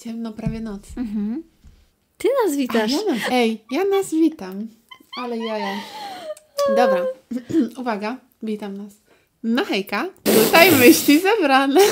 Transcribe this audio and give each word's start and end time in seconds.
Ciemno, 0.00 0.32
prawie 0.32 0.60
noc. 0.60 0.82
Mhm. 0.96 1.42
Ty 2.18 2.28
nas 2.44 2.56
witasz. 2.56 2.90
ja 2.92 3.04
nas, 3.14 3.18
ej, 3.30 3.64
ja 3.70 3.84
nas 3.84 4.10
witam. 4.10 4.66
Ale 5.22 5.38
jaja. 5.38 5.74
Dobra, 6.76 7.04
uwaga, 7.80 8.16
witam 8.42 8.76
nas. 8.76 8.92
No 9.42 9.64
hejka, 9.64 10.06
tutaj 10.24 10.72
myśli 10.72 11.20
zebrane. 11.20 11.80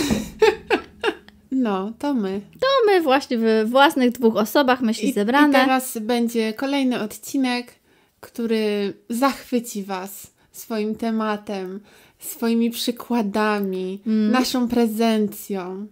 No, 1.50 1.92
to 1.98 2.14
my. 2.14 2.40
To 2.60 2.66
my 2.86 3.00
właśnie 3.00 3.38
w 3.38 3.70
własnych 3.70 4.12
dwóch 4.12 4.36
osobach 4.36 4.80
myśli 4.80 5.08
I, 5.08 5.12
zebrane. 5.12 5.48
I 5.48 5.52
teraz 5.52 5.98
będzie 6.00 6.52
kolejny 6.52 7.00
odcinek, 7.02 7.74
który 8.20 8.94
zachwyci 9.10 9.84
Was 9.84 10.26
swoim 10.52 10.94
tematem, 10.94 11.80
swoimi 12.18 12.70
przykładami, 12.70 14.00
Mm. 14.06 14.30
naszą 14.32 14.68
prezencją. 14.68 15.86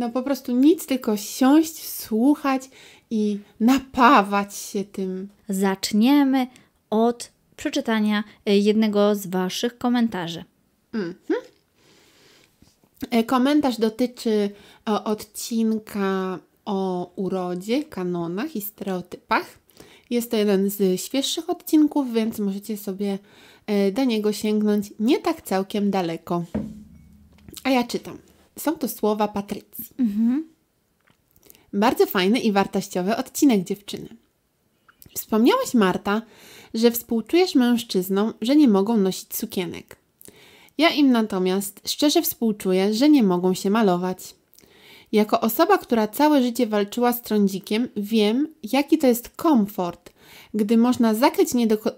No 0.00 0.10
po 0.10 0.22
prostu 0.22 0.52
nic, 0.52 0.86
tylko 0.86 1.16
siąść, 1.16 1.88
słuchać 1.88 2.70
i 3.10 3.38
napawać 3.60 4.56
się 4.56 4.84
tym. 4.84 5.28
Zaczniemy 5.48 6.46
od 6.90 7.32
przeczytania 7.56 8.24
y, 8.48 8.52
jednego 8.52 9.14
z 9.14 9.26
Waszych 9.26 9.78
komentarzy. 9.78 10.44
E, 13.10 13.24
Komentarz 13.24 13.78
dotyczy 13.78 14.50
o, 14.86 15.04
odcinka 15.04 16.38
o 16.64 17.10
urodzie, 17.16 17.84
kanonach 17.84 18.56
i 18.56 18.60
stereotypach. 18.60 19.58
Jest 20.10 20.30
to 20.30 20.36
jeden 20.36 20.70
z 20.70 21.00
świeższych 21.00 21.50
odcinków, 21.50 22.12
więc 22.12 22.38
możecie 22.38 22.76
sobie 22.76 23.18
e, 23.66 23.92
do 23.92 24.04
niego 24.04 24.32
sięgnąć 24.32 24.92
nie 25.00 25.18
tak 25.18 25.42
całkiem 25.42 25.90
daleko. 25.90 26.44
A 27.64 27.70
ja 27.70 27.84
czytam. 27.84 28.29
Są 28.58 28.72
to 28.72 28.88
słowa 28.88 29.28
Patrycji. 29.28 29.84
Bardzo 31.72 32.06
fajny 32.06 32.38
i 32.38 32.52
wartościowy 32.52 33.16
odcinek 33.16 33.64
dziewczyny. 33.64 34.08
Wspomniałaś, 35.14 35.74
Marta, 35.74 36.22
że 36.74 36.90
współczujesz 36.90 37.54
mężczyznom, 37.54 38.32
że 38.40 38.56
nie 38.56 38.68
mogą 38.68 38.96
nosić 38.96 39.36
sukienek. 39.36 39.96
Ja 40.78 40.88
im 40.90 41.12
natomiast 41.12 41.80
szczerze 41.88 42.22
współczuję, 42.22 42.94
że 42.94 43.08
nie 43.08 43.22
mogą 43.22 43.54
się 43.54 43.70
malować. 43.70 44.34
Jako 45.12 45.40
osoba, 45.40 45.78
która 45.78 46.08
całe 46.08 46.42
życie 46.42 46.66
walczyła 46.66 47.12
z 47.12 47.22
trądzikiem, 47.22 47.88
wiem, 47.96 48.48
jaki 48.62 48.98
to 48.98 49.06
jest 49.06 49.28
komfort, 49.28 50.09
gdy 50.54 50.76
można 50.76 51.14
zakryć 51.14 51.48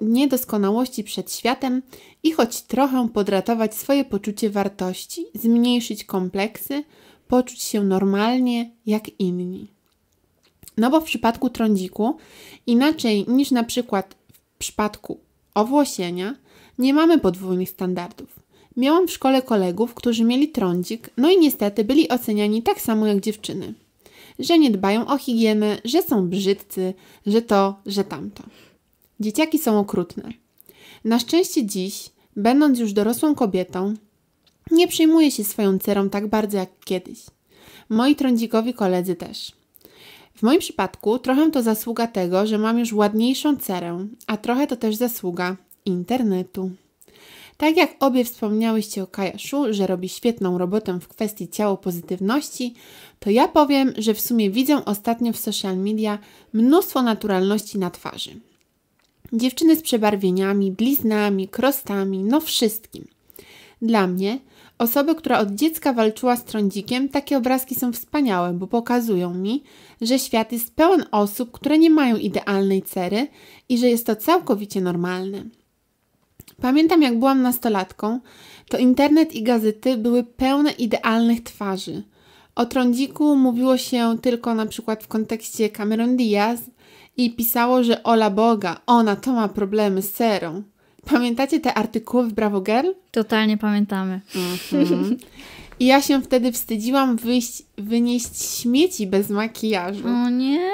niedoskonałości 0.01 1.05
przed 1.05 1.33
światem 1.33 1.83
i 2.23 2.33
choć 2.33 2.63
trochę 2.63 3.09
podratować 3.09 3.75
swoje 3.75 4.05
poczucie 4.05 4.51
wartości, 4.51 5.27
zmniejszyć 5.35 6.05
kompleksy, 6.05 6.85
poczuć 7.29 7.63
się 7.63 7.85
normalnie 7.85 8.71
jak 8.87 9.21
inni. 9.21 9.69
No 10.77 10.91
bo 10.91 11.01
w 11.01 11.05
przypadku 11.05 11.51
trądziku, 11.51 12.17
inaczej 12.67 13.25
niż 13.29 13.51
na 13.51 13.65
przykład 13.65 14.17
w 14.55 14.59
przypadku 14.59 15.21
owłosienia, 15.55 16.35
nie 16.79 16.95
mamy 16.95 17.19
podwójnych 17.19 17.71
standardów. 17.71 18.41
Miałam 18.77 19.09
w 19.09 19.11
szkole 19.11 19.43
kolegów, 19.43 19.95
którzy 19.95 20.25
mieli 20.25 20.49
trądzik, 20.49 21.11
no 21.17 21.31
i 21.31 21.39
niestety 21.39 21.85
byli 21.85 22.09
oceniani 22.09 22.63
tak 22.63 22.81
samo 22.81 23.07
jak 23.07 23.21
dziewczyny. 23.21 23.75
Że 24.43 24.59
nie 24.59 24.71
dbają 24.71 25.07
o 25.07 25.19
higienę, 25.19 25.79
że 25.85 26.03
są 26.03 26.29
brzydcy, 26.29 26.95
że 27.27 27.43
to, 27.43 27.81
że 27.87 28.05
tamto. 28.05 28.43
Dzieciaki 29.21 29.59
są 29.59 29.79
okrutne. 29.79 30.33
Na 31.05 31.19
szczęście 31.19 31.67
dziś, 31.67 32.11
będąc 32.37 32.79
już 32.79 32.93
dorosłą 32.93 33.35
kobietą, 33.35 33.95
nie 34.71 34.89
przejmuję 34.89 35.31
się 35.31 35.45
swoją 35.45 35.79
cerą 35.79 36.11
tak 36.11 36.29
bardzo 36.29 36.59
jak 36.59 36.71
kiedyś. 36.85 37.19
Moi 37.89 38.17
trądzikowi 38.17 38.75
koledzy 38.75 39.15
też. 39.15 39.53
W 40.35 40.43
moim 40.43 40.61
przypadku 40.61 41.19
trochę 41.19 41.51
to 41.51 41.63
zasługa 41.63 42.07
tego, 42.07 42.47
że 42.47 42.59
mam 42.59 42.79
już 42.79 42.93
ładniejszą 42.93 43.57
cerę, 43.57 44.07
a 44.27 44.37
trochę 44.37 44.67
to 44.67 44.77
też 44.77 44.97
zasługa 44.97 45.57
internetu. 45.85 46.71
Tak 47.63 47.77
jak 47.77 47.97
obie 48.01 48.25
wspomniałyście 48.25 49.03
o 49.03 49.07
Kajaszu, 49.07 49.65
że 49.71 49.87
robi 49.87 50.09
świetną 50.09 50.59
robotę 50.59 50.99
w 51.01 51.09
kwestii 51.09 51.49
ciało 51.49 51.77
pozytywności, 51.77 52.75
to 53.19 53.31
ja 53.31 53.49
powiem, 53.49 53.93
że 53.99 54.15
w 54.15 54.21
sumie 54.21 54.51
widzę 54.51 54.85
ostatnio 54.85 55.33
w 55.33 55.39
social 55.39 55.77
media 55.77 56.19
mnóstwo 56.53 57.03
naturalności 57.03 57.79
na 57.79 57.91
twarzy. 57.91 58.31
Dziewczyny 59.33 59.77
z 59.77 59.83
przebarwieniami, 59.83 60.73
bliznami, 60.73 61.49
krostami, 61.49 62.25
no 62.25 62.41
wszystkim. 62.41 63.09
Dla 63.83 64.07
mnie, 64.07 64.39
osoby, 64.79 65.15
która 65.15 65.39
od 65.39 65.51
dziecka 65.51 65.93
walczyła 65.93 66.37
z 66.37 66.45
trądzikiem, 66.45 67.09
takie 67.09 67.37
obrazki 67.37 67.75
są 67.75 67.93
wspaniałe, 67.93 68.53
bo 68.53 68.67
pokazują 68.67 69.35
mi, 69.35 69.63
że 70.01 70.19
świat 70.19 70.53
jest 70.53 70.75
pełen 70.75 71.05
osób, 71.11 71.51
które 71.51 71.79
nie 71.79 71.91
mają 71.91 72.17
idealnej 72.17 72.83
cery 72.83 73.27
i 73.69 73.79
że 73.79 73.89
jest 73.89 74.07
to 74.07 74.17
całkowicie 74.17 74.81
normalne. 74.81 75.45
Pamiętam, 76.61 77.03
jak 77.03 77.19
byłam 77.19 77.43
nastolatką, 77.43 78.21
to 78.69 78.79
internet 78.79 79.35
i 79.35 79.43
gazety 79.43 79.97
były 79.97 80.25
pełne 80.25 80.71
idealnych 80.71 81.43
twarzy. 81.43 82.03
O 82.55 82.67
trądziku 82.67 83.37
mówiło 83.37 83.77
się 83.77 84.17
tylko 84.23 84.55
na 84.55 84.67
przykład 84.67 85.05
w 85.05 85.09
kontekście 85.09 85.71
Cameron 85.71 86.17
Diaz 86.17 86.61
i 87.17 87.31
pisało, 87.31 87.85
że 87.85 88.03
ola 88.03 88.31
Boga, 88.31 88.81
ona 88.87 89.17
to 89.17 89.33
ma 89.33 89.49
problemy 89.49 90.03
z 90.03 90.13
cerą. 90.13 90.63
Pamiętacie 91.07 91.61
te 91.61 91.75
artykuły 91.75 92.29
w 92.29 92.33
Bravo 92.33 92.61
Girl? 92.61 92.89
Totalnie 93.11 93.59
pamiętamy. 93.59 94.21
Mhm. 94.73 95.17
I 95.81 95.87
ja 95.87 96.03
się 96.03 96.23
wtedy 96.23 96.53
wstydziłam 96.53 97.17
wyjść, 97.17 97.63
wynieść 97.79 98.43
śmieci 98.61 99.07
bez 99.07 99.31
makijażu. 99.31 100.09
O 100.09 100.31
nie! 100.31 100.71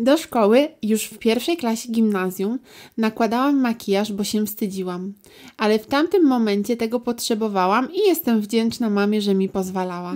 Do 0.00 0.16
szkoły 0.16 0.68
już 0.82 1.04
w 1.04 1.18
pierwszej 1.18 1.56
klasie 1.56 1.92
gimnazjum 1.92 2.58
nakładałam 2.98 3.60
makijaż, 3.60 4.12
bo 4.12 4.24
się 4.24 4.46
wstydziłam. 4.46 5.12
Ale 5.56 5.78
w 5.78 5.86
tamtym 5.86 6.26
momencie 6.26 6.76
tego 6.76 7.00
potrzebowałam 7.00 7.88
i 7.92 7.98
jestem 7.98 8.40
wdzięczna 8.40 8.90
mamie, 8.90 9.22
że 9.22 9.34
mi 9.34 9.48
pozwalała. 9.48 10.14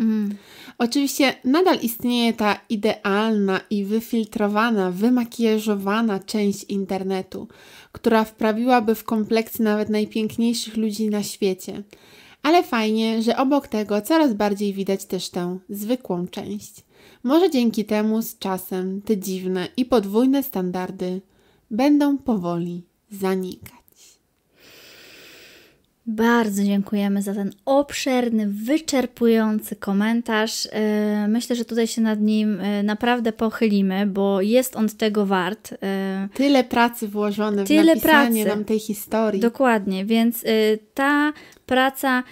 Oczywiście 0.78 1.34
nadal 1.44 1.78
istnieje 1.83 2.33
ta 2.33 2.61
idealna 2.69 3.61
i 3.71 3.84
wyfiltrowana, 3.84 4.91
wymakijażowana 4.91 6.19
część 6.19 6.65
internetu, 6.65 7.49
która 7.93 8.25
wprawiłaby 8.25 8.94
w 8.94 9.05
kompleksy 9.05 9.62
nawet 9.62 9.89
najpiękniejszych 9.89 10.77
ludzi 10.77 11.11
na 11.11 11.23
świecie. 11.23 11.83
Ale 12.43 12.62
fajnie, 12.62 13.23
że 13.23 13.37
obok 13.37 13.69
tego 13.69 14.00
coraz 14.00 14.34
bardziej 14.34 14.73
widać 14.73 15.05
też 15.05 15.31
tę 15.31 15.59
zwykłą 15.69 16.28
część. 16.28 16.84
Może 17.25 17.51
dzięki 17.51 17.85
temu 17.85 18.23
z 18.23 18.39
czasem 18.39 19.03
te 19.03 19.19
dziwne 19.19 19.69
i 19.77 19.85
podwójne 19.85 20.43
standardy 20.43 21.23
będą 21.71 22.19
powoli 22.19 22.87
zanikać. 23.11 23.84
Bardzo 26.07 26.63
dziękujemy 26.65 27.23
za 27.23 27.35
ten 27.35 27.53
obszerny, 27.65 28.47
wyczerpujący 28.49 29.77
komentarz. 29.77 30.69
E, 30.73 31.29
Myślę, 31.29 31.57
że 31.57 31.65
tutaj 31.65 31.87
się 31.87 32.03
nad 32.03 32.21
nim 32.21 32.61
e, 32.61 32.83
naprawdę 32.83 33.33
pochylimy, 33.33 34.07
bo 34.07 34.41
jest 34.41 34.77
on 34.77 34.89
tego 34.89 35.27
wart. 35.27 35.75
E, 35.83 36.29
Tyle 36.35 36.65
pracy 36.65 37.09
włożone 37.09 37.65
w 37.65 37.69
Tyle 37.69 37.95
napisanie 37.95 38.45
pracy. 38.45 38.57
nam 38.57 38.65
tej 38.65 38.79
historii. 38.79 39.41
Dokładnie, 39.41 40.05
więc 40.05 40.45
ta 40.95 41.33
praca 41.67 42.23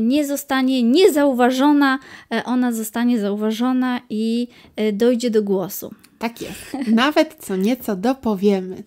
nie 0.00 0.26
zostanie 0.26 0.82
niezauważona, 0.82 1.98
ona 2.44 2.72
zostanie 2.72 3.20
zauważona 3.20 4.00
i 4.10 4.48
dojdzie 4.92 5.30
do 5.30 5.42
głosu. 5.42 5.94
Tak 6.18 6.42
jest. 6.42 6.88
Nawet 6.88 7.36
co 7.40 7.56
nieco 7.56 7.96
dopowiemy. 7.96 8.82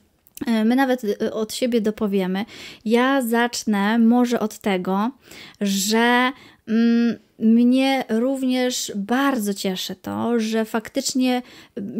E, 0.45 0.65
My 0.65 0.75
nawet 0.75 1.03
e, 1.03 1.33
od 1.33 1.53
siebie 1.53 1.81
dopowiemy. 1.81 2.45
Ja 2.85 3.21
zacznę 3.21 3.99
może 3.99 4.39
od 4.39 4.57
tego, 4.57 5.11
że 5.61 6.31
mm, 6.67 7.15
mnie 7.39 8.03
również 8.09 8.91
bardzo 8.95 9.53
cieszy 9.53 9.95
to, 9.95 10.39
że 10.39 10.65
faktycznie 10.65 11.41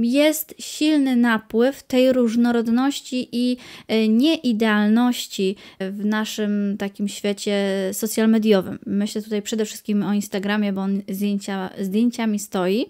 jest 0.01 0.55
silny 0.59 1.15
napływ 1.15 1.83
tej 1.83 2.13
różnorodności 2.13 3.29
i 3.31 3.57
e, 3.87 4.07
nieidealności 4.07 5.55
w 5.79 6.05
naszym 6.05 6.75
takim 6.79 7.07
świecie 7.07 7.89
social 7.93 8.29
mediowym. 8.29 8.79
Myślę 8.85 9.21
tutaj 9.21 9.41
przede 9.41 9.65
wszystkim 9.65 10.03
o 10.03 10.13
Instagramie, 10.13 10.73
bo 10.73 10.81
on 10.81 11.01
zdjęcia, 11.09 11.69
zdjęciami 11.81 12.39
stoi 12.39 12.85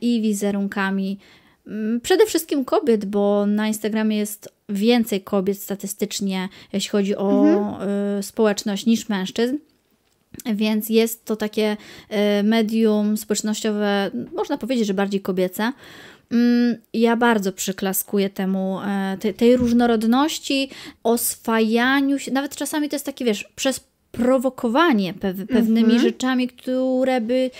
i 0.00 0.20
wizerunkami 0.20 1.18
Przede 2.02 2.26
wszystkim 2.26 2.64
kobiet, 2.64 3.04
bo 3.04 3.46
na 3.46 3.68
Instagramie 3.68 4.16
jest 4.16 4.48
więcej 4.68 5.20
kobiet 5.20 5.58
statystycznie, 5.62 6.48
jeśli 6.72 6.90
chodzi 6.90 7.16
o 7.16 7.44
y, 8.18 8.22
społeczność, 8.22 8.86
niż 8.86 9.08
mężczyzn. 9.08 9.56
Więc 10.54 10.88
jest 10.88 11.24
to 11.24 11.36
takie 11.36 11.76
y, 12.40 12.42
medium 12.42 13.16
społecznościowe, 13.16 14.10
można 14.34 14.58
powiedzieć, 14.58 14.86
że 14.86 14.94
bardziej 14.94 15.20
kobiece. 15.20 15.72
Mm, 16.32 16.76
Ja 16.94 17.16
bardzo 17.16 17.52
przyklaskuję 17.52 18.30
temu, 18.30 18.80
e, 18.86 19.16
te, 19.20 19.34
tej 19.34 19.56
różnorodności, 19.56 20.70
oswajaniu 21.04 22.18
się, 22.18 22.32
nawet 22.32 22.56
czasami 22.56 22.88
to 22.88 22.94
jest 22.96 23.06
takie, 23.06 23.24
wiesz, 23.24 23.48
przez 23.56 23.80
prowokowanie 24.12 25.14
pew, 25.14 25.36
pewnymi 25.48 25.92
Mhm. 25.94 26.00
rzeczami, 26.02 26.48
które 26.48 27.20
by, 27.20 27.50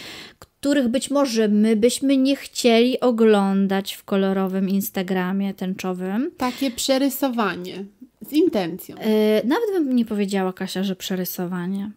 których 0.60 0.88
być 0.88 1.10
może 1.10 1.48
my 1.48 1.76
byśmy 1.76 2.16
nie 2.16 2.36
chcieli 2.36 3.00
oglądać 3.00 3.94
w 3.94 4.04
kolorowym 4.04 4.68
Instagramie 4.68 5.54
tęczowym. 5.54 6.30
Takie 6.36 6.70
przerysowanie 6.70 7.84
z 8.28 8.32
intencją. 8.32 8.96
Yy, 8.96 9.48
nawet 9.48 9.70
bym 9.72 9.96
nie 9.96 10.04
powiedziała, 10.04 10.52
Kasia, 10.52 10.84
że 10.84 10.96
przerysowanie. 10.96 11.90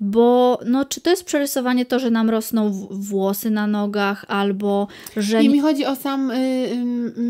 Bo 0.00 0.58
no, 0.66 0.84
czy 0.84 1.00
to 1.00 1.10
jest 1.10 1.24
przerysowanie 1.24 1.86
to, 1.86 1.98
że 1.98 2.10
nam 2.10 2.30
rosną 2.30 2.86
włosy 2.90 3.50
na 3.50 3.66
nogach, 3.66 4.24
albo 4.28 4.88
że. 5.16 5.42
I 5.42 5.48
mi 5.48 5.60
chodzi 5.60 5.86
o 5.86 5.96
sam, 5.96 6.30
y, 6.30 6.34
y, 6.34 6.76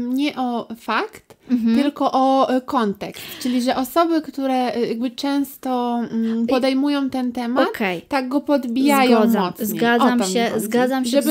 nie 0.08 0.36
o 0.36 0.68
fakt, 0.80 1.36
mhm. 1.50 1.82
tylko 1.82 2.12
o 2.12 2.56
y, 2.56 2.60
kontekst. 2.60 3.22
Czyli, 3.40 3.62
że 3.62 3.76
osoby, 3.76 4.22
które 4.22 4.72
jakby 4.88 5.10
często 5.10 6.00
y, 6.42 6.46
podejmują 6.46 7.10
ten 7.10 7.32
temat, 7.32 7.68
okay. 7.68 8.02
tak 8.08 8.28
go 8.28 8.40
podbijają 8.40 9.18
zgadzam, 9.18 9.42
mocniej. 9.44 9.68
Zgadzam 9.68 10.24
się, 10.24 10.50
zgadzam 10.56 11.04
się 11.04 11.10
Żeby. 11.10 11.30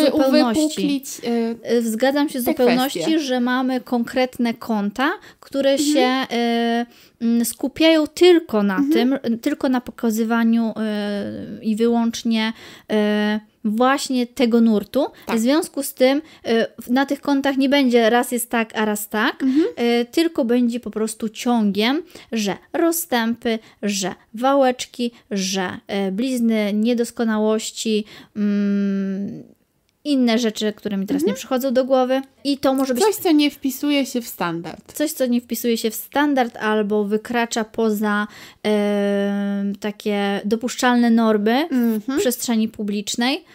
Y, 1.72 1.92
zgadzam 1.92 2.30
się 2.30 2.40
w 2.40 2.44
zupełności, 2.44 3.00
kwestie. 3.00 3.20
że 3.20 3.40
mamy 3.40 3.82
konkretne 3.82 4.54
konta, 4.54 5.12
które 5.40 5.72
mhm. 5.72 5.94
się 5.94 6.36
Mm, 6.36 6.86
skupiają 7.44 8.08
tylko 8.08 8.64
na 8.64 8.78
mhm. 8.78 8.94
tym, 8.94 9.40
tylko 9.40 9.70
na 9.70 9.82
pokazywaniu 9.82 10.70
y, 10.70 11.64
i 11.64 11.76
wyłącznie 11.76 12.54
y, 12.92 12.96
właśnie 13.66 14.28
tego 14.28 14.62
nurtu. 14.62 15.06
Tak. 15.26 15.38
W 15.38 15.40
związku 15.40 15.84
z 15.84 15.94
tym 15.94 16.22
y, 16.48 16.92
na 16.94 17.06
tych 17.06 17.22
kontach 17.22 17.58
nie 17.58 17.70
będzie 17.70 18.10
raz 18.10 18.32
jest 18.32 18.50
tak, 18.50 18.78
a 18.78 18.86
raz 18.86 19.10
tak, 19.10 19.44
mhm. 19.44 19.66
tylko 20.12 20.46
będzie 20.46 20.80
po 20.80 20.92
prostu 20.92 21.30
ciągiem, 21.30 22.04
że 22.32 22.58
rozstępy, 22.74 23.60
że 23.84 24.16
wałeczki, 24.34 25.12
że 25.32 25.80
blizny, 26.12 26.74
niedoskonałości, 26.74 28.06
mm, 28.36 29.55
inne 30.06 30.40
rzeczy, 30.40 30.74
które 30.74 30.98
mi 30.98 31.06
teraz 31.06 31.22
mhm. 31.22 31.34
nie 31.34 31.38
przychodzą 31.38 31.74
do 31.74 31.86
głowy. 31.86 32.22
I 32.44 32.58
to 32.58 32.74
może 32.74 32.94
być. 32.94 33.04
Coś, 33.04 33.16
co 33.16 33.32
nie 33.32 33.52
wpisuje 33.52 34.06
się 34.06 34.22
w 34.22 34.28
standard. 34.28 34.94
Coś, 34.94 35.12
co 35.12 35.26
nie 35.26 35.42
wpisuje 35.42 35.78
się 35.78 35.92
w 35.92 35.96
standard 35.96 36.58
albo 36.58 37.04
wykracza 37.04 37.64
poza 37.64 38.28
takie 39.80 40.42
dopuszczalne 40.46 41.10
normy 41.10 41.68
mhm. 41.72 42.02
w 42.02 42.22
przestrzeni 42.22 42.68
publicznej. 42.68 43.46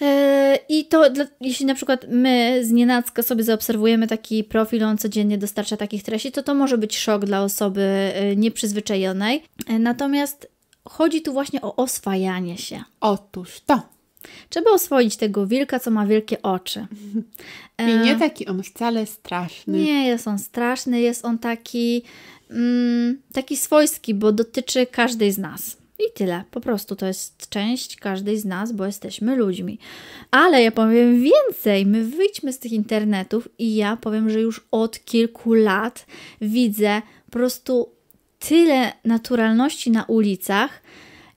E, 0.00 0.58
I 0.68 0.84
to, 0.84 1.04
jeśli 1.40 1.66
na 1.66 1.74
przykład 1.74 2.06
my 2.08 2.60
z 2.64 2.70
nienacka 2.70 3.22
sobie 3.22 3.44
zaobserwujemy 3.44 4.06
taki 4.06 4.44
profil, 4.44 4.84
on 4.84 4.98
codziennie 4.98 5.38
dostarcza 5.38 5.76
takich 5.76 6.02
treści, 6.02 6.32
to 6.32 6.42
to 6.42 6.54
może 6.54 6.78
być 6.78 6.98
szok 6.98 7.24
dla 7.24 7.42
osoby 7.42 7.82
e, 8.14 8.36
nieprzyzwyczajonej. 8.36 9.42
E, 9.66 9.78
natomiast 9.78 10.50
chodzi 10.88 11.22
tu 11.22 11.32
właśnie 11.32 11.62
o 11.62 11.76
oswajanie 11.76 12.58
się. 12.58 12.84
Otóż 13.00 13.60
to. 13.60 13.95
Trzeba 14.48 14.70
oswoić 14.70 15.16
tego 15.16 15.46
wilka, 15.46 15.80
co 15.80 15.90
ma 15.90 16.06
wielkie 16.06 16.42
oczy. 16.42 16.86
I 17.78 17.98
nie 18.04 18.16
taki 18.16 18.46
on 18.46 18.62
wcale 18.62 19.06
straszny. 19.06 19.78
Nie 19.78 20.06
jest 20.06 20.28
on 20.28 20.38
straszny, 20.38 21.00
jest 21.00 21.24
on 21.24 21.38
taki, 21.38 22.02
mm, 22.50 23.20
taki 23.32 23.56
swojski, 23.56 24.14
bo 24.14 24.32
dotyczy 24.32 24.86
każdej 24.86 25.32
z 25.32 25.38
nas. 25.38 25.76
I 25.98 26.12
tyle. 26.14 26.44
Po 26.50 26.60
prostu 26.60 26.96
to 26.96 27.06
jest 27.06 27.48
część 27.48 27.96
każdej 27.96 28.38
z 28.38 28.44
nas, 28.44 28.72
bo 28.72 28.86
jesteśmy 28.86 29.36
ludźmi. 29.36 29.78
Ale 30.30 30.62
ja 30.62 30.72
powiem 30.72 31.22
więcej. 31.22 31.86
My 31.86 32.04
wyjdźmy 32.04 32.52
z 32.52 32.58
tych 32.58 32.72
internetów 32.72 33.48
i 33.58 33.76
ja 33.76 33.96
powiem, 33.96 34.30
że 34.30 34.40
już 34.40 34.66
od 34.70 35.04
kilku 35.04 35.54
lat 35.54 36.06
widzę 36.40 37.02
po 37.24 37.30
prostu 37.30 37.88
tyle 38.38 38.92
naturalności 39.04 39.90
na 39.90 40.04
ulicach 40.04 40.82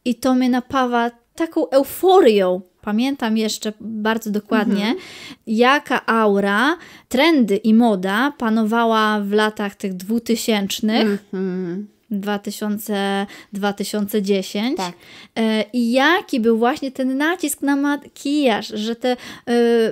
i 0.05 0.15
to 0.15 0.35
mnie 0.35 0.49
napawa 0.49 1.11
taką 1.35 1.69
euforią 1.69 2.61
pamiętam 2.81 3.37
jeszcze 3.37 3.73
bardzo 3.79 4.31
dokładnie, 4.31 4.85
mhm. 4.85 4.97
jaka 5.47 6.05
aura, 6.05 6.77
trendy 7.09 7.55
i 7.55 7.73
moda 7.73 8.33
panowała 8.37 9.19
w 9.19 9.31
latach 9.31 9.75
tych 9.75 9.93
dwutysięcznych. 9.93 11.19
Mhm. 11.33 11.87
2000, 12.11 13.27
2010 13.53 14.77
tak. 14.77 14.93
E, 15.35 15.65
i 15.73 15.91
jaki 15.91 16.39
był 16.39 16.57
właśnie 16.57 16.91
ten 16.91 17.17
nacisk 17.17 17.61
na 17.61 17.75
makijaż, 17.75 18.67
że 18.67 18.95
te 18.95 19.11
e, 19.11 19.17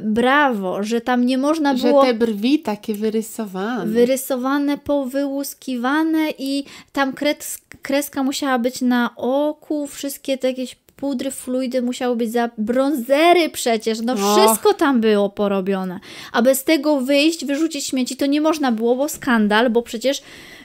brawo, 0.02 0.84
że 0.84 1.02
tam 1.02 1.26
nie 1.26 1.38
można 1.38 1.74
było... 1.74 2.06
Że 2.06 2.12
te 2.12 2.14
brwi 2.14 2.60
takie 2.60 2.94
wyrysowane. 2.94 3.92
Wyrysowane, 3.92 4.78
powyłuskiwane 4.78 6.30
i 6.38 6.64
tam 6.92 7.14
kres, 7.14 7.58
kreska 7.82 8.24
musiała 8.24 8.60
być 8.60 8.82
na 8.82 9.16
oku, 9.16 9.88
wszystkie 9.88 10.38
te 10.38 10.48
jakieś 10.48 10.76
pudry, 10.98 11.32
fluidy 11.32 11.82
musiały 11.82 12.16
być 12.16 12.32
za 12.32 12.50
bronzery 12.58 13.50
przecież, 13.50 14.00
no 14.02 14.16
wszystko 14.16 14.74
tam 14.74 15.02
było 15.02 15.30
porobione. 15.30 16.00
A 16.32 16.42
bez 16.42 16.64
tego 16.64 17.02
wyjść, 17.02 17.46
wyrzucić 17.46 17.86
śmieci 17.86 18.18
to 18.18 18.26
nie 18.26 18.42
można 18.42 18.72
było, 18.72 18.96
bo 18.96 19.10
skandal, 19.10 19.70
bo 19.70 19.82
przecież 19.82 20.22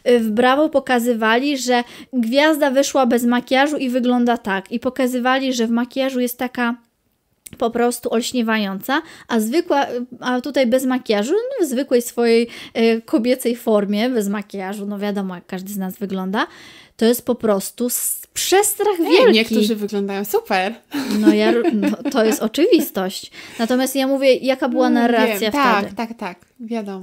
y, 0.08 0.18
w 0.20 0.30
Brawo 0.30 0.68
pokazywali, 0.68 1.58
że 1.58 1.84
gwiazda 2.12 2.70
wyszła 2.70 3.06
bez 3.06 3.24
makijażu 3.24 3.76
i 3.76 3.88
wygląda 3.88 4.36
tak. 4.38 4.72
I 4.72 4.80
pokazywali, 4.80 5.52
że 5.52 5.66
w 5.66 5.70
makijażu 5.70 6.20
jest 6.20 6.38
taka 6.38 6.76
po 7.58 7.70
prostu 7.70 8.12
olśniewająca, 8.12 9.02
a 9.28 9.40
zwykła, 9.40 9.86
a 10.20 10.40
tutaj 10.40 10.66
bez 10.66 10.84
makijażu, 10.84 11.32
no 11.32 11.66
w 11.66 11.68
zwykłej 11.68 12.02
swojej 12.02 12.48
y, 12.78 13.02
kobiecej 13.04 13.56
formie, 13.56 14.10
bez 14.10 14.28
makijażu, 14.28 14.86
no 14.86 14.98
wiadomo 14.98 15.34
jak 15.34 15.46
każdy 15.46 15.72
z 15.72 15.76
nas 15.76 15.98
wygląda, 15.98 16.46
to 16.96 17.04
jest 17.04 17.26
po 17.26 17.34
prostu 17.34 17.88
przestrach 18.34 18.98
wielki. 18.98 19.26
Ej, 19.26 19.32
niektórzy 19.32 19.76
wyglądają 19.76 20.24
super. 20.24 20.74
No, 21.20 21.34
ja, 21.34 21.52
no, 21.72 22.10
to 22.10 22.24
jest 22.24 22.42
oczywistość. 22.42 23.30
Natomiast 23.58 23.96
ja 23.96 24.06
mówię, 24.06 24.34
jaka 24.34 24.68
była 24.68 24.90
no, 24.90 25.00
narracja 25.00 25.38
Wiem, 25.38 25.52
tak, 25.52 25.78
wtedy. 25.78 25.96
Tak, 25.96 26.08
tak, 26.08 26.18
tak, 26.18 26.46
wiadomo. 26.60 27.00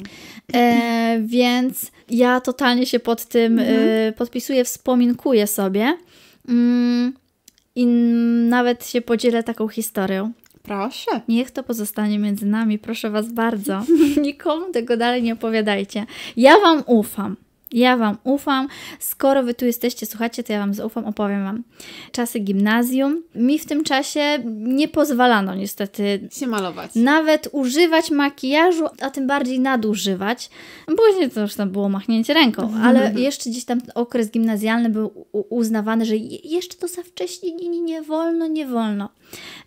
E, 0.54 1.20
więc 1.26 1.92
ja 2.10 2.42
totalnie 2.42 2.86
się 2.86 3.00
pod 3.00 3.26
tym 3.26 3.60
mhm. 3.60 3.90
e, 3.90 4.12
podpisuję, 4.12 4.64
wspominkuję 4.64 5.48
sobie 5.48 5.98
mm, 6.50 7.14
i 7.80 7.86
nawet 8.50 8.88
się 8.88 9.02
podzielę 9.02 9.44
taką 9.44 9.68
historią. 9.68 10.32
Proszę. 10.64 11.12
Niech 11.28 11.52
to 11.52 11.64
pozostanie 11.64 12.20
między 12.20 12.46
nami, 12.46 12.80
proszę 12.80 13.10
Was 13.10 13.32
bardzo. 13.32 13.84
Nikomu 14.22 14.72
tego 14.72 14.98
dalej 14.98 15.24
nie 15.24 15.34
opowiadajcie. 15.34 16.06
Ja 16.38 16.60
Wam 16.60 16.84
ufam. 16.86 17.36
Ja 17.72 17.98
Wam 17.98 18.18
ufam. 18.24 18.68
Skoro 19.00 19.44
Wy 19.44 19.54
tu 19.54 19.66
jesteście, 19.66 20.06
słuchacie, 20.06 20.44
to 20.44 20.54
ja 20.54 20.60
Wam 20.60 20.74
zaufam, 20.74 21.06
opowiem 21.06 21.44
Wam. 21.44 21.64
Czasy 22.12 22.40
gimnazjum. 22.40 23.24
Mi 23.36 23.60
w 23.60 23.66
tym 23.66 23.84
czasie 23.84 24.40
nie 24.56 24.88
pozwalano 24.88 25.56
niestety 25.56 26.30
się 26.32 26.48
malować. 26.48 26.96
Nawet 26.96 27.50
używać 27.52 28.12
makijażu, 28.12 28.86
a 29.02 29.10
tym 29.10 29.28
bardziej 29.28 29.60
nadużywać. 29.60 30.50
Później 30.86 31.30
to 31.30 31.42
już 31.42 31.56
tam 31.56 31.70
było 31.70 31.90
machnięcie 31.90 32.34
ręką, 32.34 32.74
ale 32.84 33.14
jeszcze 33.14 33.50
gdzieś 33.50 33.66
tam 33.66 33.82
okres 33.96 34.32
gimnazjalny 34.32 34.90
był 34.90 35.26
uznawany, 35.50 36.06
że 36.06 36.16
jeszcze 36.44 36.78
to 36.78 36.88
za 36.88 37.04
wcześnie, 37.04 37.56
nie, 37.56 37.70
nie, 37.70 37.82
nie 37.82 38.02
wolno, 38.02 38.48
nie 38.48 38.66
wolno. 38.66 39.10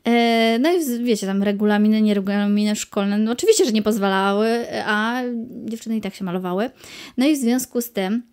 E, 0.06 0.58
no 0.60 0.72
i 0.72 1.04
wiecie, 1.04 1.26
tam 1.26 1.42
regulaminy, 1.42 2.02
nieregulaminy 2.02 2.76
szkolne, 2.76 3.18
no 3.18 3.32
oczywiście, 3.32 3.64
że 3.64 3.72
nie 3.72 3.82
pozwalały, 3.82 4.66
a 4.86 5.22
dziewczyny 5.64 5.96
i 5.96 6.00
tak 6.00 6.14
się 6.14 6.24
malowały. 6.24 6.70
No 7.16 7.26
i 7.26 7.36
w 7.36 7.38
związku 7.38 7.80
z 7.80 7.92
tym 7.92 8.31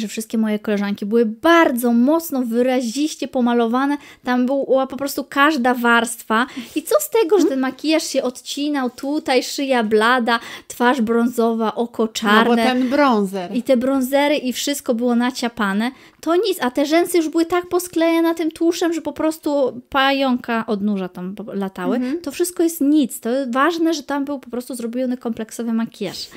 że 0.00 0.08
wszystkie 0.08 0.38
moje 0.38 0.58
koleżanki 0.58 1.06
były 1.06 1.26
bardzo 1.26 1.92
mocno, 1.92 2.42
wyraziście 2.42 3.28
pomalowane. 3.28 3.96
Tam 4.24 4.46
była 4.46 4.86
po 4.86 4.96
prostu 4.96 5.24
każda 5.28 5.74
warstwa. 5.74 6.46
I 6.76 6.82
co 6.82 6.94
z 7.00 7.10
tego, 7.10 7.40
że 7.40 7.44
ten 7.44 7.60
makijaż 7.60 8.02
się 8.02 8.22
odcinał, 8.22 8.90
tutaj 8.90 9.42
szyja 9.42 9.84
blada, 9.84 10.40
twarz 10.68 11.00
brązowa, 11.00 11.74
oko 11.74 12.08
czarne. 12.08 12.44
No 12.44 12.50
bo 12.50 12.56
ten 12.56 12.90
bronzer. 12.90 13.56
I 13.56 13.62
te 13.62 13.76
bronzery 13.76 14.36
i 14.36 14.52
wszystko 14.52 14.94
było 14.94 15.14
naciapane. 15.14 15.90
To 16.20 16.36
nic, 16.36 16.58
a 16.60 16.70
te 16.70 16.86
rzęsy 16.86 17.16
już 17.16 17.28
były 17.28 17.46
tak 17.46 17.68
posklejone 17.68 18.34
tym 18.34 18.50
tłuszczem, 18.50 18.92
że 18.92 19.02
po 19.02 19.12
prostu 19.12 19.82
pająka 19.88 20.66
od 20.66 20.82
nóża 20.82 21.08
tam 21.08 21.34
latały. 21.54 21.96
Mhm. 21.96 22.20
To 22.20 22.32
wszystko 22.32 22.62
jest 22.62 22.80
nic. 22.80 23.20
To 23.20 23.30
ważne, 23.50 23.94
że 23.94 24.02
tam 24.02 24.24
był 24.24 24.38
po 24.38 24.50
prostu 24.50 24.74
zrobiony 24.74 25.16
kompleksowy 25.16 25.72
makijaż. 25.72 26.28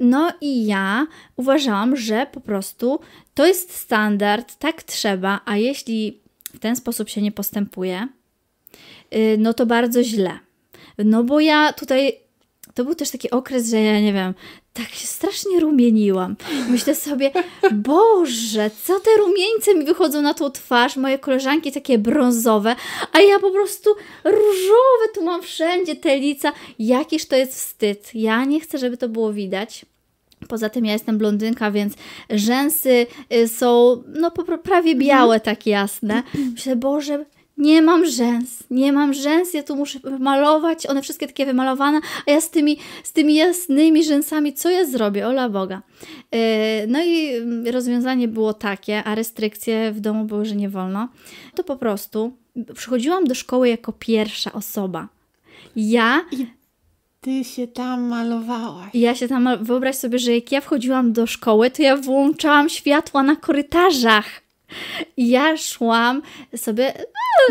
No 0.00 0.28
i 0.40 0.66
ja 0.66 1.06
uważałam, 1.36 1.96
że 1.96 2.26
po 2.32 2.40
prostu 2.40 2.85
to 3.34 3.46
jest 3.46 3.76
standard, 3.76 4.56
tak 4.58 4.82
trzeba, 4.82 5.40
a 5.44 5.56
jeśli 5.56 6.20
w 6.54 6.58
ten 6.58 6.76
sposób 6.76 7.08
się 7.08 7.22
nie 7.22 7.32
postępuje, 7.32 8.08
y, 9.14 9.36
no 9.38 9.54
to 9.54 9.66
bardzo 9.66 10.02
źle. 10.02 10.38
No 10.98 11.24
bo 11.24 11.40
ja 11.40 11.72
tutaj 11.72 12.12
to 12.74 12.84
był 12.84 12.94
też 12.94 13.10
taki 13.10 13.30
okres, 13.30 13.70
że 13.70 13.80
ja 13.80 14.00
nie 14.00 14.12
wiem, 14.12 14.34
tak 14.72 14.88
się 14.88 15.06
strasznie 15.06 15.60
rumieniłam. 15.60 16.36
Myślę 16.68 16.94
sobie, 16.94 17.30
Boże, 17.72 18.70
co 18.84 19.00
te 19.00 19.10
rumieńce 19.18 19.74
mi 19.74 19.84
wychodzą 19.84 20.22
na 20.22 20.34
tą 20.34 20.50
twarz, 20.50 20.96
moje 20.96 21.18
koleżanki 21.18 21.72
takie 21.72 21.98
brązowe, 21.98 22.76
a 23.12 23.20
ja 23.20 23.38
po 23.38 23.50
prostu 23.50 23.90
różowe 24.24 25.12
tu 25.14 25.24
mam 25.24 25.42
wszędzie 25.42 25.96
te 25.96 26.18
lica. 26.18 26.52
Jakiż 26.78 27.26
to 27.26 27.36
jest 27.36 27.54
wstyd. 27.54 28.10
Ja 28.14 28.44
nie 28.44 28.60
chcę, 28.60 28.78
żeby 28.78 28.96
to 28.96 29.08
było 29.08 29.32
widać. 29.32 29.86
Poza 30.48 30.68
tym 30.68 30.84
ja 30.84 30.92
jestem 30.92 31.18
blondynka, 31.18 31.70
więc 31.70 31.94
rzęsy 32.30 33.06
y, 33.34 33.48
są 33.48 34.02
no 34.20 34.30
prawie 34.62 34.94
białe, 34.94 35.40
tak 35.40 35.66
jasne. 35.66 36.22
Myślę, 36.54 36.76
Boże, 36.76 37.24
nie 37.58 37.82
mam 37.82 38.06
rzęs, 38.06 38.64
nie 38.70 38.92
mam 38.92 39.14
rzęs, 39.14 39.54
ja 39.54 39.62
tu 39.62 39.76
muszę 39.76 39.98
malować, 40.18 40.86
one 40.86 41.02
wszystkie 41.02 41.26
takie 41.26 41.46
wymalowane, 41.46 42.00
a 42.26 42.30
ja 42.30 42.40
z 42.40 42.50
tymi, 42.50 42.78
z 43.02 43.12
tymi 43.12 43.34
jasnymi 43.34 44.04
rzęsami, 44.04 44.52
co 44.52 44.70
ja 44.70 44.84
zrobię? 44.84 45.26
Ola 45.26 45.48
Boga. 45.48 45.82
Yy, 46.32 46.38
no 46.88 47.04
i 47.04 47.30
rozwiązanie 47.70 48.28
było 48.28 48.54
takie, 48.54 49.04
a 49.04 49.14
restrykcje 49.14 49.92
w 49.92 50.00
domu 50.00 50.24
były, 50.24 50.44
że 50.44 50.56
nie 50.56 50.68
wolno, 50.68 51.08
to 51.54 51.64
po 51.64 51.76
prostu 51.76 52.32
przychodziłam 52.74 53.24
do 53.24 53.34
szkoły 53.34 53.68
jako 53.68 53.92
pierwsza 53.92 54.52
osoba. 54.52 55.08
Ja 55.76 56.24
I 56.32 56.46
ty 57.26 57.44
się 57.44 57.66
tam 57.66 58.02
malowałaś. 58.02 58.86
ja 58.94 59.14
się 59.14 59.28
tam, 59.28 59.48
wyobraź 59.60 59.96
sobie, 59.96 60.18
że 60.18 60.34
jak 60.34 60.52
ja 60.52 60.60
wchodziłam 60.60 61.12
do 61.12 61.26
szkoły, 61.26 61.70
to 61.70 61.82
ja 61.82 61.96
włączałam 61.96 62.68
światła 62.68 63.22
na 63.22 63.36
korytarzach. 63.36 64.24
I 65.16 65.28
ja 65.28 65.56
szłam 65.56 66.22
sobie 66.56 66.92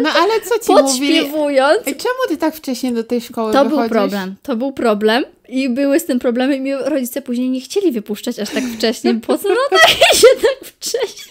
No 0.01 0.10
ale 0.10 0.41
co 0.41 0.60
ci 0.60 0.72
mówili? 0.72 0.84
podśpiewując. 0.84 1.79
Ej, 1.88 1.96
czemu 1.96 2.15
ty 2.29 2.38
tak 2.38 2.55
wcześnie 2.55 2.91
do 2.91 3.03
tej 3.03 3.22
szkoły 3.22 3.53
To 3.53 3.63
wychodzisz? 3.63 3.79
był 3.79 3.89
problem. 3.89 4.36
To 4.44 4.55
był 4.55 4.72
problem. 4.74 5.24
I 5.50 5.70
były 5.70 6.00
z 6.00 6.05
tym 6.05 6.20
problemy 6.20 6.58
i 6.58 6.74
rodzice 6.74 7.22
później 7.22 7.50
nie 7.50 7.62
chcieli 7.62 7.91
wypuszczać 7.91 8.39
aż 8.39 8.50
tak 8.50 8.63
wcześnie. 8.63 9.15
Po 9.15 9.38
co 9.38 9.50
no 9.50 9.55
tak 9.70 9.89
się 10.15 10.27
tak 10.41 10.70
wcześnie? 10.70 11.25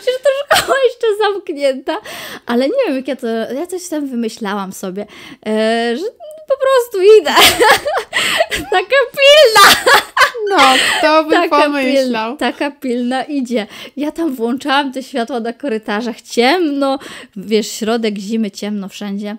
Przecież 0.00 0.14
to 0.22 0.56
szkoła 0.56 0.78
jeszcze 0.88 1.06
zamknięta. 1.18 1.96
Ale 2.46 2.68
nie 2.68 2.74
wiem, 2.86 2.96
jak 2.96 3.08
ja 3.08 3.16
to... 3.16 3.26
Ja 3.26 3.66
coś 3.66 3.88
tam 3.88 4.06
wymyślałam 4.06 4.72
sobie, 4.72 5.06
e, 5.46 5.96
że 5.96 6.04
po 6.48 6.54
prostu 6.58 7.00
idę. 7.20 7.30
Taka 8.72 8.96
pilna. 9.12 9.94
No, 10.50 10.56
kto 10.98 11.24
by 11.24 11.30
Taka, 11.30 11.62
pomyślał? 11.62 12.30
pil, 12.30 12.38
taka 12.38 12.70
pilna 12.70 13.22
idzie. 13.24 13.66
Ja 13.96 14.12
tam 14.12 14.34
włączałam 14.34 14.92
te 14.92 15.02
światła 15.02 15.40
na 15.40 15.52
korytarzach, 15.52 16.20
ciemno, 16.20 16.98
wiesz, 17.36 17.70
środek 17.72 18.18
zimy, 18.18 18.50
ciemno 18.50 18.88
wszędzie. 18.88 19.36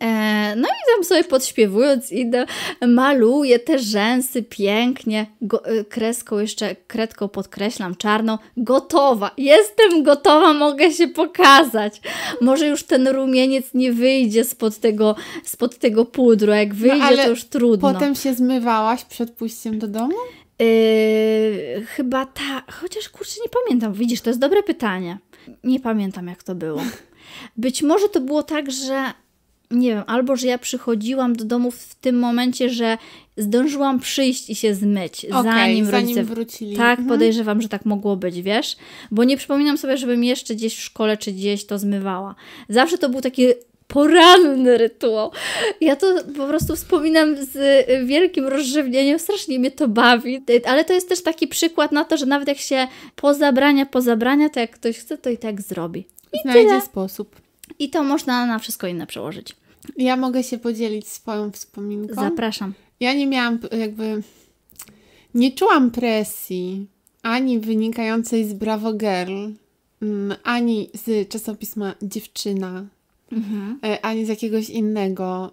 E, 0.00 0.54
no 0.56 0.68
i 0.68 0.94
tam 0.94 1.04
sobie 1.04 1.24
podśpiewując 1.24 2.12
idę, 2.12 2.46
maluję 2.86 3.58
te 3.58 3.78
rzęsy 3.78 4.42
pięknie, 4.42 5.26
go, 5.40 5.64
e, 5.64 5.84
kreską 5.84 6.38
jeszcze, 6.38 6.76
kredką 6.86 7.28
podkreślam, 7.28 7.96
czarną, 7.96 8.38
gotowa, 8.56 9.30
jestem 9.38 10.02
gotowa, 10.02 10.52
mogę 10.52 10.92
się 10.92 11.08
pokazać. 11.08 12.00
Może 12.40 12.66
już 12.66 12.82
ten 12.82 13.08
rumieniec 13.08 13.74
nie 13.74 13.92
wyjdzie 13.92 14.44
spod 14.44 14.78
tego, 14.78 15.16
spod 15.44 15.78
tego 15.78 16.04
pudru, 16.04 16.52
jak 16.52 16.74
wyjdzie, 16.74 17.16
No, 17.16 17.16
to 17.16 17.28
już 17.28 17.44
trudno. 17.44 17.92
Potem 17.92 18.14
się 18.14 18.34
zmywałaś 18.34 19.04
przed 19.04 19.30
pójściem 19.30 19.78
do 19.78 19.88
domu? 19.88 20.14
Yy, 20.58 21.86
chyba 21.86 22.26
ta, 22.26 22.72
chociaż 22.72 23.08
kurczę 23.08 23.34
nie 23.44 23.50
pamiętam. 23.64 23.92
Widzisz, 23.92 24.20
to 24.20 24.30
jest 24.30 24.40
dobre 24.40 24.62
pytanie. 24.62 25.18
Nie 25.64 25.80
pamiętam 25.80 26.28
jak 26.28 26.42
to 26.42 26.54
było. 26.54 26.82
Być 27.56 27.82
może 27.82 28.08
to 28.08 28.20
było 28.20 28.42
tak, 28.42 28.70
że 28.70 29.12
nie 29.74 29.88
wiem, 29.90 30.02
albo 30.06 30.36
że 30.36 30.46
ja 30.46 30.58
przychodziłam 30.58 31.36
do 31.36 31.44
domu 31.44 31.70
w 31.70 31.94
tym 31.94 32.18
momencie, 32.18 32.70
że 32.70 32.98
zdążyłam 33.36 34.00
przyjść 34.00 34.50
i 34.50 34.54
się 34.54 34.74
zmyć, 34.74 35.24
Okej, 35.24 35.42
zanim 35.42 35.84
zanim 35.86 35.90
rodzice 35.90 36.24
wrócili. 36.24 36.76
Tak, 36.76 36.98
Mhm. 36.98 37.08
podejrzewam, 37.08 37.62
że 37.62 37.68
tak 37.68 37.84
mogło 37.86 38.16
być, 38.16 38.42
wiesz? 38.42 38.76
Bo 39.10 39.24
nie 39.24 39.36
przypominam 39.36 39.78
sobie, 39.78 39.96
żebym 39.96 40.24
jeszcze 40.24 40.54
gdzieś 40.54 40.76
w 40.76 40.80
szkole 40.80 41.16
czy 41.16 41.32
gdzieś 41.32 41.66
to 41.66 41.78
zmywała. 41.78 42.34
Zawsze 42.68 42.98
to 42.98 43.08
był 43.08 43.20
taki 43.20 43.46
poranny 43.86 44.78
rytuał. 44.78 45.30
Ja 45.80 45.96
to 45.96 46.06
po 46.36 46.46
prostu 46.46 46.76
wspominam 46.76 47.36
z 47.44 47.56
y, 47.56 48.06
wielkim 48.06 48.46
rozrzewnieniem, 48.46 49.18
strasznie 49.18 49.58
mnie 49.58 49.70
to 49.70 49.88
bawi. 49.88 50.42
Ale 50.66 50.84
to 50.84 50.92
jest 50.92 51.08
też 51.08 51.22
taki 51.22 51.48
przykład 51.48 51.92
na 51.92 52.04
to, 52.04 52.16
że 52.16 52.26
nawet 52.26 52.48
jak 52.48 52.58
się 52.58 52.86
pozabrania, 53.16 53.86
pozabrania, 53.86 54.48
to 54.48 54.60
jak 54.60 54.70
ktoś 54.70 54.98
chce, 54.98 55.18
to 55.18 55.30
i 55.30 55.38
tak 55.38 55.60
zrobi. 55.62 56.06
Znajdzie 56.42 56.68
tyle. 56.68 56.80
sposób. 56.80 57.36
I 57.78 57.90
to 57.90 58.02
można 58.02 58.46
na 58.46 58.58
wszystko 58.58 58.86
inne 58.86 59.06
przełożyć. 59.06 59.56
Ja 59.96 60.16
mogę 60.16 60.42
się 60.42 60.58
podzielić 60.58 61.08
swoją 61.08 61.50
wspominką. 61.50 62.14
Zapraszam. 62.14 62.74
Ja 63.00 63.14
nie 63.14 63.26
miałam 63.26 63.58
jakby. 63.78 64.22
Nie 65.34 65.52
czułam 65.52 65.90
presji 65.90 66.86
ani 67.22 67.58
wynikającej 67.60 68.44
z 68.48 68.52
Bravo 68.54 68.92
Girl, 68.92 69.46
mm, 70.02 70.36
ani 70.42 70.90
z 70.94 71.28
czasopisma 71.28 71.94
Dziewczyna, 72.02 72.86
Mhm. 73.32 73.78
e, 73.84 74.04
ani 74.04 74.26
z 74.26 74.28
jakiegoś 74.28 74.70
innego. 74.70 75.50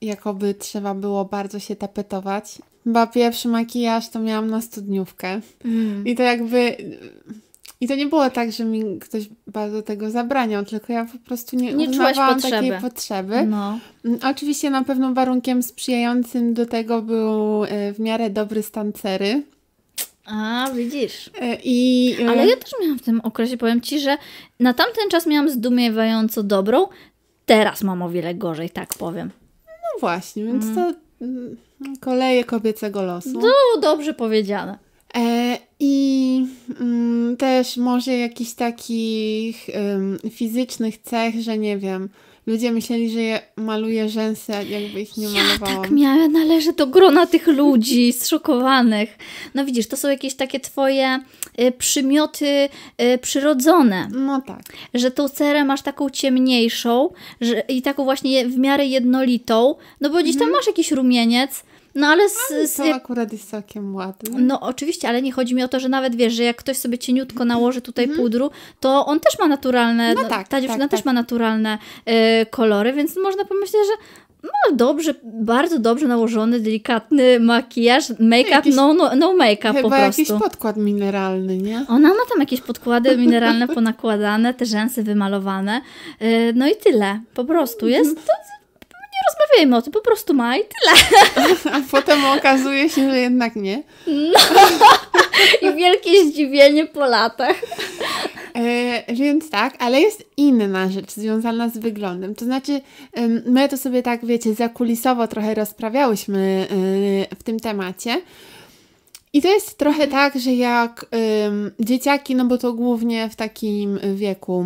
Jakoby 0.00 0.54
trzeba 0.54 0.94
było 0.94 1.24
bardzo 1.24 1.58
się 1.58 1.76
tapetować. 1.76 2.58
Chyba 2.84 3.06
pierwszy 3.06 3.48
makijaż 3.48 4.08
to 4.08 4.20
miałam 4.20 4.50
na 4.50 4.60
studniówkę. 4.60 5.40
Mm. 5.64 6.06
I 6.06 6.14
to 6.14 6.22
jakby. 6.22 6.76
I 7.80 7.88
to 7.88 7.94
nie 7.94 8.06
było 8.06 8.30
tak, 8.30 8.52
że 8.52 8.64
mi 8.64 8.98
ktoś 8.98 9.28
bardzo 9.46 9.82
tego 9.82 10.10
zabraniał, 10.10 10.64
tylko 10.64 10.92
ja 10.92 11.04
po 11.12 11.18
prostu 11.18 11.56
nie, 11.56 11.74
Nie 11.74 11.88
uznawałam 11.88 12.34
potrzeby. 12.34 12.56
takiej 12.68 12.80
potrzeby. 12.90 13.42
No. 13.46 13.78
Mm, 14.04 14.18
Oczywiście 14.24 14.70
na 14.70 14.84
pewno 14.84 15.14
warunkiem 15.14 15.62
sprzyjającym 15.62 16.54
do 16.54 16.66
tego 16.66 17.02
był 17.02 17.64
e, 17.64 17.92
w 17.92 17.98
miarę 18.00 18.30
dobry 18.30 18.62
stan 18.62 18.92
cery. 18.92 19.42
A, 20.24 20.70
widzisz. 20.74 21.30
E, 21.40 21.58
I, 21.64 22.16
e, 22.22 22.28
Ale 22.30 22.46
ja 22.46 22.56
też 22.56 22.70
miałam 22.82 22.98
w 22.98 23.02
tym 23.02 23.20
okresie, 23.20 23.56
powiem 23.56 23.80
Ci, 23.80 24.00
że 24.00 24.16
na 24.60 24.74
tamten 24.74 25.08
czas 25.10 25.26
miałam 25.26 25.50
zdumiewająco 25.50 26.42
dobrą, 26.42 26.86
teraz 27.46 27.82
mam 27.82 28.02
o 28.02 28.10
wiele 28.10 28.34
gorzej, 28.34 28.70
tak 28.70 28.94
powiem. 28.94 29.30
No 29.66 30.00
właśnie, 30.00 30.44
więc 30.44 30.64
to 30.74 30.92
mm, 31.20 31.56
koleje 32.00 32.44
kobiecego 32.44 33.02
losu. 33.02 33.40
No, 33.40 33.80
dobrze 33.80 34.14
powiedziane. 34.14 34.78
E, 35.14 35.58
I 35.80 36.46
mm, 36.80 37.36
też 37.36 37.76
może 37.76 38.12
jakichś 38.16 38.52
takich 38.52 39.66
fizycznych 40.30 40.98
cech, 40.98 41.40
że 41.40 41.58
nie 41.58 41.78
wiem, 41.78 42.08
ludzie 42.46 42.72
myśleli, 42.72 43.10
że 43.10 43.20
je 43.20 43.40
maluję 43.56 44.08
rzęsy, 44.08 44.52
jakby 44.52 45.00
ich 45.00 45.16
nie 45.16 45.26
Ja 45.26 45.44
malowałam. 45.44 45.82
tak 45.82 45.90
miałem, 45.90 46.32
należę 46.32 46.72
do 46.72 46.86
grona 46.86 47.26
tych 47.26 47.46
ludzi 47.46 48.12
zszokowanych. 48.20 49.18
No 49.54 49.64
widzisz, 49.64 49.86
to 49.86 49.96
są 49.96 50.08
jakieś 50.08 50.34
takie 50.34 50.60
twoje 50.60 51.20
y, 51.60 51.72
przymioty 51.72 52.68
y, 53.02 53.18
przyrodzone, 53.18 54.08
No 54.12 54.40
tak. 54.46 54.62
że 54.94 55.10
tą 55.10 55.28
cerę 55.28 55.64
masz 55.64 55.82
taką 55.82 56.10
ciemniejszą 56.10 57.10
że, 57.40 57.60
i 57.60 57.82
taką 57.82 58.04
właśnie 58.04 58.46
w 58.48 58.58
miarę 58.58 58.86
jednolitą, 58.86 59.74
no 60.00 60.10
bo 60.10 60.22
gdzieś 60.22 60.38
tam 60.38 60.50
masz 60.50 60.66
jakiś 60.66 60.90
rumieniec, 60.90 61.62
no 61.96 62.06
ale 62.06 62.28
z, 62.28 62.36
z, 62.64 62.76
To 62.76 62.94
akurat 62.94 63.32
jest 63.32 63.50
całkiem 63.50 63.94
ładne. 63.94 64.40
No 64.40 64.60
oczywiście, 64.60 65.08
ale 65.08 65.22
nie 65.22 65.32
chodzi 65.32 65.54
mi 65.54 65.62
o 65.62 65.68
to, 65.68 65.80
że 65.80 65.88
nawet 65.88 66.16
wiesz, 66.16 66.32
że 66.32 66.42
jak 66.42 66.56
ktoś 66.56 66.76
sobie 66.76 66.98
cieniutko 66.98 67.44
nałoży 67.44 67.80
tutaj 67.80 68.08
pudru, 68.08 68.50
to 68.80 69.06
on 69.06 69.20
też 69.20 69.38
ma 69.38 69.48
naturalne. 69.48 70.14
No 70.14 70.22
no, 70.22 70.28
tak, 70.28 70.48
ta 70.48 70.60
dziewczyna 70.60 70.84
tak, 70.84 70.90
też 70.90 71.00
tak. 71.00 71.06
ma 71.06 71.12
naturalne 71.12 71.78
e, 72.04 72.46
kolory, 72.46 72.92
więc 72.92 73.16
można 73.16 73.44
pomyśleć, 73.44 73.82
że 73.86 73.92
no 74.42 74.76
dobrze, 74.76 75.14
bardzo 75.24 75.78
dobrze 75.78 76.08
nałożony, 76.08 76.60
delikatny 76.60 77.40
makijaż, 77.40 78.10
make-up, 78.20 78.70
no, 78.74 78.94
no, 78.94 79.16
no 79.16 79.36
make-up 79.36 79.74
po 79.74 79.82
Chyba 79.88 79.98
jakiś 79.98 80.28
prostu. 80.28 80.44
podkład 80.44 80.76
mineralny, 80.76 81.56
nie? 81.56 81.84
Ona 81.88 82.08
ma 82.08 82.20
tam 82.30 82.40
jakieś 82.40 82.60
podkłady 82.60 83.16
mineralne 83.16 83.68
ponakładane, 83.74 84.54
te 84.54 84.66
rzęsy 84.66 85.02
wymalowane, 85.02 85.80
e, 86.20 86.52
no 86.52 86.68
i 86.68 86.76
tyle, 86.76 87.20
po 87.34 87.44
prostu 87.44 87.88
jest, 87.88 88.10
Mhm. 88.10 88.26
to, 88.26 88.32
nie 89.26 89.32
rozmawiajmy 89.32 89.76
o 89.76 89.82
tym, 89.82 89.92
po 89.92 90.00
prostu 90.00 90.34
ma 90.34 90.56
i 90.56 90.60
tyle. 90.60 90.96
A 91.76 91.80
potem 91.90 92.24
okazuje 92.24 92.90
się, 92.90 93.10
że 93.10 93.18
jednak 93.18 93.56
nie. 93.56 93.82
I 95.62 95.74
wielkie 95.76 96.24
zdziwienie 96.24 96.86
po 96.86 97.06
latach. 97.06 97.56
E, 98.54 99.14
więc 99.14 99.50
tak, 99.50 99.74
ale 99.78 100.00
jest 100.00 100.24
inna 100.36 100.90
rzecz 100.90 101.10
związana 101.10 101.68
z 101.68 101.78
wyglądem. 101.78 102.34
To 102.34 102.44
znaczy, 102.44 102.80
my 103.46 103.68
to 103.68 103.76
sobie 103.76 104.02
tak, 104.02 104.26
wiecie, 104.26 104.54
zakulisowo 104.54 105.28
trochę 105.28 105.54
rozprawiałyśmy 105.54 106.66
e, 107.30 107.36
w 107.36 107.42
tym 107.42 107.60
temacie. 107.60 108.20
I 109.32 109.42
to 109.42 109.48
jest 109.48 109.78
trochę 109.78 110.08
tak, 110.08 110.38
że 110.38 110.52
jak 110.52 111.06
dzieciaki, 111.80 112.34
no 112.34 112.44
bo 112.44 112.58
to 112.58 112.72
głównie 112.72 113.28
w 113.28 113.36
takim 113.36 113.98
wieku, 114.14 114.64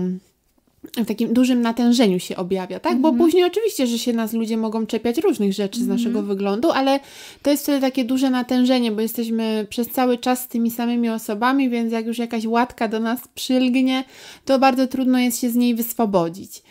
w 0.85 1.07
takim 1.07 1.33
dużym 1.35 1.61
natężeniu 1.61 2.19
się 2.19 2.37
objawia, 2.37 2.81
tak? 2.81 2.99
Bo 3.01 3.13
później 3.13 3.45
oczywiście, 3.45 3.87
że 3.87 3.99
się 3.99 4.13
nas 4.13 4.33
ludzie 4.33 4.57
mogą 4.57 4.87
czepiać 4.87 5.19
różnych 5.19 5.53
rzeczy 5.53 5.81
z 5.81 5.87
naszego 5.87 6.23
wyglądu, 6.23 6.71
ale 6.71 7.01
to 7.43 7.51
jest 7.51 7.63
wtedy 7.63 7.81
takie 7.81 8.05
duże 8.05 8.31
natężenie, 8.31 8.93
bo 8.93 9.01
jesteśmy 9.01 9.67
przez 9.71 9.89
cały 9.89 10.19
czas 10.19 10.43
z 10.43 10.49
tymi 10.49 10.71
samymi 10.71 11.09
osobami, 11.11 11.71
więc 11.71 11.93
jak 11.93 12.07
już 12.07 12.19
jakaś 12.19 12.47
łatka 12.47 12.89
do 12.89 13.01
nas 13.01 13.21
przylgnie, 13.35 14.05
to 14.45 14.59
bardzo 14.59 14.87
trudno 14.87 15.19
jest 15.19 15.41
się 15.41 15.51
z 15.51 15.57
niej 15.57 15.75
wyswobodzić. 15.75 16.63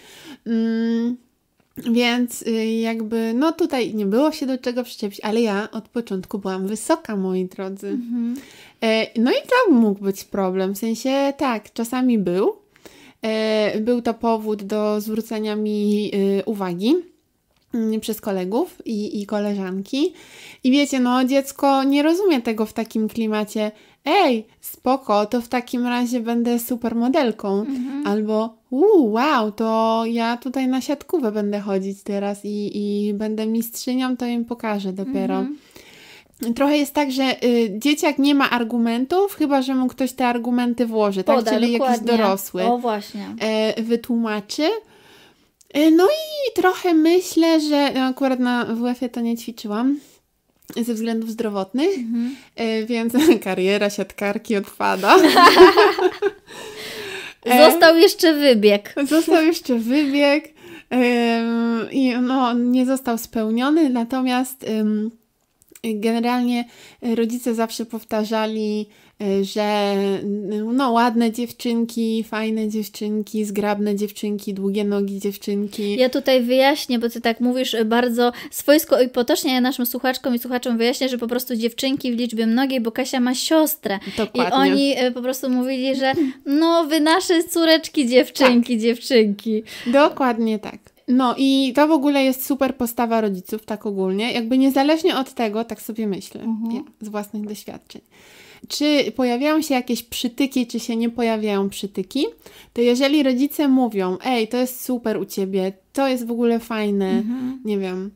Mm, 0.48 1.18
więc 1.78 2.42
y, 2.42 2.66
jakby, 2.66 3.34
no 3.36 3.52
tutaj 3.52 3.96
nie 3.96 4.06
było 4.06 4.32
się 4.32 4.46
do 4.46 4.58
czego 4.58 4.84
przyczepić, 4.84 5.20
ale 5.24 5.42
ja 5.42 5.72
od 5.72 5.90
początku 5.90 6.40
byłam 6.40 6.68
wysoka, 6.68 7.16
moi 7.16 7.46
drodzy. 7.46 7.98
E, 8.82 9.08
No 9.22 9.32
i 9.32 9.36
to 9.36 9.74
mógł 9.74 10.04
być 10.04 10.24
problem, 10.24 10.76
w 10.76 10.78
sensie 10.78 11.34
tak, 11.38 11.74
czasami 11.74 12.20
był. 12.20 12.56
E, 13.22 13.80
Był 13.82 14.02
to 14.02 14.14
powód 14.14 14.64
do 14.64 15.02
zwrócenia 15.02 15.56
mi 15.56 16.12
y, 16.14 16.44
uwagi. 16.46 16.96
mm, 17.74 18.00
przez 18.00 18.22
kolegów 18.22 18.82
i, 18.86 19.22
i 19.22 19.26
koleżanki. 19.26 20.14
I 20.64 20.72
wiecie, 20.72 21.00
no 21.00 21.24
dziecko 21.26 21.84
nie 21.84 22.04
rozumie 22.04 22.42
tego 22.42 22.66
w 22.66 22.74
takim 22.74 23.08
klimacie. 23.08 23.72
Ej, 24.06 24.48
spoko, 24.62 25.26
to 25.26 25.42
w 25.42 25.48
takim 25.48 25.88
razie 25.88 26.20
będę 26.20 26.60
supermodelką. 26.60 27.60
Mhm. 27.62 28.08
Albo 28.08 28.56
wow, 28.72 29.52
to 29.52 30.04
ja 30.06 30.38
tutaj 30.38 30.68
na 30.68 30.82
siatkówę 30.82 31.32
będę 31.32 31.60
chodzić 31.60 32.04
teraz 32.04 32.46
i, 32.46 32.72
i 32.74 33.14
będę 33.14 33.46
mistrzynią, 33.48 34.18
to 34.18 34.26
im 34.26 34.46
pokażę 34.46 34.94
dopiero. 34.94 35.36
Mhm. 35.40 35.58
Trochę 36.56 36.78
jest 36.78 36.94
tak, 36.94 37.12
że 37.12 37.44
y, 37.44 37.70
dzieciak 37.78 38.18
nie 38.18 38.36
ma 38.36 38.50
argumentów, 38.50 39.36
chyba 39.36 39.62
że 39.62 39.76
mu 39.76 39.88
ktoś 39.88 40.12
te 40.14 40.28
argumenty 40.28 40.86
włoży, 40.86 41.24
tak? 41.24 41.36
Poda, 41.36 41.52
Czyli 41.52 41.72
jakiś 41.72 41.80
dokładnie. 41.80 42.18
dorosły 42.18 42.64
O 42.64 42.78
właśnie. 42.78 43.28
e, 43.42 43.82
wytłumaczy. 43.84 44.70
E, 45.74 45.92
No 45.92 46.06
i 46.06 46.54
trochę 46.62 46.94
myślę, 46.94 47.60
że 47.62 47.92
no 47.96 48.02
akurat 48.02 48.40
na 48.40 48.66
WF-ie 48.66 49.10
to 49.10 49.22
nie 49.22 49.38
ćwiczyłam 49.38 50.00
ze 50.82 50.94
względów 50.94 51.30
zdrowotnych, 51.30 51.98
Mhm. 51.98 52.36
e, 52.56 52.86
więc 52.86 53.14
kariera 53.44 53.90
siatkarki 53.90 54.56
odpada. 54.56 55.16
Został 57.66 57.96
jeszcze 57.98 58.34
wybieg. 58.34 58.96
Został 59.08 59.44
jeszcze 59.46 59.76
wybieg 59.76 60.54
i 61.92 62.14
no, 62.22 62.54
nie 62.54 62.86
został 62.86 63.18
spełniony, 63.18 63.90
natomiast 63.90 64.66
generalnie 65.84 66.66
rodzice 67.02 67.56
zawsze 67.56 67.86
powtarzali, 67.86 68.90
e, 69.22 69.44
że 69.44 69.96
no, 70.74 70.92
ładne 70.92 71.32
dziewczynki, 71.32 72.24
fajne 72.24 72.70
dziewczynki, 72.70 73.46
zgrabne 73.46 73.96
dziewczynki, 73.96 74.54
długie 74.54 74.84
nogi 74.84 75.20
dziewczynki. 75.20 75.98
Ja 75.98 76.10
tutaj 76.10 76.42
wyjaśnię, 76.44 77.00
bo 77.00 77.10
ty 77.10 77.22
tak 77.22 77.40
mówisz 77.40 77.76
bardzo 77.86 78.32
swojsko 78.52 79.02
i 79.02 79.10
potocznie, 79.10 79.54
ja 79.54 79.62
naszym 79.62 79.86
słuchaczkom 79.86 80.36
i 80.36 80.40
słuchaczom 80.40 80.78
wyjaśnię, 80.78 81.10
że 81.10 81.18
po 81.18 81.28
prostu 81.28 81.56
dziewczynki 81.56 82.12
w 82.12 82.18
liczbie 82.18 82.48
mnogiej, 82.48 82.82
bo 82.82 82.92
Kasia 82.92 83.20
ma 83.20 83.36
siostrę. 83.36 84.00
I 84.08 84.18
Dokładnie. 84.18 84.54
oni 84.54 84.94
e, 84.98 85.12
po 85.12 85.22
prostu 85.22 85.50
mówili, 85.50 85.96
że 85.96 86.14
no 86.46 86.86
wy 86.86 87.00
nasze 87.00 87.44
córeczki, 87.44 88.08
dziewczynki, 88.08 88.74
Tak. 88.74 88.82
dziewczynki. 88.82 89.64
Dokładnie 89.88 90.60
tak. 90.60 90.80
No 91.10 91.36
i 91.38 91.74
to 91.76 91.88
w 91.88 91.92
ogóle 91.92 92.24
jest 92.24 92.46
super 92.46 92.76
postawa 92.76 93.22
rodziców, 93.22 93.66
tak 93.66 93.86
ogólnie. 93.86 94.32
Jakby 94.34 94.58
niezależnie 94.58 95.18
od 95.18 95.34
tego, 95.34 95.64
tak 95.64 95.82
sobie 95.82 96.08
myślę, 96.08 96.42
Mhm. 96.42 96.76
ja, 96.76 96.82
z 97.02 97.10
własnych 97.10 97.46
doświadczeń. 97.48 98.02
Czy 98.68 99.12
pojawiają 99.16 99.62
się 99.62 99.74
jakieś 99.74 100.04
przytyki, 100.04 100.68
czy 100.68 100.80
się 100.80 100.96
nie 100.96 101.10
pojawiają 101.10 101.70
przytyki, 101.70 102.26
to 102.74 102.82
jeżeli 102.82 103.24
rodzice 103.24 103.68
mówią, 103.68 104.18
ej, 104.26 104.48
to 104.48 104.58
jest 104.58 104.86
super 104.86 105.18
u 105.18 105.26
ciebie, 105.26 105.74
to 105.94 106.08
jest 106.08 106.28
w 106.28 106.32
ogóle 106.32 106.60
fajne, 106.60 107.10
Mhm. 107.10 107.62
nie 107.66 107.78
wiem, 107.78 108.12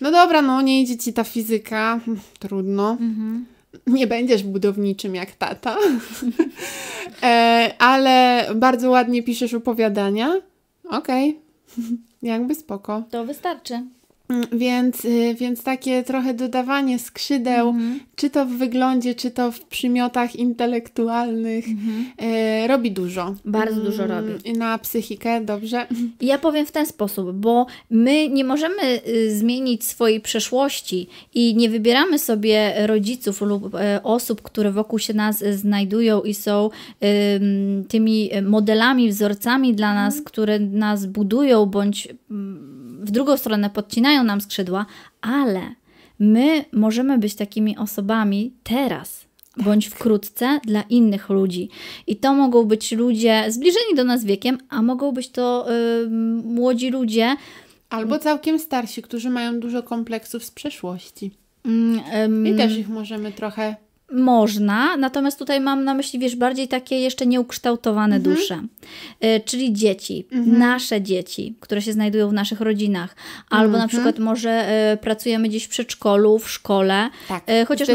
no 0.00 0.10
dobra, 0.10 0.42
no 0.42 0.62
nie 0.62 0.82
idzie 0.82 0.96
ci 0.96 1.12
ta 1.12 1.24
fizyka, 1.24 2.00
hm, 2.04 2.20
trudno, 2.38 2.90
Mhm. 2.90 3.46
nie 3.86 4.06
będziesz 4.06 4.42
budowniczym 4.42 5.14
jak 5.14 5.32
tata, 5.32 5.76
e, 7.22 7.72
ale 7.78 8.46
bardzo 8.54 8.90
ładnie 8.90 9.22
piszesz 9.22 9.54
opowiadania, 9.54 10.34
okej, 10.90 11.38
jakby 12.22 12.54
spoko. 12.54 13.02
To 13.10 13.24
wystarczy. 13.24 13.86
Mm, 14.28 14.44
Więc, 14.52 15.04
y, 15.04 15.34
więc 15.40 15.62
takie 15.62 16.02
trochę 16.02 16.34
dodawanie 16.34 16.98
skrzydeł, 16.98 17.68
Mhm. 17.68 18.00
czy 18.16 18.30
to 18.30 18.46
w 18.46 18.48
wyglądzie, 18.48 19.14
czy 19.14 19.30
to 19.30 19.52
w 19.52 19.60
przymiotach 19.60 20.36
intelektualnych, 20.36 21.64
e, 22.18 22.66
robi 22.68 22.90
dużo. 22.92 23.34
Bardzo 23.44 23.80
dużo 23.80 24.04
Mm, 24.04 24.16
robi. 24.26 24.52
Na 24.58 24.78
psychikę, 24.78 25.40
dobrze. 25.40 25.86
Ja 26.20 26.38
powiem 26.38 26.66
w 26.66 26.72
ten 26.72 26.86
sposób, 26.86 27.32
bo 27.32 27.66
my 27.90 28.28
nie 28.28 28.44
możemy 28.44 28.82
y, 29.08 29.38
zmienić 29.38 29.84
swojej 29.84 30.20
przeszłości 30.20 31.06
i 31.34 31.54
nie 31.56 31.70
wybieramy 31.70 32.18
sobie 32.18 32.86
rodziców 32.86 33.40
lub 33.40 33.74
e, 33.74 34.00
osób, 34.02 34.42
które 34.42 34.72
wokół 34.72 34.98
się 34.98 35.14
nas 35.14 35.42
e, 35.42 35.52
znajdują 35.56 36.22
i 36.22 36.34
są 36.34 36.70
ym, 37.36 37.84
tymi 37.88 38.30
modelami, 38.42 39.08
wzorcami 39.08 39.74
dla 39.74 39.94
nas, 39.94 40.22
które 40.22 40.58
nas 40.58 41.06
budują 41.06 41.66
bądź 41.66 42.08
mm, 42.30 42.77
w 42.98 43.10
drugą 43.10 43.36
stronę 43.36 43.70
podcinają 43.70 44.24
nam 44.24 44.40
skrzydła, 44.40 44.86
ale 45.20 45.60
my 46.18 46.64
możemy 46.72 47.18
być 47.18 47.34
takimi 47.34 47.76
osobami 47.76 48.52
teraz. 48.62 49.28
Bądź 49.56 49.86
wkrótce 49.86 50.60
dla 50.64 50.82
innych 50.82 51.28
ludzi. 51.28 51.68
I 52.06 52.16
to 52.16 52.34
mogą 52.34 52.64
być 52.64 52.92
ludzie 52.92 53.44
zbliżeni 53.48 53.94
do 53.96 54.04
nas 54.04 54.24
wiekiem, 54.24 54.58
a 54.68 54.82
mogą 54.82 55.12
być 55.12 55.30
to 55.30 55.66
młodzi 56.44 56.90
ludzie. 56.90 57.36
Albo 57.90 58.18
całkiem 58.18 58.58
starsi, 58.58 59.02
którzy 59.02 59.30
mają 59.30 59.60
dużo 59.60 59.82
kompleksów 59.82 60.44
z 60.44 60.50
przeszłości. 60.50 61.30
ym, 62.24 62.46
I 62.46 62.56
też 62.56 62.76
ich 62.76 62.88
możemy 62.88 63.32
trochę. 63.32 63.76
Można, 64.12 64.96
natomiast 64.96 65.38
tutaj 65.38 65.60
mam 65.60 65.84
na 65.84 65.94
myśli, 65.94 66.18
wiesz, 66.18 66.36
bardziej 66.36 66.68
takie 66.68 67.00
jeszcze 67.00 67.26
nieukształtowane 67.26 68.16
Mhm. 68.16 68.34
dusze, 68.36 68.62
Y, 69.24 69.40
czyli 69.44 69.72
dzieci, 69.72 70.26
nasze 70.46 71.02
dzieci, 71.02 71.54
które 71.60 71.82
się 71.82 71.92
znajdują 71.92 72.28
w 72.28 72.32
naszych 72.32 72.60
rodzinach, 72.60 73.16
albo 73.50 73.72
na 73.72 73.84
Mhm. 73.84 73.88
przykład 73.88 74.18
może 74.18 74.68
y, 74.92 74.96
pracujemy 74.96 75.48
gdzieś 75.48 75.64
w 75.64 75.68
przedszkolu, 75.68 76.38
w 76.38 76.50
szkole, 76.50 77.10
Tak, 77.28 77.44
y, 77.50 77.66
chociaż 77.66 77.88
no, 77.88 77.94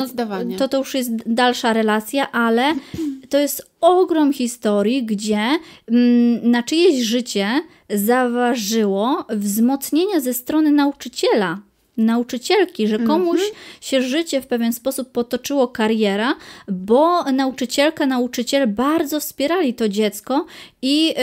to, 0.58 0.68
to 0.68 0.78
już 0.78 0.94
jest 0.94 1.12
dalsza 1.34 1.74
relacja, 1.74 2.32
ale 2.32 2.74
to 3.30 3.38
jest 3.40 3.72
ogrom 3.82 4.34
historii, 4.34 5.04
gdzie 5.06 5.40
mm, 5.88 6.52
na 6.52 6.64
czyjeś 6.64 7.04
życie 7.06 7.48
zaważyło 7.90 9.26
wzmocnienia 9.30 10.20
ze 10.20 10.34
strony 10.34 10.72
nauczyciela. 10.72 11.60
Nauczycielki, 11.98 12.88
że 12.88 13.00
komuś 13.00 13.42
się 13.82 14.02
życie 14.02 14.42
w 14.42 14.48
pewien 14.48 14.74
sposób 14.74 15.12
potoczyło 15.12 15.68
kariera, 15.68 16.36
bo 16.68 17.24
nauczycielka, 17.24 18.06
nauczyciel 18.06 18.68
bardzo 18.68 19.20
wspierali 19.20 19.74
to 19.74 19.90
dziecko 19.90 20.46
i, 20.82 21.06
yy, 21.08 21.14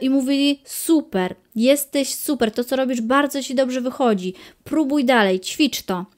i 0.00 0.10
mówili: 0.10 0.60
super, 0.64 1.34
jesteś 1.56 2.14
super, 2.14 2.52
to 2.52 2.64
co 2.64 2.76
robisz 2.76 3.00
bardzo 3.00 3.42
ci 3.42 3.54
dobrze 3.54 3.80
wychodzi, 3.80 4.34
próbuj 4.64 5.04
dalej, 5.04 5.40
ćwicz 5.40 5.82
to. 5.82 6.13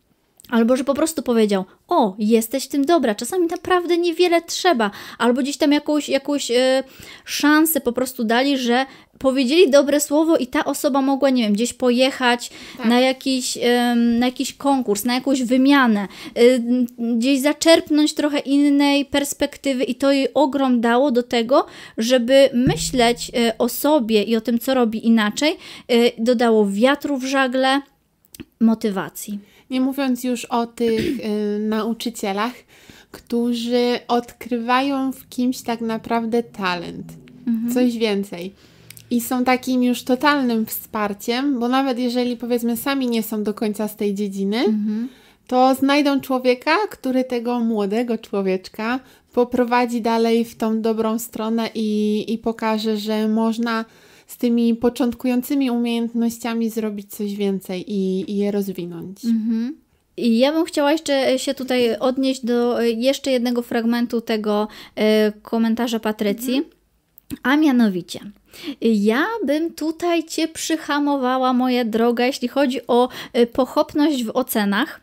Albo 0.50 0.76
że 0.76 0.85
po 0.85 0.94
prostu 0.94 1.22
powiedział: 1.22 1.64
O, 1.88 2.14
jesteś 2.18 2.64
w 2.64 2.68
tym 2.68 2.85
dobra, 2.85 3.14
czasami 3.14 3.46
naprawdę 3.46 3.98
niewiele 3.98 4.42
trzeba, 4.42 4.90
albo 5.18 5.42
gdzieś 5.42 5.56
tam 5.56 5.72
jakąś, 5.72 6.09
jakąś 6.09 6.50
e, 6.50 6.85
szansę 7.24 7.80
po 7.80 7.92
prostu 7.92 8.24
dali, 8.24 8.59
że 8.59 8.87
powiedzieli 9.18 9.70
dobre 9.70 10.00
słowo 10.00 10.37
i 10.37 10.46
ta 10.46 10.64
osoba 10.64 11.02
mogła, 11.02 11.30
nie 11.30 11.42
wiem, 11.42 11.52
gdzieś 11.52 11.72
pojechać 11.72 12.50
Tak. 12.76 12.87
na, 12.87 13.00
jakiś, 13.00 13.59
na 13.96 14.26
jakiś 14.26 14.54
konkurs, 14.54 15.04
na 15.04 15.14
jakąś 15.14 15.42
wymianę, 15.42 16.09
y, 16.38 16.62
gdzieś 16.98 17.40
zaczerpnąć 17.40 18.14
trochę 18.14 18.38
innej 18.38 19.04
perspektywy 19.04 19.85
i 19.85 19.94
to 19.94 20.12
jej 20.12 20.28
ogrom 20.35 20.80
dało 20.80 21.11
do 21.11 21.22
tego, 21.22 21.66
żeby 21.98 22.50
myśleć 22.54 23.30
e, 23.35 23.59
o 23.59 23.68
sobie 23.68 24.22
i 24.22 24.37
o 24.37 24.40
tym, 24.40 24.59
co 24.59 24.74
robi 24.74 25.06
inaczej, 25.06 25.56
e, 25.88 25.94
dodało 26.18 26.66
wiatru 26.66 27.18
w 27.18 27.24
żagle, 27.24 27.80
motywacji. 28.61 29.38
Nie 29.70 29.81
mówiąc 29.81 30.24
już 30.24 30.44
o 30.44 30.66
tych 30.66 31.20
y, 31.20 31.59
nauczycielach, 31.59 32.52
którzy 33.11 33.98
odkrywają 34.09 35.12
w 35.12 35.29
kimś 35.29 35.62
tak 35.62 35.81
naprawdę 35.81 36.42
talent, 36.42 37.12
coś 37.74 37.98
więcej. 37.98 38.55
I 39.11 39.20
są 39.20 39.44
takim 39.44 39.83
już 39.83 40.02
totalnym 40.02 40.66
wsparciem, 40.66 41.61
bo 41.61 41.68
nawet 41.68 41.98
jeżeli 41.98 42.37
powiedzmy 42.37 42.76
sami 42.76 43.07
nie 43.07 43.22
są 43.22 43.42
do 43.42 43.55
końca 43.55 43.88
z 43.88 43.96
tej 43.96 44.14
dziedziny, 44.14 44.64
to 45.46 45.74
znajdą 45.74 46.20
człowieka, 46.20 46.76
który 46.90 47.24
tego 47.24 47.61
młodego 47.61 48.18
człowieczka 48.18 49.00
poprowadzi 49.33 50.02
dalej 50.02 50.44
w 50.44 50.57
tą 50.57 50.81
dobrą 50.81 51.18
stronę 51.18 51.70
i, 51.74 52.24
i 52.33 52.38
pokaże, 52.38 52.96
że 52.96 53.29
można 53.29 53.85
z 54.26 54.36
tymi 54.36 54.74
początkującymi 54.74 55.70
umiejętnościami 55.70 56.70
zrobić 56.70 57.10
coś 57.10 57.34
więcej 57.34 57.92
i, 57.92 58.30
i 58.30 58.36
je 58.36 58.50
rozwinąć. 58.50 59.24
I 60.16 60.38
ja 60.38 60.52
bym 60.52 60.64
chciała 60.64 60.92
jeszcze 60.92 61.38
się 61.38 61.54
tutaj 61.54 61.98
odnieść 61.98 62.44
do 62.44 62.82
e, 62.82 62.90
jeszcze 62.90 63.30
jednego 63.30 63.62
fragmentu 63.62 64.20
tego 64.20 64.68
e, 64.94 65.32
komentarza 65.32 66.00
Patrycji, 66.00 66.62
a 67.42 67.56
mianowicie. 67.56 68.20
Ja 68.80 69.26
bym 69.44 69.74
tutaj 69.74 70.24
Cię 70.24 70.48
przyhamowała, 70.48 71.52
moja 71.52 71.84
droga, 71.84 72.26
jeśli 72.26 72.48
chodzi 72.48 72.80
o 72.86 73.08
e, 73.32 73.46
pochopność 73.46 74.24
w 74.24 74.30
ocenach. 74.30 75.00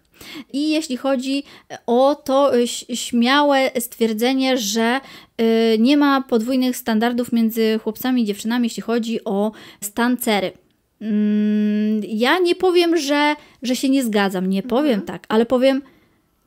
I 0.53 0.69
jeśli 0.69 0.97
chodzi 0.97 1.43
o 1.87 2.15
to 2.15 2.57
e, 2.57 2.67
śmiałe 2.95 3.71
stwierdzenie, 3.79 4.57
że 4.57 4.99
e, 5.37 5.77
nie 5.77 5.97
ma 5.97 6.21
podwójnych 6.21 6.77
standardów 6.77 7.31
między 7.31 7.79
chłopcami 7.83 8.21
i 8.21 8.25
dziewczynami, 8.25 8.65
jeśli 8.65 8.83
chodzi 8.83 9.23
o 9.23 9.51
stan 9.81 10.17
cery. 10.17 10.51
Mm, 11.01 12.01
Ja 12.07 12.39
nie 12.39 12.55
powiem, 12.55 12.97
że, 12.97 13.35
że 13.61 13.75
się 13.75 13.89
nie 13.89 14.03
zgadzam, 14.03 14.49
nie 14.49 14.63
powiem 14.63 15.01
tak, 15.01 15.25
ale 15.29 15.45
powiem, 15.45 15.81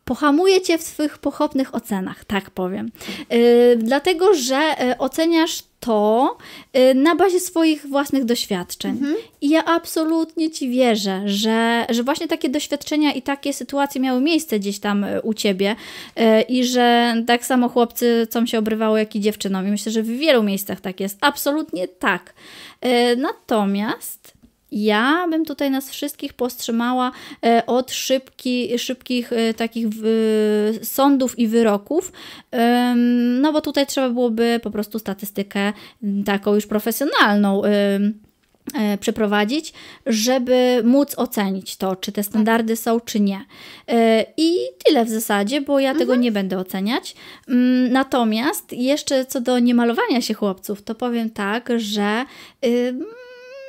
pohamuje 0.07 0.61
cię 0.61 0.79
w 0.79 0.85
Twoich 0.85 1.19
pochopnych 1.19 1.75
ocenach, 1.75 2.25
tak 2.25 2.51
powiem. 2.51 2.91
Yy, 3.31 3.77
dlatego, 3.77 4.35
że 4.35 4.75
yy, 4.81 4.99
oceniasz 4.99 5.63
to 5.81 6.37
yy, 6.75 6.95
na 6.95 7.17
bazie 7.17 7.41
swoich 7.41 7.87
własnych 7.87 8.25
doświadczeń. 8.25 8.91
Mhm. 8.91 9.17
I 9.41 9.49
ja 9.49 9.65
absolutnie 9.65 10.51
Ci 10.51 10.71
wierzę, 10.71 11.23
że, 11.25 11.87
że 11.89 12.03
właśnie 12.03 12.29
takie 12.29 12.49
doświadczenia 12.49 13.13
i 13.13 13.23
takie 13.23 13.53
sytuacje 13.53 14.01
miały 14.01 14.21
miejsce 14.21 14.59
gdzieś 14.59 14.79
tam 14.79 15.05
y, 15.05 15.23
u 15.23 15.35
Ciebie 15.35 15.77
y, 16.19 16.43
i 16.43 16.65
że 16.65 17.15
tak 17.27 17.47
samo 17.47 17.69
chłopcy 17.69 18.27
com 18.31 18.47
się 18.47 18.59
obrywało, 18.59 18.99
jak 18.99 19.17
i 19.17 19.21
dziewczynom. 19.21 19.69
I 19.69 19.71
myślę, 19.71 19.93
że 19.93 20.03
w 20.03 20.07
wielu 20.07 20.43
miejscach 20.43 20.81
tak 20.81 21.01
jest. 21.01 21.19
Absolutnie 21.21 21.89
tak. 21.89 22.35
Y, 22.85 23.17
Natomiast 23.17 24.36
ja 24.77 25.27
bym 25.31 25.45
tutaj 25.45 25.71
nas 25.71 25.91
wszystkich 25.91 26.33
powstrzymała 26.35 27.13
e, 27.45 27.67
od 27.67 27.93
szybki, 27.93 28.79
szybkich 28.79 29.33
e, 29.33 29.55
takich 29.55 29.87
sądów 30.83 31.39
i 31.39 31.49
wyroków, 31.49 32.13
no 33.41 33.53
bo 33.53 33.61
tutaj 33.61 33.87
trzeba 33.87 34.11
byłoby 34.11 34.61
po 34.63 34.71
prostu 34.71 34.99
statystykę 34.99 35.73
taką 36.27 36.55
już 36.55 36.67
profesjonalną 36.67 37.65
e, 37.65 38.99
przeprowadzić, 39.01 39.73
żeby 40.07 40.83
móc 40.85 41.19
ocenić 41.19 41.77
to, 41.77 41.97
czy 41.97 42.13
te 42.13 42.23
standardy 42.23 42.77
są, 42.77 43.01
czy 43.01 43.21
nie. 43.21 43.45
I 44.37 44.55
tyle 44.85 45.05
w 45.05 45.09
zasadzie, 45.09 45.61
bo 45.61 45.81
ja 45.81 45.95
tego 45.95 46.15
nie 46.15 46.33
będę 46.33 46.59
oceniać. 46.59 47.17
Natomiast 47.91 48.73
jeszcze 48.73 49.25
co 49.27 49.41
do 49.41 49.59
niemalowania 49.59 50.21
się 50.21 50.35
chłopców, 50.35 50.83
to 50.83 50.95
powiem 50.95 51.31
tak, 51.31 51.69
że 51.77 52.25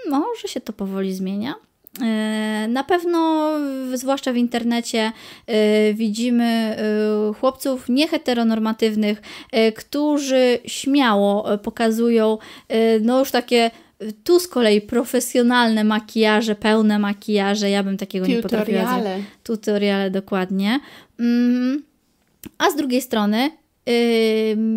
może 0.09 0.47
się 0.47 0.61
to 0.61 0.73
powoli 0.73 1.13
zmienia. 1.13 1.55
E, 2.01 2.67
Na 2.69 2.83
pewno, 2.83 3.51
zwłaszcza 3.93 4.33
w 4.33 4.37
internecie, 4.37 5.11
e, 5.47 5.93
widzimy 5.93 6.43
e, 6.43 7.33
chłopców 7.39 7.89
nieheteronormatywnych, 7.89 9.21
którzy 9.75 10.59
śmiało 10.65 11.57
pokazują 11.57 12.37
no 13.01 13.19
już 13.19 13.31
takie 13.31 13.71
tu 14.23 14.39
z 14.39 14.47
kolei 14.47 14.81
profesjonalne 14.81 15.83
makijaże, 15.83 16.55
pełne 16.55 16.99
makijaże. 16.99 17.69
Ja 17.69 17.83
bym 17.83 17.97
takiego 17.97 18.27
nie 18.27 18.41
potrafiła 18.41 18.81
Tutoriale. 18.81 19.19
tutoriale 19.43 20.11
dokładnie. 20.11 20.79
Mm, 21.19 21.83
A 22.57 22.71
z 22.71 22.75
drugiej 22.75 23.01
strony, 23.01 23.51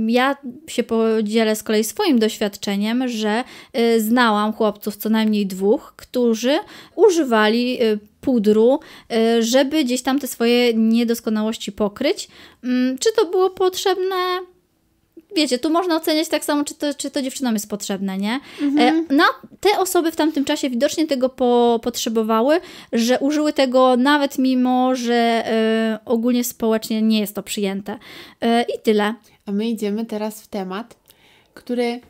ja 0.07 0.37
się 0.67 0.83
podzielę 0.83 1.57
z 1.57 1.63
kolei 1.63 1.85
swoim 1.85 2.19
doświadczeniem, 2.19 3.09
że 3.09 3.45
y, 3.79 4.01
znałam 4.01 4.53
chłopców, 4.53 4.97
co 4.97 5.09
najmniej 5.09 5.47
dwóch, 5.47 5.95
którzy 5.97 6.59
używali 6.97 7.83
y, 7.83 7.99
pudru, 8.21 8.81
y, 9.13 9.43
żeby 9.43 9.85
gdzieś 9.85 10.03
tam 10.03 10.19
te 10.19 10.27
swoje 10.27 10.75
niedoskonałości 10.75 11.73
pokryć. 11.73 12.29
Czy 13.01 13.13
to 13.17 13.27
było 13.31 13.51
potrzebne? 13.51 14.41
Wiecie, 15.37 15.59
tu 15.59 15.71
można 15.71 15.97
oceniać 15.97 16.29
tak 16.29 16.45
samo, 16.45 16.65
czy 16.65 16.75
to, 16.75 16.95
czy 16.95 17.11
to 17.11 17.23
dziewczynom 17.23 17.55
jest 17.55 17.71
potrzebne, 17.71 18.19
nie? 18.19 18.41
E, 18.79 19.05
No, 19.11 19.25
te 19.61 19.79
osoby 19.79 20.13
w 20.13 20.17
tamtym 20.17 20.45
czasie 20.45 20.71
widocznie 20.71 21.07
tego 21.07 21.29
po, 21.29 21.81
potrzebowały, 21.83 22.61
że 22.93 23.19
użyły 23.19 23.53
tego 23.53 23.97
nawet 23.97 24.39
mimo, 24.39 24.95
że 24.95 25.15
e, 25.15 25.99
ogólnie 26.05 26.45
społecznie 26.45 27.03
nie 27.03 27.21
jest 27.21 27.35
to 27.35 27.43
przyjęte. 27.43 27.99
E, 28.41 28.63
I 28.63 28.79
tyle. 28.83 29.15
A 29.47 29.53
my 29.53 29.69
idziemy 29.69 30.07
teraz 30.07 30.43
w 30.43 30.47
temat, 30.49 30.97
który 31.55 32.01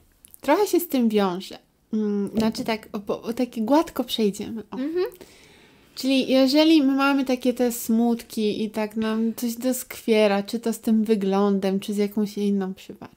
trochę 0.41 0.67
się 0.67 0.81
z 0.81 0.89
tym 0.89 1.09
wiąże. 1.09 1.59
Mm, 1.93 2.31
Znaczy 2.37 2.65
tak, 2.65 2.89
o, 3.09 3.23
o, 3.23 3.33
takie 3.33 3.61
gładko 3.61 4.05
przejdziemy. 4.05 4.63
O. 4.71 4.77
Czyli 6.01 6.33
jeżeli 6.33 6.83
my 6.83 6.93
mamy 6.93 7.25
takie 7.25 7.55
te 7.55 7.73
smutki 7.73 8.65
i 8.65 8.71
tak 8.71 8.97
nam 8.97 9.35
coś 9.37 9.55
doskwiera, 9.55 10.43
czy 10.43 10.61
to 10.61 10.73
z 10.73 10.81
tym 10.81 11.05
wyglądem, 11.05 11.81
czy 11.81 11.95
z 11.95 11.97
jakąś 11.97 12.39
inną 12.39 12.75
przywarą. 12.75 13.13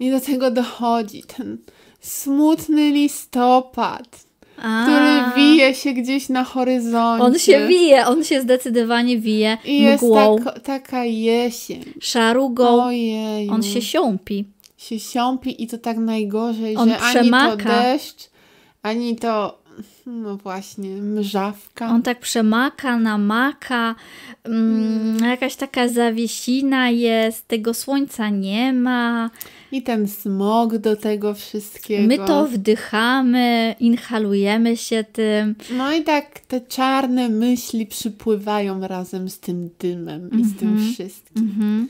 I 0.00 0.10
do 0.10 0.20
tego 0.20 0.50
dochodzi 0.50 1.22
ten 1.36 1.58
smutny 2.00 2.90
listopad, 2.90 4.24
A, 4.62 4.82
który 4.82 5.42
wije 5.44 5.74
się 5.74 5.92
gdzieś 5.92 6.28
na 6.28 6.44
horyzoncie. 6.44 7.24
On 7.24 7.38
się 7.38 7.66
wije, 7.66 8.06
on 8.06 8.24
się 8.24 8.42
zdecydowanie 8.42 9.18
wije 9.18 9.58
I 9.64 9.82
jest 9.82 10.02
mgłą, 10.04 10.36
tak, 10.44 10.60
taka 10.60 11.04
jesień. 11.04 11.84
szarugą. 12.00 12.84
Ojej. 12.84 13.48
On 13.50 13.62
się 13.62 13.82
siąpi. 13.82 14.44
się 14.78 15.00
siąpi 15.00 15.62
i 15.62 15.66
to 15.66 15.78
tak 15.78 15.96
najgorzej, 15.96 16.76
On 16.76 16.88
że 16.88 16.98
ani 16.98 17.14
to 17.14 17.20
przemaka. 17.20 17.82
deszcz, 17.82 18.30
ani 18.82 19.16
to, 19.16 19.61
no 20.06 20.36
właśnie, 20.36 20.90
mrzawka. 20.90 21.88
On 21.88 22.02
tak 22.02 22.20
przemaka, 22.20 22.98
namaka, 22.98 23.94
mm, 24.44 25.18
jakaś 25.24 25.56
taka 25.56 25.88
zawiesina 25.88 26.90
jest, 26.90 27.48
tego 27.48 27.74
słońca 27.74 28.28
nie 28.30 28.72
ma. 28.72 29.30
I 29.72 29.82
ten 29.82 30.08
smog 30.08 30.78
do 30.78 30.96
tego 30.96 31.34
wszystkiego. 31.34 32.08
My 32.08 32.16
to 32.18 32.46
wdychamy, 32.46 33.74
inhalujemy 33.80 34.76
się 34.76 35.04
tym. 35.12 35.54
No 35.76 35.92
i 35.92 36.02
tak 36.02 36.40
te 36.40 36.60
czarne 36.60 37.28
myśli 37.28 37.86
przypływają 37.86 38.80
razem 38.86 39.28
z 39.28 39.40
tym 39.40 39.70
dymem 39.78 40.30
i 40.40 40.44
z 40.44 40.56
tym 40.56 40.68
Mhm. 40.68 40.92
wszystkim. 40.92 41.42
Mhm. 41.42 41.88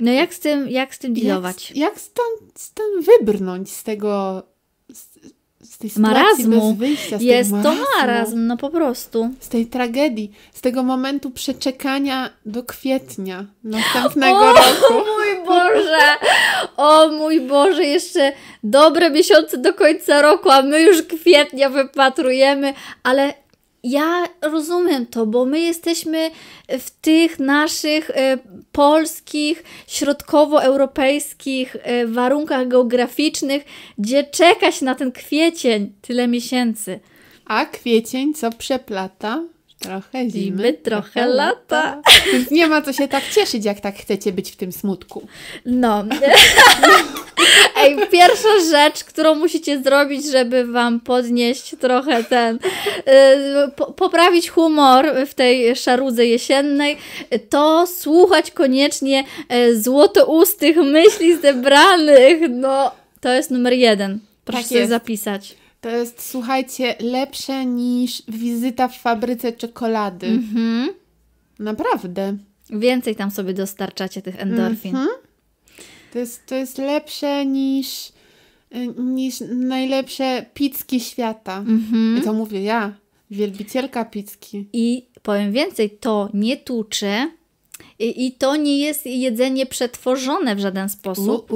No 0.00 0.12
jak 0.12 0.34
z 0.34 0.40
tym, 0.40 0.68
jak 0.68 0.94
z 0.94 0.98
tym 0.98 1.14
dealować? 1.14 1.70
Jak, 1.70 1.78
jak 1.78 2.00
stąd, 2.00 2.52
stąd 2.54 3.06
wybrnąć 3.06 3.70
z 3.72 3.84
tego, 3.84 4.42
z 5.78 5.94
tej 5.94 6.02
Marazmu. 6.02 6.70
bez 6.70 6.78
wyjścia, 6.78 7.18
z 7.18 7.22
Jest 7.22 7.50
tego 7.50 7.62
to 7.62 7.68
marazmu, 7.68 7.86
marazm, 8.00 8.46
no 8.46 8.56
po 8.56 8.70
prostu. 8.70 9.30
z 9.40 9.48
tej 9.48 9.66
tragedii, 9.66 10.32
z 10.54 10.60
tego 10.60 10.82
momentu 10.82 11.30
przeczekania 11.30 12.30
do 12.46 12.62
kwietnia 12.64 13.44
następnego 13.64 14.38
o, 14.40 14.52
roku. 14.52 14.94
mój 15.16 15.46
Boże! 15.46 15.98
O 16.76 17.08
mój 17.08 17.40
Boże, 17.40 17.84
jeszcze 17.84 18.32
dobre 18.64 19.10
miesiące 19.10 19.58
do 19.58 19.74
końca 19.74 20.22
roku, 20.22 20.50
a 20.50 20.62
my 20.62 20.82
już 20.82 21.02
kwietnia 21.02 21.70
wypatrujemy, 21.70 22.74
ale 23.02 23.34
ja 23.90 24.24
rozumiem 24.42 25.06
to, 25.06 25.26
bo 25.26 25.44
my 25.44 25.60
jesteśmy 25.60 26.30
w 26.68 26.90
tych 26.90 27.38
naszych 27.38 28.10
e, 28.10 28.38
polskich, 28.72 29.64
środkowoeuropejskich 29.86 31.76
e, 31.82 32.06
warunkach 32.06 32.68
geograficznych, 32.68 33.64
gdzie 33.98 34.24
czeka 34.24 34.72
się 34.72 34.84
na 34.84 34.94
ten 34.94 35.12
kwiecień 35.12 35.92
tyle 36.02 36.28
miesięcy. 36.28 37.00
A 37.44 37.66
kwiecień 37.66 38.34
co 38.34 38.50
przeplata? 38.50 39.42
Trochę 39.78 40.30
zimy, 40.30 40.30
Zimy, 40.30 40.72
trochę 40.72 41.26
lata. 41.26 42.02
Więc 42.32 42.50
nie 42.50 42.66
ma 42.66 42.82
co 42.82 42.92
się 42.92 43.08
tak 43.08 43.28
cieszyć, 43.30 43.64
jak 43.64 43.80
tak 43.80 43.96
chcecie 43.96 44.32
być 44.32 44.50
w 44.50 44.56
tym 44.56 44.72
smutku. 44.72 45.26
No. 45.66 46.04
Ej, 47.78 47.96
pierwsza 48.10 48.48
rzecz, 48.70 49.04
którą 49.04 49.34
musicie 49.34 49.82
zrobić, 49.82 50.26
żeby 50.26 50.66
Wam 50.66 51.00
podnieść 51.00 51.76
trochę 51.80 52.24
ten, 52.24 52.56
y, 52.56 52.60
po, 53.76 53.92
poprawić 53.92 54.48
humor 54.48 55.06
w 55.26 55.34
tej 55.34 55.76
szarudze 55.76 56.26
jesiennej, 56.26 56.96
to 57.50 57.86
słuchać 57.86 58.50
koniecznie 58.50 59.24
y, 59.52 59.82
złotoustych 59.82 60.76
myśli 60.76 61.36
zebranych. 61.36 62.38
No, 62.50 62.90
to 63.20 63.28
jest 63.28 63.50
numer 63.50 63.72
jeden. 63.72 64.18
Proszę 64.44 64.62
Tak 64.62 64.68
sobie 64.68 64.86
zapisać. 64.86 65.56
To 65.80 65.88
jest, 65.88 66.30
słuchajcie, 66.30 66.94
lepsze 67.00 67.66
niż 67.66 68.22
wizyta 68.28 68.88
w 68.88 68.98
fabryce 68.98 69.52
czekolady. 69.52 70.26
Mhm. 70.26 70.88
Naprawdę. 71.58 72.36
Więcej 72.70 73.16
tam 73.16 73.30
sobie 73.30 73.54
dostarczacie 73.54 74.22
tych 74.22 74.40
endorfin. 74.42 74.96
Mhm. 74.96 75.27
To 76.12 76.18
jest, 76.18 76.46
to 76.46 76.54
jest 76.54 76.78
lepsze 76.78 77.46
niż, 77.46 78.08
y, 78.76 78.94
niż 79.02 79.34
najlepsze 79.50 80.46
pizzki 80.54 81.00
świata. 81.00 81.58
Mhm. 81.58 82.18
I 82.18 82.22
to 82.22 82.32
mówię 82.32 82.62
ja, 82.62 82.94
wielbicielka 83.30 84.04
pizzki. 84.04 84.66
I 84.72 85.06
powiem 85.22 85.52
więcej, 85.52 85.90
to 85.90 86.28
nie 86.34 86.56
tuczy 86.56 87.12
i, 87.98 88.26
i 88.26 88.32
to 88.32 88.56
nie 88.56 88.78
jest 88.78 89.06
jedzenie 89.06 89.66
przetworzone 89.66 90.56
w 90.56 90.60
żaden 90.60 90.88
sposób. 90.88 91.50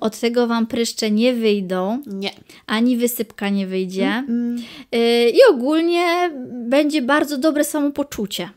Od 0.00 0.20
tego 0.20 0.46
Wam 0.46 0.66
pryszcze 0.66 1.10
nie 1.10 1.34
wyjdą, 1.34 2.02
Nie. 2.06 2.30
ani 2.66 2.96
wysypka 2.96 3.48
nie 3.48 3.66
wyjdzie. 3.66 4.06
Mm, 4.28 4.56
Y, 4.94 5.30
I 5.30 5.38
ogólnie 5.50 6.30
będzie 6.68 7.02
bardzo 7.02 7.38
dobre 7.38 7.64
samopoczucie. 7.64 8.50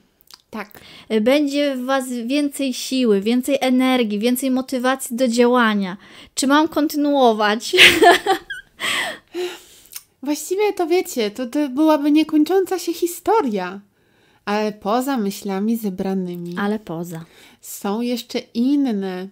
Tak. 0.52 0.82
Y, 1.12 1.22
Będzie 1.22 1.76
w 1.76 1.86
Was 1.86 2.10
więcej 2.10 2.74
siły, 2.74 3.22
więcej 3.22 3.58
energii, 3.62 4.20
więcej 4.20 4.52
motywacji 4.52 5.16
do 5.16 5.28
działania. 5.28 5.98
Czy 6.36 6.48
mam 6.48 6.68
kontynuować? 6.68 7.76
Właściwie 10.24 10.74
to 10.74 10.88
wiecie, 10.88 11.32
to, 11.32 11.48
to 11.48 11.70
byłaby 11.70 12.12
niekończąca 12.12 12.80
się 12.80 12.94
historia. 12.94 13.80
Ale 14.46 14.72
poza 14.72 15.18
myślami 15.18 15.78
zebranymi 15.78 16.56
Ale 16.58 16.80
poza. 16.80 17.26
są 17.62 18.02
jeszcze 18.02 18.40
inne 18.40 19.28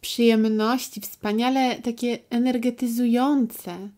przyjemności, 0.00 1.00
wspaniale 1.00 1.74
takie 1.74 2.18
energetyzujące 2.30 3.88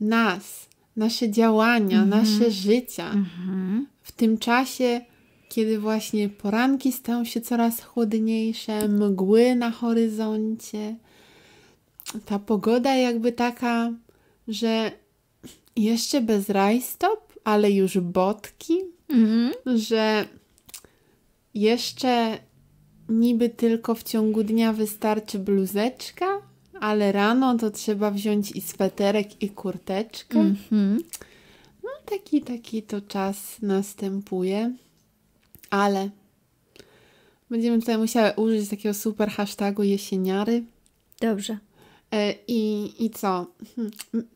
nas, 0.00 0.66
nasze 0.96 1.30
działania, 1.30 2.04
nasze 2.04 2.50
życia. 2.50 3.10
Mhm. 3.10 3.86
W 4.02 4.12
tym 4.12 4.38
czasie 4.38 5.00
kiedy 5.48 5.78
właśnie 5.78 6.28
poranki 6.28 6.92
stają 6.92 7.24
się 7.24 7.40
coraz 7.40 7.80
chłodniejsze, 7.82 8.88
mgły 8.88 9.54
na 9.54 9.70
horyzoncie. 9.70 10.96
Ta 12.24 12.38
pogoda 12.38 12.94
jakby 12.94 13.32
taka, 13.32 13.92
że 14.48 14.92
jeszcze 15.76 16.20
bez 16.20 16.48
rajstop, 16.48 17.32
ale 17.44 17.70
już 17.70 17.98
botki, 17.98 18.78
Mhm. 19.08 19.52
że 19.78 20.24
jeszcze 21.54 22.38
niby 23.08 23.48
tylko 23.48 23.94
w 23.94 24.02
ciągu 24.02 24.44
dnia 24.44 24.72
wystarczy 24.72 25.38
bluzeczka, 25.38 26.26
ale 26.80 27.12
rano 27.12 27.58
to 27.58 27.70
trzeba 27.70 28.10
wziąć 28.10 28.50
i 28.52 28.60
sweterek, 28.60 29.42
i 29.42 29.50
kurteczkę. 29.50 30.38
Mhm. 30.40 31.02
No, 31.82 31.90
taki, 32.04 32.40
taki 32.42 32.82
to 32.82 33.00
czas 33.00 33.56
następuje, 33.62 34.74
ale 35.70 36.10
będziemy 37.50 37.78
tutaj 37.80 37.98
musiały 37.98 38.32
użyć 38.36 38.68
takiego 38.70 38.94
super 38.94 39.30
hashtagu 39.30 39.82
jesieniary. 39.82 40.62
Dobrze. 41.20 41.58
E, 42.12 42.34
I, 42.48 42.92
I 43.04 43.10
co? 43.10 43.46
Hmm, 43.76 43.92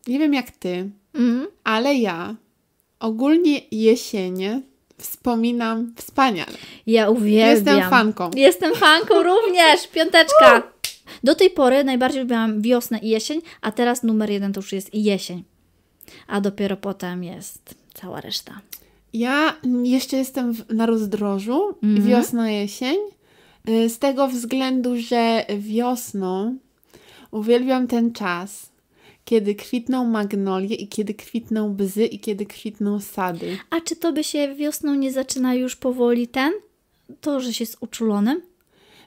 Nie 0.06 0.18
wiem 0.18 0.34
jak 0.34 0.50
ty, 0.50 0.90
Mhm. 1.14 1.46
ale 1.64 1.94
ja 1.94 2.36
ogólnie 3.00 3.60
jesienie 3.70 4.62
wspominam 4.98 5.94
wspaniale. 5.96 6.52
Ja 6.86 7.10
uwielbiam. 7.10 7.56
Jestem 7.76 7.90
fanką. 7.90 8.30
Jestem 8.36 8.74
fanką 8.74 9.22
również. 9.32 9.88
Piąteczka. 9.92 10.62
Do 11.24 11.34
tej 11.34 11.50
pory 11.50 11.84
najbardziej 11.84 12.20
lubiłam 12.22 12.62
wiosnę 12.62 12.98
i 12.98 13.08
jesień, 13.08 13.40
a 13.60 13.72
teraz 13.72 14.02
numer 14.02 14.30
jeden 14.30 14.52
to 14.52 14.60
już 14.60 14.72
jest 14.72 14.94
jesień. 14.94 15.44
A 16.26 16.40
dopiero 16.40 16.76
potem 16.76 17.24
jest 17.24 17.74
cała 17.94 18.20
reszta. 18.20 18.60
Ja 19.12 19.56
jeszcze 19.82 20.16
jestem 20.16 20.52
w, 20.54 20.74
na 20.74 20.86
rozdrożu, 20.86 21.74
Mhm. 21.82 22.06
wiosna, 22.08 22.50
jesień, 22.50 22.96
y, 23.68 23.88
z 23.88 23.98
tego 23.98 24.28
względu, 24.28 24.96
że 25.00 25.44
wiosną 25.58 26.56
uwielbiam 27.30 27.86
ten 27.86 28.12
czas, 28.12 28.72
kiedy 29.24 29.54
kwitną 29.54 30.04
magnolie 30.04 30.76
i 30.76 30.88
kiedy 30.88 31.14
kwitną 31.14 31.74
bzy 31.74 32.04
i 32.06 32.18
kiedy 32.20 32.46
kwitną 32.46 33.00
sady. 33.00 33.58
A 33.70 33.80
czy 33.80 33.96
to 33.96 34.12
by 34.12 34.24
się 34.24 34.54
wiosną 34.54 34.94
nie 34.94 35.12
zaczyna 35.12 35.54
już 35.54 35.76
powoli 35.76 36.28
ten? 36.28 36.52
To, 37.20 37.40
że 37.40 37.52
się 37.52 37.62
jest 37.62 37.76
uczulonym? 37.80 38.42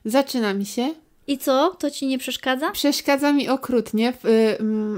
Zaczyna 0.05 0.53
mi 0.53 0.65
się. 0.65 0.93
I 1.27 1.37
co? 1.37 1.75
To 1.79 1.91
ci 1.91 2.07
nie 2.07 2.17
przeszkadza? 2.17 2.71
Przeszkadza 2.71 3.33
mi 3.33 3.49
okrutnie 3.49 4.13
w 4.13 4.25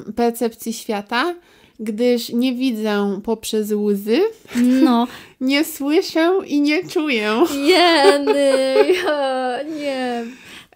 y, 0.08 0.13
percepcji 0.13 0.74
świata, 0.74 1.36
gdyż 1.80 2.30
nie 2.30 2.54
widzę 2.56 3.20
poprzez 3.24 3.72
łzy, 3.72 4.20
No. 4.84 5.08
nie 5.42 5.63
słyszę 5.66 6.40
i 6.48 6.62
nie 6.62 6.84
czuję. 6.88 7.34
Ja, 7.68 8.18
nie. 9.80 10.24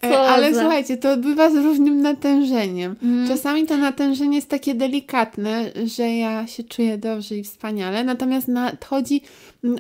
E, 0.02 0.10
Co 0.12 0.22
Ale 0.30 0.54
za- 0.54 0.62
słuchajcie, 0.62 0.98
to 0.98 1.12
odbywa 1.12 1.50
z 1.50 1.56
różnym 1.56 2.02
natężeniem. 2.02 2.96
Mm. 3.04 3.28
Czasami 3.28 3.68
to 3.68 3.78
natężenie 3.78 4.36
jest 4.36 4.50
takie 4.50 4.76
delikatne, 4.76 5.72
że 5.86 6.10
ja 6.16 6.48
się 6.48 6.64
czuję 6.64 6.98
dobrze 6.98 7.36
i 7.36 7.44
wspaniale, 7.44 8.04
natomiast 8.04 8.48
nadchodzi 8.48 9.22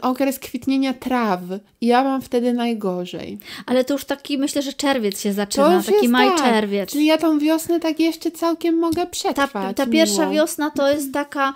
okres 0.01 0.39
kwitnienia 0.39 0.93
traw 0.93 1.39
i 1.81 1.87
ja 1.87 2.03
mam 2.03 2.21
wtedy 2.21 2.53
najgorzej. 2.53 3.37
Ale 3.65 3.83
to 3.85 3.93
już 3.93 4.05
taki, 4.05 4.37
myślę, 4.37 4.61
że 4.61 4.73
czerwiec 4.73 5.21
się 5.21 5.29
To 5.29 5.35
zaczyna. 5.35 5.83
Taki 5.85 6.09
maj, 6.09 6.27
tak. 6.27 6.37
czerwiec. 6.37 6.91
Czyli 6.91 7.05
ja 7.05 7.17
tą 7.17 7.39
wiosnę 7.39 7.79
tak 7.79 7.99
jeszcze 7.99 8.31
całkiem 8.31 8.75
mogę 8.79 8.95
Ta, 9.01 9.05
przetrwać. 9.05 9.77
ta 9.77 9.85
pierwsza 9.85 10.21
miło. 10.21 10.33
wiosna 10.33 10.69
to 10.69 10.91
jest 10.91 11.13
taka, 11.13 11.53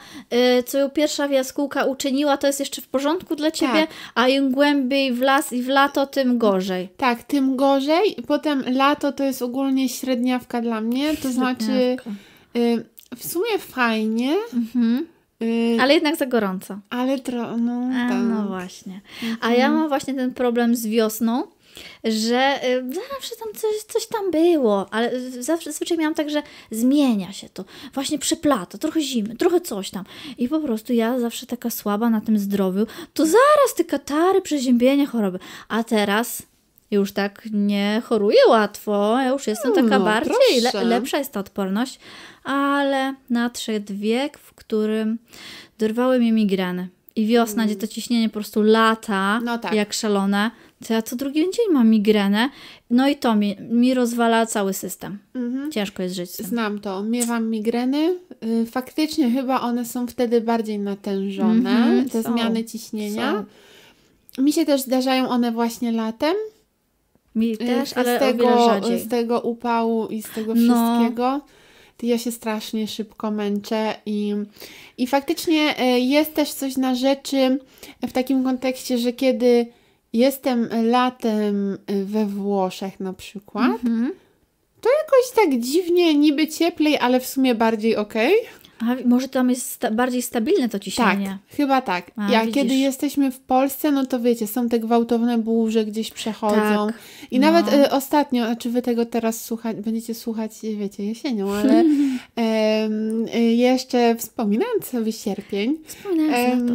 y, 0.60 0.64
co 0.64 0.78
ją 0.78 0.90
pierwsza 0.90 1.28
jaskółka 1.28 1.84
uczyniła, 1.86 2.38
to 2.38 2.48
jest 2.48 2.60
jeszcze 2.60 2.82
w 2.82 2.88
porządku 2.88 3.36
dla 3.36 3.52
ciebie, 3.52 3.74
Tak. 3.74 3.90
a 4.16 4.28
im 4.28 4.52
głębiej 4.52 5.14
w 5.14 5.22
las 5.22 5.54
i 5.54 5.62
w 5.62 5.68
lato, 5.68 6.08
tym 6.08 6.38
gorzej. 6.38 6.90
Tak, 6.98 7.24
tym 7.24 7.56
gorzej. 7.56 8.16
Potem 8.28 8.64
lato 8.74 9.12
to 9.12 9.24
jest 9.24 9.42
ogólnie 9.42 9.90
średniawka 9.90 10.62
dla 10.62 10.82
mnie, 10.82 11.18
to 11.18 11.32
znaczy 11.32 11.98
y, 12.56 12.86
w 13.16 13.28
sumie 13.28 13.60
fajnie, 13.60 14.36
Mhm. 14.54 15.08
Y, 15.44 15.78
Ale 15.82 15.94
jednak 15.94 16.16
za 16.16 16.26
gorąco. 16.26 16.80
ale 16.90 17.20
tro, 17.20 17.58
no, 17.58 17.90
A, 18.06 18.10
tak. 18.10 18.18
no 18.30 18.48
właśnie. 18.48 19.02
A 19.42 19.52
ja 19.54 19.72
mam 19.72 19.88
właśnie 19.90 20.14
ten 20.14 20.34
problem 20.34 20.76
z 20.76 20.88
wiosną, 20.88 21.44
że 22.04 22.60
y, 22.70 22.94
zawsze 22.94 23.36
tam 23.36 23.54
coś, 23.54 23.84
coś 23.88 24.08
tam 24.08 24.32
było, 24.32 24.94
ale 24.94 25.20
zawsze 25.40 25.72
zazwyczaj 25.72 25.98
miałam 25.98 26.16
tak, 26.16 26.30
że 26.30 26.44
zmienia 26.72 27.34
się 27.34 27.50
to. 27.50 27.66
Właśnie 27.94 28.20
przeplata, 28.20 28.78
trochę 28.78 29.02
zimy, 29.02 29.36
trochę 29.36 29.62
coś 29.62 29.90
tam. 29.90 30.06
I 30.38 30.50
po 30.50 30.60
prostu 30.60 30.94
ja 30.94 31.20
zawsze 31.20 31.46
taka 31.46 31.70
słaba 31.70 32.10
na 32.10 32.22
tym 32.22 32.40
zdrowiu, 32.40 32.86
to 33.14 33.26
zaraz 33.26 33.76
te 33.78 33.84
katary, 33.84 34.42
przeziębienie, 34.42 35.06
choroby. 35.06 35.40
A 35.70 35.84
teraz 35.84 36.42
już 36.92 37.12
tak 37.12 37.42
nie 37.54 38.02
choruję 38.06 38.38
łatwo, 38.50 39.20
ja 39.20 39.30
już 39.30 39.48
jestem 39.48 39.74
taka 39.74 40.00
No, 40.00 40.06
bardziej, 40.06 40.62
le, 40.74 40.84
lepsza 40.84 41.18
jest 41.18 41.32
ta 41.32 41.40
odporność, 41.40 42.00
ale 42.44 43.14
nadszedł 43.30 43.94
wiek, 43.96 44.38
w 44.38 44.54
którym 44.54 45.18
dorwały 45.80 46.20
mnie 46.20 46.32
migreny. 46.32 46.88
I 47.16 47.26
wiosna, 47.28 47.66
gdzie 47.66 47.76
to 47.76 47.88
ciśnienie 47.88 48.30
po 48.30 48.34
prostu 48.34 48.62
lata, 48.62 49.40
No 49.44 49.58
tak. 49.58 49.74
jak 49.74 49.94
szalone, 49.94 50.52
to 50.88 50.94
ja 50.94 51.02
co 51.02 51.16
drugi 51.16 51.40
dzień 51.42 51.66
mam 51.74 51.90
migrenę. 51.90 52.50
No 52.90 53.08
i 53.10 53.16
to 53.16 53.36
mi, 53.36 53.56
mi 53.70 53.94
rozwala 53.94 54.46
cały 54.46 54.74
system. 54.74 55.20
Mhm. 55.36 55.72
Ciężko 55.72 56.04
jest 56.04 56.16
żyć 56.16 56.32
z 56.32 56.38
tym. 56.38 56.46
Znam 56.46 56.80
to. 56.80 57.04
Miewam 57.04 57.50
migreny. 57.50 58.20
Y, 58.44 58.66
Faktycznie 58.66 59.32
chyba 59.32 59.62
one 59.62 59.86
są 59.86 60.08
wtedy 60.08 60.42
bardziej 60.42 60.80
natężone, 60.80 61.70
Mhm, 61.70 62.10
te 62.10 62.24
są, 62.24 62.34
zmiany 62.34 62.64
ciśnienia. 62.64 63.46
są. 64.38 64.44
Mi 64.44 64.54
się 64.54 64.66
też 64.66 64.82
zdarzają 64.82 65.30
one 65.30 65.52
właśnie 65.52 65.92
latem. 65.92 66.36
Mi 67.36 67.54
y, 67.54 67.58
też, 67.58 67.90
z 67.90 67.98
ale 67.98 68.16
o 68.16 68.20
tego, 68.20 68.66
rzadziej. 68.66 69.00
z 69.00 69.08
tego 69.08 69.40
upału 69.42 70.08
i 70.08 70.22
z 70.22 70.30
tego 70.30 70.54
No. 70.56 70.62
wszystkiego. 70.62 71.42
To 71.98 72.06
ja 72.06 72.18
się 72.18 72.32
strasznie 72.32 72.88
szybko 72.88 73.32
męczę 73.32 73.96
i, 74.06 74.34
i 74.98 75.08
faktycznie 75.08 75.76
y, 75.96 76.00
jest 76.00 76.34
też 76.34 76.54
coś 76.54 76.78
na 76.78 76.96
rzeczy 76.96 77.60
w 78.08 78.12
takim 78.12 78.44
kontekście, 78.44 78.98
że 78.98 79.14
kiedy 79.14 79.66
jestem 80.14 80.70
latem 80.84 81.74
y, 81.92 82.06
we 82.06 82.26
Włoszech 82.26 83.00
na 83.00 83.14
przykład, 83.14 83.66
Mhm. 83.72 84.12
jakoś 85.02 85.32
tak 85.36 85.60
dziwnie, 85.60 86.16
niby 86.16 86.48
cieplej, 86.48 86.98
ale 86.98 87.20
w 87.20 87.26
sumie 87.26 87.56
bardziej 87.56 87.96
okej. 87.96 88.34
A 88.88 89.08
może 89.08 89.28
tam 89.30 89.50
jest 89.50 89.72
sta- 89.72 89.92
bardziej 89.92 90.22
stabilne 90.22 90.70
to 90.70 90.72
Tak, 90.78 90.82
ciśnienie. 90.84 91.38
chyba 91.50 91.82
tak. 91.82 92.12
A, 92.16 92.32
ja 92.32 92.42
widzisz. 92.46 92.56
kiedy 92.62 92.76
jesteśmy 92.76 93.32
w 93.32 93.40
Polsce, 93.40 93.92
no 93.92 94.06
to 94.06 94.20
wiecie, 94.20 94.48
są 94.48 94.70
te 94.70 94.80
gwałtowne 94.80 95.38
burze 95.38 95.86
gdzieś 95.86 96.12
przechodzą. 96.12 96.56
Tak, 96.88 96.94
I 97.32 97.40
no. 97.40 97.52
nawet 97.52 97.74
y, 97.74 97.92
ostatnio, 97.92 98.46
a 98.46 98.56
czy 98.56 98.70
wy 98.70 98.82
tego 98.82 99.06
teraz 99.06 99.42
słuchać, 99.46 99.78
będziecie 99.78 100.14
słuchać, 100.14 100.52
wiecie, 100.78 101.06
jesienią, 101.06 101.52
ale 101.60 101.84
em, 102.36 103.26
y, 103.36 103.40
jeszcze 103.40 104.16
wspominając 104.16 104.86
sobie 104.86 105.12
sierpień, 105.12 105.78
Wspominając 105.86 106.62
lato. 106.62 106.74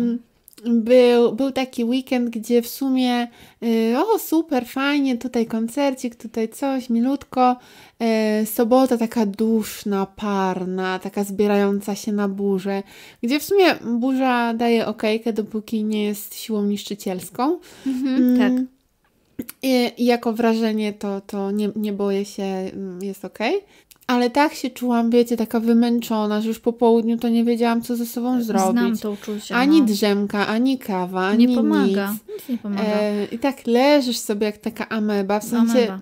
Był, 0.67 1.33
był 1.33 1.53
taki 1.53 1.85
weekend, 1.85 2.31
gdzie 2.31 2.63
w 2.63 2.69
sumie 2.69 3.29
y, 3.63 3.95
o 3.99 4.19
super, 4.19 4.67
fajnie, 4.67 5.19
tutaj 5.19 5.47
koncercik, 5.47 6.17
tutaj 6.17 6.49
coś, 6.49 6.91
milutko. 6.91 7.57
E, 8.01 8.47
sobota 8.47 8.99
taka 8.99 9.27
duszna, 9.27 10.07
parna, 10.07 10.99
taka 10.99 11.25
zbierająca 11.25 11.95
się 11.95 12.13
na 12.13 12.29
burzę, 12.29 12.83
gdzie 13.23 13.41
w 13.41 13.45
sumie 13.45 13.75
burza 13.75 14.55
daje 14.55 14.87
okejkę, 14.87 15.33
dopóki 15.33 15.85
nie 15.85 16.05
jest 16.05 16.35
siłą 16.35 16.65
niszczycielską. 16.65 17.59
Mhm, 17.87 18.39
tak. 18.39 18.51
Mm, 18.51 18.67
I, 19.63 19.93
i 19.99 20.05
jako 20.05 20.33
wrażenie 20.33 20.93
to, 20.93 21.21
to 21.21 21.51
nie, 21.51 21.71
nie 21.77 21.93
boję 21.93 22.25
się, 22.25 22.43
mm, 22.43 23.03
jest 23.03 23.25
okej. 23.25 23.55
Ale 24.11 24.31
tak 24.31 24.55
się 24.55 24.71
czułam, 24.71 25.11
wiecie, 25.11 25.37
taka 25.37 25.61
wymęczona, 25.61 26.41
że 26.41 26.49
już 26.49 26.59
po 26.59 26.73
południu 26.73 27.19
to 27.19 27.29
nie 27.29 27.45
wiedziałam, 27.45 27.83
co 27.83 27.97
ze 27.97 28.07
sobą 28.07 28.43
zrobić. 28.43 28.71
Znam 28.71 28.99
to 28.99 29.11
uczucie. 29.11 29.57
Ani 29.57 29.81
no. 29.81 29.87
drzemka, 29.87 30.47
ani 30.47 30.79
kawa, 30.79 31.27
ani 31.27 31.47
Nie 31.47 31.57
pomaga. 31.57 32.13
nic. 32.13 32.21
Nic 32.39 32.49
nie 32.49 32.59
pomaga. 32.59 32.83
E, 32.83 33.25
I 33.25 33.39
tak 33.39 33.67
leżysz 33.67 34.19
sobie 34.19 34.47
jak 34.47 34.59
taka 34.59 34.89
ameba. 34.89 35.41
W 35.41 35.45
sensie, 35.45 35.79
Ameba. 35.79 36.01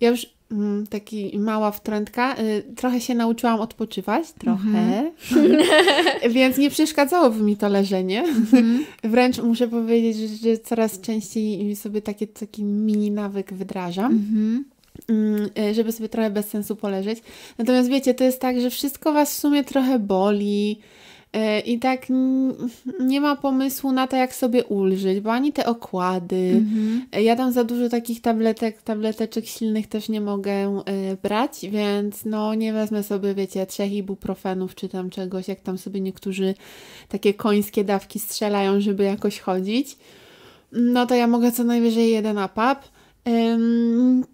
ja 0.00 0.10
już 0.10 0.26
mm, 0.52 0.86
taki 0.86 1.38
mała 1.38 1.70
wtrętka, 1.70 2.36
y, 2.38 2.74
trochę 2.76 3.00
się 3.00 3.14
nauczyłam 3.14 3.60
odpoczywać, 3.60 4.32
trochę. 4.32 4.68
Mhm. 4.68 5.10
Więc 6.34 6.58
nie 6.58 6.70
przeszkadzało 6.70 7.30
mi 7.30 7.56
to 7.56 7.68
leżenie. 7.68 8.22
Mhm. 8.22 8.84
Wręcz 9.12 9.38
muszę 9.38 9.68
powiedzieć, 9.68 10.16
że, 10.16 10.28
że 10.28 10.58
coraz 10.58 11.00
częściej 11.00 11.76
sobie 11.76 12.02
takie, 12.02 12.26
taki 12.26 12.64
mini 12.64 13.10
nawyk 13.10 13.52
wydrażam. 13.52 14.12
Mhm. 14.12 14.64
Mm, 15.08 15.48
y, 15.70 15.74
żeby 15.74 15.92
sobie 15.92 16.08
trochę 16.08 16.30
bez 16.30 16.48
sensu 16.48 16.76
poleżeć. 16.76 17.18
Natomiast 17.58 17.88
wiecie, 17.88 18.14
to 18.14 18.24
jest 18.24 18.40
tak, 18.40 18.60
że 18.60 18.70
wszystko 18.70 19.12
was 19.12 19.34
w 19.34 19.38
sumie 19.38 19.64
trochę 19.64 19.98
boli 19.98 20.80
y, 21.36 21.60
i 21.60 21.78
tak 21.78 22.06
nie 23.00 23.20
ma 23.20 23.36
pomysłu 23.36 23.92
na 23.92 24.06
to, 24.06 24.16
jak 24.16 24.34
sobie 24.34 24.64
ulżyć, 24.64 25.20
bo 25.20 25.32
ani 25.32 25.52
te 25.52 25.66
okłady. 25.66 26.52
Mhm. 26.54 27.06
Y, 27.16 27.22
Ja 27.22 27.36
tam 27.36 27.52
za 27.52 27.64
dużo 27.64 27.88
takich 27.88 28.20
tabletek, 28.20 28.82
tableteczek 28.82 29.46
silnych 29.46 29.86
też 29.86 30.08
nie 30.08 30.20
mogę 30.20 30.82
brać, 31.22 31.66
więc 31.70 32.24
no 32.24 32.54
nie 32.54 32.72
wezmę 32.72 33.02
sobie, 33.02 33.34
wiecie, 33.34 33.66
trzech 33.66 33.92
ibuprofenów 33.92 34.74
czy 34.74 34.88
tam 34.88 35.10
czegoś, 35.10 35.48
jak 35.48 35.60
tam 35.60 35.78
sobie 35.78 36.00
niektórzy 36.00 36.54
takie 37.08 37.34
końskie 37.34 37.84
dawki 37.84 38.18
strzelają, 38.18 38.80
żeby 38.80 39.04
jakoś 39.04 39.40
chodzić. 39.40 39.96
no 40.72 41.06
to 41.06 41.14
ja 41.14 41.26
mogę 41.26 41.52
co 41.52 41.64
najwyżej 41.64 42.10
jeden 42.10 42.38
up-up. 42.38 42.76
Ym, 43.28 44.24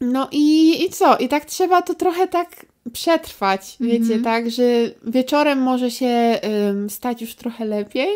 no 0.00 0.28
i, 0.32 0.76
i 0.84 0.90
co? 0.90 1.16
I 1.16 1.28
tak 1.28 1.44
trzeba 1.44 1.82
to 1.82 1.94
trochę 1.94 2.28
tak 2.28 2.66
przetrwać, 2.92 3.76
wiecie, 3.80 3.96
Mhm. 4.14 4.22
tak, 4.22 4.50
że 4.50 4.62
wieczorem 5.06 5.58
może 5.62 5.90
się 5.90 6.40
ym, 6.70 6.90
stać 6.90 7.20
już 7.20 7.34
trochę 7.34 7.64
lepiej, 7.64 8.08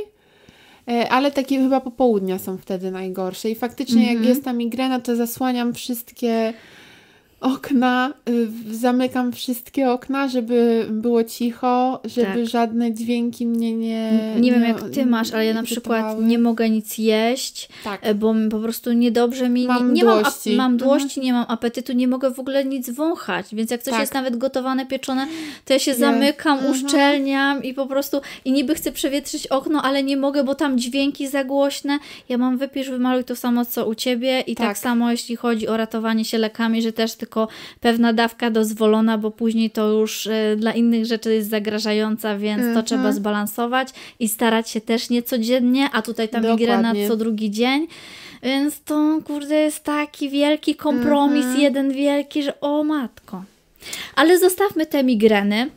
e, 0.89 1.09
ale 1.09 1.31
takie 1.33 1.59
chyba 1.59 1.81
popołudnia 1.81 2.39
są 2.39 2.59
wtedy 2.59 2.91
najgorsze. 2.91 3.51
I 3.51 3.55
faktycznie 3.55 4.03
jak 4.03 4.11
Mhm. 4.17 4.29
jest 4.29 4.45
ta 4.45 4.53
migrena, 4.53 5.01
to 5.01 5.17
zasłaniam 5.17 5.75
wszystkie 5.75 6.55
okna, 7.45 8.13
y, 8.29 8.49
zamykam 8.77 9.33
wszystkie 9.33 9.91
okna, 9.91 10.29
żeby 10.29 10.87
było 10.91 11.25
cicho, 11.25 12.01
żeby 12.05 12.27
Tak. 12.27 12.47
żadne 12.47 12.93
dźwięki 12.95 13.47
mnie 13.47 13.73
nie... 13.75 14.11
Nie 14.41 14.53
wiem 14.53 14.63
jak 14.63 14.91
ty 14.91 15.07
masz, 15.07 15.33
ale 15.33 15.47
ja 15.47 15.55
na 15.55 15.63
przykład 15.63 15.99
irytowały. 16.01 16.25
nie 16.25 16.39
mogę 16.39 16.71
nic 16.71 16.99
jeść, 16.99 17.69
Tak. 17.85 18.01
e, 18.03 18.15
bo 18.15 18.35
po 18.51 18.59
prostu 18.59 18.93
niedobrze 18.93 19.49
mi. 19.49 19.67
Mam 19.67 19.87
nie, 19.89 19.93
nie 20.03 20.05
mam, 20.05 20.23
dłości. 20.23 20.57
mam 20.57 20.73
Mhm. 20.73 20.77
dłości, 20.91 21.21
nie 21.21 21.33
mam 21.33 21.45
apetytu, 21.49 21.93
nie 21.93 22.09
mogę 22.09 22.31
w 22.35 22.39
ogóle 22.41 22.65
nic 22.65 22.91
wąchać. 22.91 23.47
Więc 23.55 23.71
jak 23.71 23.83
coś 23.83 23.91
Tak. 23.93 24.01
jest 24.01 24.15
nawet 24.15 24.37
gotowane, 24.37 24.87
pieczone, 24.87 25.27
to 25.65 25.73
ja 25.73 25.79
się 25.79 25.91
Nie. 25.91 25.97
zamykam, 25.97 26.59
Mhm. 26.59 26.73
uszczelniam 26.73 27.63
i 27.63 27.75
po 27.75 27.87
prostu 27.87 28.21
i 28.45 28.53
niby 28.53 28.75
chcę 28.75 28.93
przewietrzyć 28.93 29.47
okno, 29.47 29.83
ale 29.83 30.03
nie 30.03 30.17
mogę, 30.17 30.45
bo 30.45 30.55
tam 30.55 30.79
dźwięki 30.79 31.29
za 31.29 31.45
głośne. 31.45 31.99
Ja 32.29 32.39
mam 32.39 32.59
wypisz, 32.59 32.91
wymaluj 32.91 33.25
to 33.25 33.37
samo 33.37 33.65
co 33.65 33.87
u 33.87 33.95
ciebie 33.95 34.41
i 34.41 34.55
tak. 34.57 34.67
Tak. 34.67 34.79
samo 34.79 35.11
jeśli 35.11 35.37
chodzi 35.37 35.69
o 35.69 35.77
ratowanie 35.77 36.25
się 36.25 36.39
lekami, 36.39 36.83
że 36.83 36.93
też 36.93 37.15
tylko 37.15 37.34
pewna 37.81 38.13
dawka 38.13 38.51
dozwolona, 38.51 39.19
bo 39.19 39.31
później 39.31 39.71
to 39.71 39.89
już 39.89 40.27
e, 40.27 40.57
dla 40.57 40.73
innych 40.73 41.07
rzeczy 41.07 41.35
jest 41.35 41.51
zagrażająca, 41.51 42.39
więc 42.39 42.63
to 42.63 42.67
Mhm. 42.69 42.87
trzeba 42.87 43.13
zbalansować 43.13 43.89
i 44.21 44.29
starać 44.29 44.71
się 44.71 44.81
też 44.81 45.11
nie 45.11 45.23
codziennie, 45.23 45.89
a 45.93 46.03
tutaj 46.03 46.29
ta 46.29 46.41
migrena 46.41 46.93
co 47.09 47.17
drugi 47.17 47.51
dzień. 47.51 47.87
Więc 48.43 48.81
to 48.83 49.19
kurde 49.25 49.55
jest 49.55 49.85
taki 49.85 50.31
wielki 50.31 50.75
kompromis, 50.75 51.45
Mhm. 51.45 51.63
jeden 51.63 51.93
wielki, 51.93 52.43
że 52.43 52.61
o 52.61 52.85
matko. 52.85 53.45
Ale 54.17 54.39
zostawmy 54.39 54.87
te 54.87 55.03
migreny. 55.05 55.71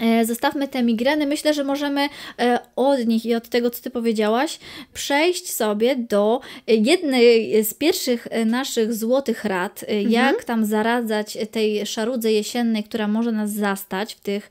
E, 0.00 0.24
Zostawmy 0.24 0.68
te 0.68 0.82
migreny. 0.82 1.26
Myślę, 1.26 1.54
że 1.54 1.64
możemy 1.64 2.08
e, 2.38 2.58
od 2.76 3.06
nich 3.06 3.26
i 3.26 3.34
od 3.34 3.48
tego, 3.48 3.70
co 3.70 3.82
Ty 3.82 3.90
powiedziałaś, 3.90 4.58
przejść 4.94 5.52
sobie 5.52 5.96
do 5.96 6.40
jednej 6.66 7.64
z 7.64 7.74
pierwszych 7.74 8.26
e, 8.30 8.44
naszych 8.44 8.94
złotych 8.94 9.44
rad, 9.44 9.84
e, 9.88 10.02
jak 10.02 10.44
tam 10.44 10.64
zaradzać 10.64 11.38
tej 11.50 11.86
szarudze 11.86 12.32
jesiennej, 12.32 12.84
która 12.84 13.08
może 13.08 13.32
nas 13.32 13.50
zastać 13.52 14.14
w 14.14 14.20
tych 14.20 14.50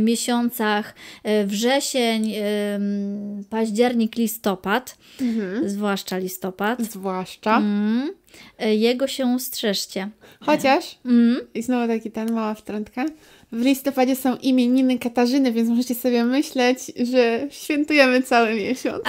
miesiącach 0.00 0.94
wrzesień, 1.46 2.32
październik, 3.50 4.16
listopad, 4.16 4.96
Mhm. 5.20 5.68
zwłaszcza 5.68 6.18
listopad. 6.18 6.82
Zwłaszcza. 6.82 7.56
Mm. 7.58 8.12
Jego 8.58 9.06
się 9.06 9.40
strzeżcie. 9.40 10.08
Chociaż, 10.40 10.98
Mm. 11.04 11.36
i 11.54 11.62
znowu 11.62 11.86
taki 11.86 12.10
ten 12.10 12.32
mała 12.32 12.54
wtrątka, 12.54 13.04
w 13.52 13.60
listopadzie 13.60 14.16
są 14.16 14.36
imieniny 14.36 14.98
Katarzyny, 14.98 15.52
więc 15.52 15.68
możecie 15.68 15.94
sobie 15.94 16.24
myśleć, 16.24 16.78
że 17.12 17.46
świętujemy 17.50 18.22
cały 18.22 18.54
miesiąc. 18.54 19.02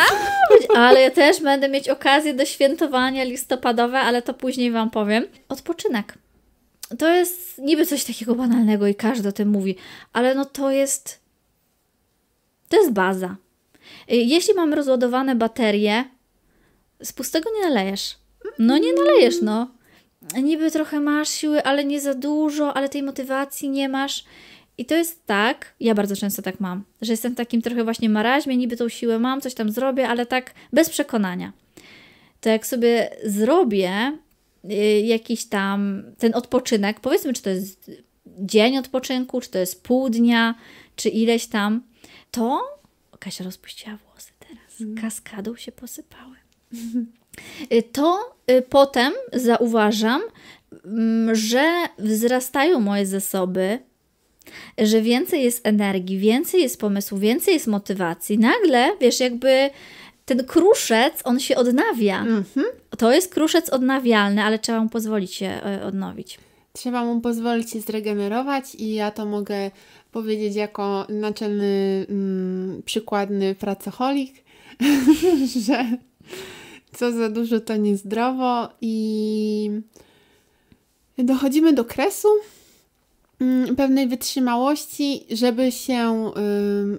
Ale 0.75 1.01
ja 1.01 1.11
też 1.11 1.41
będę 1.41 1.69
mieć 1.69 1.89
okazję 1.89 2.33
do 2.33 2.45
świętowania 2.45 3.23
listopadowe, 3.23 3.99
ale 3.99 4.21
to 4.21 4.33
później 4.33 4.71
Wam 4.71 4.89
powiem. 4.89 5.25
Odpoczynek. 5.49 6.17
To 6.97 7.09
jest 7.09 7.57
niby 7.57 7.85
coś 7.85 8.03
takiego 8.03 8.35
banalnego 8.35 8.87
i 8.87 8.95
każdy 8.95 9.29
o 9.29 9.31
tym 9.31 9.49
mówi, 9.49 9.75
ale 10.13 10.35
no 10.35 10.45
to 10.45 10.71
jest. 10.71 11.19
To 12.69 12.77
jest 12.77 12.91
baza. 12.91 13.35
Y, 14.11 14.15
Jeśli 14.15 14.53
mam 14.53 14.73
rozładowane 14.73 15.35
baterie, 15.35 16.05
z 17.03 17.13
pustego 17.13 17.49
nie 17.55 17.61
nalejesz. 17.69 18.17
No 18.59 18.77
nie 18.77 18.93
nalejesz, 18.93 19.35
no. 19.41 19.67
Niby 20.43 20.71
trochę 20.71 20.99
masz 20.99 21.29
siły, 21.29 21.63
ale 21.63 21.85
nie 21.85 22.01
za 22.01 22.13
dużo, 22.13 22.73
ale 22.77 22.89
tej 22.89 23.03
motywacji 23.03 23.69
nie 23.69 23.89
masz. 23.89 24.23
I 24.77 24.85
to 24.85 24.95
jest 24.95 25.25
tak, 25.25 25.73
ja 25.79 25.95
bardzo 25.95 26.15
często 26.15 26.41
tak 26.41 26.59
mam, 26.59 26.83
że 27.01 27.13
jestem 27.13 27.33
w 27.33 27.37
takim 27.37 27.61
trochę 27.61 27.83
właśnie 27.83 28.09
maraźmie, 28.09 28.57
niby 28.57 28.77
tą 28.77 28.89
siłę 28.89 29.19
mam, 29.19 29.41
coś 29.41 29.53
tam 29.53 29.71
zrobię, 29.71 30.07
ale 30.07 30.25
tak 30.25 30.53
bez 30.73 30.89
przekonania. 30.89 31.53
To 32.41 32.49
jak 32.49 32.67
sobie 32.67 33.09
zrobię 33.25 34.17
y, 34.65 35.01
jakiś 35.01 35.45
tam 35.45 36.03
ten 36.17 36.35
odpoczynek, 36.35 36.99
powiedzmy, 36.99 37.33
czy 37.33 37.41
to 37.41 37.49
jest 37.49 37.91
dzień 38.39 38.77
odpoczynku, 38.77 39.41
czy 39.41 39.49
to 39.49 39.59
jest 39.59 39.83
pół 39.83 40.09
dnia, 40.09 40.55
czy 40.95 41.09
ileś 41.09 41.47
tam, 41.47 41.83
to 42.31 42.61
Kasia 43.19 43.43
rozpuściła 43.43 43.97
włosy 43.97 44.31
teraz, 44.39 45.01
kaskadą 45.01 45.55
się 45.55 45.71
posypały. 45.71 46.35
To 47.91 48.35
y, 48.51 48.61
potem 48.61 49.13
zauważam, 49.33 50.21
mm, 50.85 51.35
że 51.35 51.85
wzrastają 51.99 52.79
moje 52.79 53.05
zasoby, 53.05 53.79
że 54.77 55.01
więcej 55.01 55.43
jest 55.43 55.67
energii, 55.67 56.17
więcej 56.17 56.61
jest 56.61 56.79
pomysłu, 56.79 57.17
więcej 57.17 57.53
jest 57.53 57.67
motywacji. 57.67 58.39
Nagle, 58.39 58.97
wiesz, 59.01 59.19
jakby 59.19 59.69
ten 60.25 60.43
kruszec, 60.43 61.21
on 61.23 61.39
się 61.39 61.55
odnawia. 61.55 62.19
Mhm. 62.19 62.65
To 62.97 63.13
jest 63.13 63.33
kruszec 63.33 63.69
odnawialny, 63.69 64.43
ale 64.43 64.59
trzeba 64.59 64.83
mu 64.83 64.89
pozwolić 64.89 65.33
się 65.33 65.45
e, 65.45 65.83
odnowić. 65.85 66.39
Trzeba 66.73 67.05
mu 67.05 67.21
pozwolić 67.21 67.71
się 67.71 67.81
zregenerować 67.81 68.75
i 68.75 68.93
ja 68.93 69.11
to 69.11 69.25
mogę 69.25 69.71
powiedzieć 70.11 70.55
jako 70.55 71.05
naczelny, 71.09 72.05
mm, 72.09 72.81
przykładny 72.85 73.55
pracocholik, 73.55 74.43
że 75.65 75.85
co 76.93 77.11
za 77.11 77.29
dużo 77.29 77.59
to 77.59 77.75
niezdrowo 77.75 78.69
i 78.81 79.69
dochodzimy 81.17 81.73
do 81.73 81.85
kresu 81.85 82.27
mm, 83.41 83.75
pewnej 83.75 84.07
wytrzymałości, 84.07 85.25
żeby 85.31 85.71
się 85.71 86.31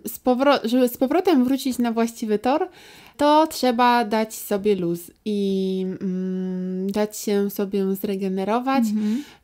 z, 0.06 0.18
powro- 0.24 0.60
żeby 0.64 0.88
z 0.88 0.96
powrotem 0.96 1.44
wrócić 1.44 1.78
na 1.78 1.92
właściwy 1.92 2.38
tor, 2.38 2.68
to 3.16 3.46
trzeba 3.46 4.04
dać 4.04 4.34
sobie 4.34 4.76
luz 4.76 5.00
i 5.24 5.86
mm, 6.00 6.90
dać 6.92 7.18
się 7.18 7.50
sobie 7.50 7.94
zregenerować. 7.94 8.84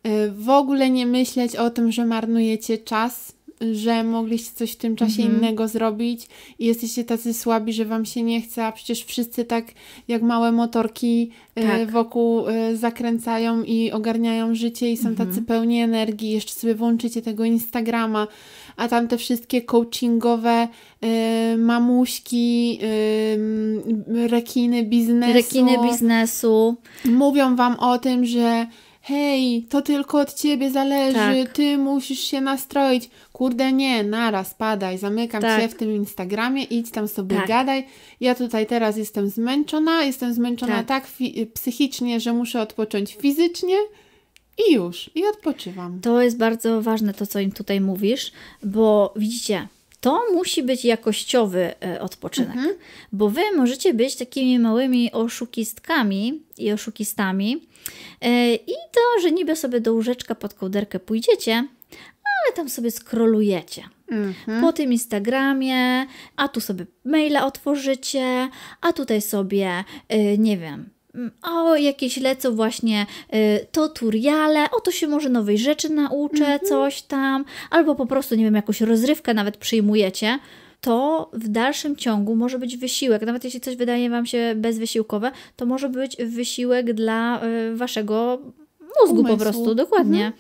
Y, 0.07 0.31
W 0.33 0.49
ogóle 0.49 0.91
nie 0.91 1.07
myśleć 1.07 1.57
o 1.57 1.71
tym, 1.71 1.93
że 1.93 2.07
marnujecie 2.07 2.79
czas, 2.79 3.33
że 3.73 4.05
mogliście 4.05 4.51
coś 4.55 4.73
w 4.73 4.77
tym 4.77 4.97
czasie 4.97 5.23
Mhm. 5.23 5.39
innego 5.39 5.69
zrobić 5.69 6.27
i 6.59 6.67
jesteście 6.67 7.05
tacy 7.05 7.35
słabi, 7.35 7.73
że 7.73 7.85
wam 7.85 8.05
się 8.07 8.23
nie 8.23 8.41
chce, 8.41 8.67
a 8.67 8.73
przecież 8.73 9.05
wszyscy 9.05 9.45
tak 9.45 9.65
jak 10.09 10.23
małe 10.23 10.53
motorki 10.53 11.31
y, 11.59 11.63
Tak. 11.63 11.91
wokół 11.91 12.49
y, 12.49 12.77
zakręcają 12.77 13.63
i 13.63 13.91
ogarniają 13.93 14.55
życie 14.55 14.93
i 14.93 14.97
są 14.97 15.09
Mhm. 15.09 15.29
tacy 15.29 15.43
pełni 15.43 15.81
energii. 15.81 16.31
Jeszcze 16.31 16.53
sobie 16.53 16.75
włączycie 16.75 17.23
tego 17.23 17.45
Instagrama, 17.45 18.27
a 18.77 18.89
tam 18.89 19.09
te 19.09 19.19
wszystkie 19.19 19.63
coachingowe 19.63 20.69
y, 21.05 21.57
mamuśki, 21.59 22.79
y, 22.83 24.29
rekiny 24.29 24.83
biznesu 24.85 25.33
Rekiny 25.33 25.73
biznesu. 25.91 26.77
mówią 27.05 27.57
wam 27.57 27.77
o 27.79 27.99
tym, 27.99 28.25
że 28.27 28.67
hej, 29.01 29.67
to 29.71 29.83
tylko 29.83 30.19
od 30.21 30.35
ciebie 30.35 30.71
zależy, 30.71 31.45
Tak. 31.45 31.53
ty 31.53 31.79
musisz 31.79 32.21
się 32.21 32.41
nastroić. 32.41 33.11
Kurde, 33.33 33.73
nie, 33.73 34.05
naraz, 34.05 34.55
padaj, 34.55 34.99
zamykam 34.99 35.43
Tak. 35.43 35.61
cię 35.63 35.69
w 35.69 35.75
tym 35.75 35.97
Instagramie, 35.97 36.63
idź 36.65 36.91
tam 36.91 37.09
sobie 37.09 37.37
Tak. 37.37 37.49
gadaj. 37.49 37.87
Ja 38.21 38.35
tutaj 38.35 38.67
teraz 38.67 38.97
jestem 38.97 39.29
zmęczona, 39.29 40.05
jestem 40.05 40.35
zmęczona 40.35 40.83
Tak. 40.83 40.87
tak, 40.87 41.07
psychicznie, 41.55 42.21
że 42.21 42.33
muszę 42.33 42.61
odpocząć 42.61 43.15
fizycznie 43.15 43.77
i 44.69 44.73
już, 44.75 45.11
i 45.15 45.27
odpoczywam. 45.27 46.01
To 46.01 46.23
jest 46.23 46.37
bardzo 46.39 46.83
ważne 46.83 47.15
to, 47.15 47.27
co 47.27 47.41
im 47.41 47.53
tutaj 47.53 47.81
mówisz, 47.81 48.33
bo 48.63 49.15
widzicie, 49.17 49.69
to 50.01 50.23
musi 50.35 50.63
być 50.63 50.85
jakościowy 50.85 51.75
e, 51.85 52.01
odpoczynek, 52.01 52.57
bo 53.13 53.29
wy 53.29 53.41
możecie 53.57 53.95
być 53.95 54.17
takimi 54.17 54.59
małymi 54.59 55.13
oszukistkami 55.13 56.43
i 56.59 56.73
oszukistami 56.73 57.63
i 58.67 58.75
to, 58.93 59.23
że 59.23 59.31
niby 59.31 59.57
sobie 59.57 59.81
do 59.81 59.93
łóżeczka 59.93 60.35
pod 60.35 60.55
kołderkę 60.55 61.01
pójdziecie, 61.01 61.53
ale 62.25 62.57
tam 62.57 62.69
sobie 62.69 62.91
skrolujecie. 62.91 63.83
Mhm. 64.11 64.61
po 64.61 64.73
tym 64.73 64.93
Instagramie, 64.93 66.07
a 66.37 66.49
tu 66.49 66.61
sobie 66.61 66.87
maila 67.05 67.47
otworzycie, 67.47 68.49
a 68.81 68.93
tutaj 68.93 69.23
sobie, 69.23 69.85
y, 70.13 70.39
nie 70.39 70.59
wiem, 70.59 70.89
mm, 71.15 71.31
o 71.43 71.77
jakieś 71.77 72.17
lecą 72.17 72.57
właśnie 72.57 73.07
y, 73.35 73.67
tutoriale, 73.73 74.71
o 74.71 74.81
to 74.81 74.91
się 74.91 75.09
może 75.09 75.29
nowej 75.29 75.59
rzeczy 75.59 75.89
nauczę, 75.89 76.61
coś 76.69 77.03
tam, 77.03 77.45
albo 77.71 77.95
po 77.95 78.07
prostu, 78.07 78.35
nie 78.35 78.45
wiem, 78.45 78.55
jakąś 78.55 78.81
rozrywkę 78.81 79.35
nawet 79.35 79.57
przyjmujecie, 79.57 80.39
to 80.81 81.31
w 81.33 81.49
dalszym 81.49 81.97
ciągu 81.97 82.37
może 82.37 82.59
być 82.59 82.77
wysiłek. 82.77 83.23
Nawet 83.23 83.45
jeśli 83.45 83.61
coś 83.61 83.77
wydaje 83.77 84.11
Wam 84.11 84.27
się 84.27 84.55
bezwysiłkowe, 84.57 85.31
to 85.57 85.67
może 85.67 85.89
być 85.89 86.17
wysiłek 86.17 86.93
dla 86.93 87.45
y, 87.45 87.77
Waszego 87.77 88.39
mózgu 88.81 89.23
po 89.23 89.29
Umysłu. 89.29 89.39
prostu, 89.39 89.75
dokładnie. 89.75 90.33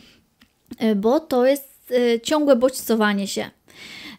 Y, 0.82 0.94
Bo 0.96 1.20
to 1.20 1.46
jest 1.46 1.90
y, 1.90 2.20
ciągłe 2.20 2.56
bodźcowanie 2.56 3.26
się. 3.26 3.50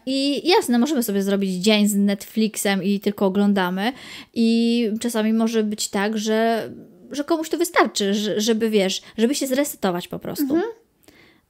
I 0.06 0.50
jasne, 0.50 0.80
możemy 0.80 1.04
sobie 1.04 1.24
zrobić 1.24 1.52
dzień 1.52 1.88
z 1.88 1.96
Netflixem 1.96 2.84
i 2.84 3.00
tylko 3.00 3.26
oglądamy. 3.26 3.94
I 4.34 4.90
czasami 5.00 5.34
może 5.34 5.64
być 5.64 5.88
tak, 5.88 6.18
że, 6.18 6.70
że 7.12 7.24
komuś 7.24 7.50
to 7.50 7.58
wystarczy, 7.58 8.14
żeby 8.38 8.70
wiesz, 8.70 9.02
żeby 9.18 9.36
się 9.36 9.48
zresetować 9.48 10.08
po 10.08 10.20
prostu. 10.20 10.44
Mhm. 10.44 10.64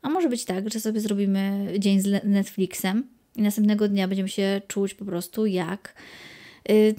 A 0.02 0.10
może 0.10 0.30
być 0.30 0.46
tak, 0.46 0.70
że 0.70 0.80
sobie 0.80 1.00
zrobimy 1.00 1.74
dzień 1.80 2.02
z 2.02 2.24
Netflixem 2.24 3.04
i 3.36 3.42
następnego 3.42 3.88
dnia 3.88 4.08
będziemy 4.08 4.30
się 4.30 4.62
czuć 4.68 4.94
po 4.94 5.06
prostu 5.06 5.46
jak 5.46 5.96
y, 6.70 6.96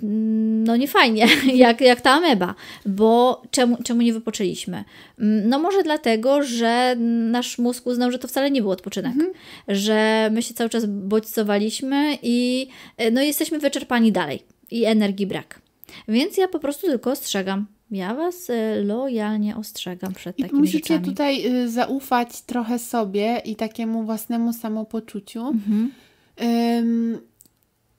no 0.64 0.76
nie 0.76 0.88
fajnie, 0.88 1.26
jak, 1.54 1.80
jak 1.80 2.00
ta 2.00 2.10
ameba, 2.10 2.54
bo 2.86 3.42
czemu, 3.50 3.76
czemu 3.84 4.02
nie 4.02 4.12
wypoczęliśmy? 4.12 4.84
Mm, 5.18 5.48
no 5.48 5.58
może 5.58 5.82
dlatego, 5.82 6.42
że 6.42 6.96
nasz 7.30 7.58
mózg 7.58 7.86
uznał, 7.86 8.10
że 8.10 8.18
to 8.18 8.28
wcale 8.28 8.50
nie 8.50 8.62
był 8.62 8.70
odpoczynek, 8.70 9.12
mhm. 9.12 9.32
że 9.68 10.30
my 10.32 10.42
się 10.42 10.54
cały 10.54 10.70
czas 10.70 10.86
bodźcowaliśmy 10.86 12.18
i 12.22 12.68
y, 13.02 13.10
no 13.10 13.22
jesteśmy 13.22 13.58
wyczerpani 13.58 14.12
dalej 14.12 14.42
i 14.70 14.84
energii 14.84 15.26
brak. 15.26 15.60
Więc 16.08 16.36
ja 16.36 16.48
po 16.48 16.58
prostu 16.58 16.86
tylko 16.86 17.10
ostrzegam. 17.10 17.66
Ja 17.90 18.14
Was 18.14 18.50
y, 18.50 18.82
lojalnie 18.84 19.56
ostrzegam 19.56 20.12
przed 20.14 20.38
I 20.38 20.42
takimi 20.42 20.60
musicie 20.60 20.78
rzeczami. 20.78 21.00
Musicie 21.00 21.10
tutaj 21.10 21.68
zaufać 21.68 22.42
trochę 22.42 22.78
sobie 22.78 23.42
i 23.44 23.56
takiemu 23.56 24.04
własnemu 24.04 24.52
samopoczuciu. 24.52 25.46
Mhm 25.46 25.92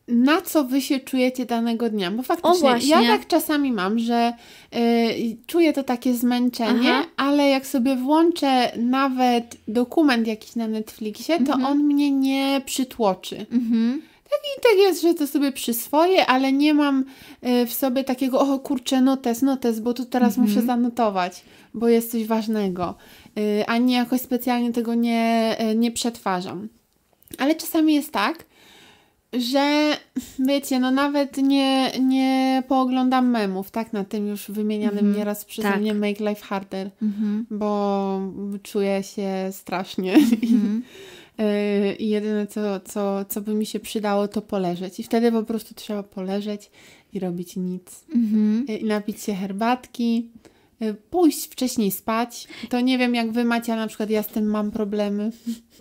na 0.07 0.41
co 0.41 0.63
wy 0.63 0.81
się 0.81 0.99
czujecie 0.99 1.45
danego 1.45 1.89
dnia. 1.89 2.11
Bo 2.11 2.23
faktycznie 2.23 2.69
ja 2.83 3.01
tak 3.01 3.27
czasami 3.27 3.71
mam, 3.71 3.99
że 3.99 4.33
y, 4.75 5.37
czuję 5.47 5.73
to 5.73 5.83
takie 5.83 6.13
zmęczenie, 6.13 6.93
Aha. 6.93 7.05
ale 7.17 7.49
jak 7.49 7.67
sobie 7.67 7.95
włączę 7.95 8.71
nawet 8.77 9.57
dokument 9.67 10.27
jakiś 10.27 10.55
na 10.55 10.67
Netflixie, 10.67 11.37
to 11.37 11.53
mhm. 11.53 11.65
on 11.65 11.77
mnie 11.77 12.11
nie 12.11 12.61
przytłoczy. 12.65 13.45
Mhm. 13.51 14.01
Tak 14.23 14.41
i 14.57 14.61
tak 14.61 14.77
jest, 14.77 15.01
że 15.01 15.13
to 15.13 15.27
sobie 15.27 15.51
przyswoję, 15.51 16.25
ale 16.25 16.53
nie 16.53 16.73
mam 16.73 17.05
y, 17.43 17.65
w 17.65 17.73
sobie 17.73 18.03
takiego, 18.03 18.39
o 18.39 18.59
kurczę, 18.59 19.01
notes, 19.01 19.41
notes, 19.41 19.79
bo 19.79 19.93
tu 19.93 20.05
teraz 20.05 20.37
mhm. 20.37 20.47
muszę 20.47 20.61
zanotować, 20.61 21.43
bo 21.73 21.87
jest 21.87 22.11
coś 22.11 22.25
ważnego. 22.25 22.95
Y, 23.39 23.65
ani 23.67 23.93
jakoś 23.93 24.21
specjalnie 24.21 24.71
tego 24.71 24.95
nie, 24.95 25.57
nie 25.75 25.91
przetwarzam. 25.91 26.69
Ale 27.37 27.55
czasami 27.55 27.93
jest 27.93 28.11
tak, 28.11 28.45
że 29.33 29.97
wiecie, 30.39 30.79
no 30.79 30.91
nawet 30.91 31.37
nie, 31.37 31.91
nie 31.99 32.63
pooglądam 32.67 33.29
memów, 33.29 33.71
tak, 33.71 33.93
na 33.93 34.03
tym 34.03 34.27
już 34.27 34.51
wymienianym 34.51 34.99
mm 34.99 35.17
nieraz 35.17 35.45
przeze 35.45 35.67
tak. 35.67 35.81
mnie 35.81 35.93
Make 35.93 36.19
Life 36.19 36.41
Harder, 36.41 36.89
mm 37.01 37.13
-hmm. 37.13 37.57
bo 37.57 38.19
czuję 38.63 39.03
się 39.03 39.49
strasznie 39.51 40.13
mm 40.13 40.27
-hmm. 40.27 40.81
i 41.99 42.09
jedyne 42.09 42.47
co, 42.47 42.79
co, 42.79 43.25
co 43.25 43.41
by 43.41 43.53
mi 43.53 43.65
się 43.65 43.79
przydało 43.79 44.27
to 44.27 44.41
poleżeć 44.41 44.99
i 44.99 45.03
wtedy 45.03 45.31
po 45.31 45.43
prostu 45.43 45.75
trzeba 45.75 46.03
poleżeć 46.03 46.71
i 47.13 47.19
robić 47.19 47.55
nic 47.55 48.05
mhm. 48.15 48.65
y, 48.69 48.77
i 48.77 48.85
napić 48.85 49.21
się 49.21 49.33
herbatki 49.33 50.29
Y, 50.47 50.52
pójść 51.09 51.47
wcześniej 51.47 51.91
spać. 51.91 52.47
To 52.69 52.79
nie 52.79 52.97
wiem, 52.97 53.15
jak 53.15 53.31
wy 53.31 53.43
macie, 53.43 53.73
ale 53.73 53.81
na 53.81 53.87
przykład 53.87 54.09
ja 54.09 54.23
z 54.23 54.27
tym 54.27 54.45
mam 54.45 54.71
problemy. 54.71 55.31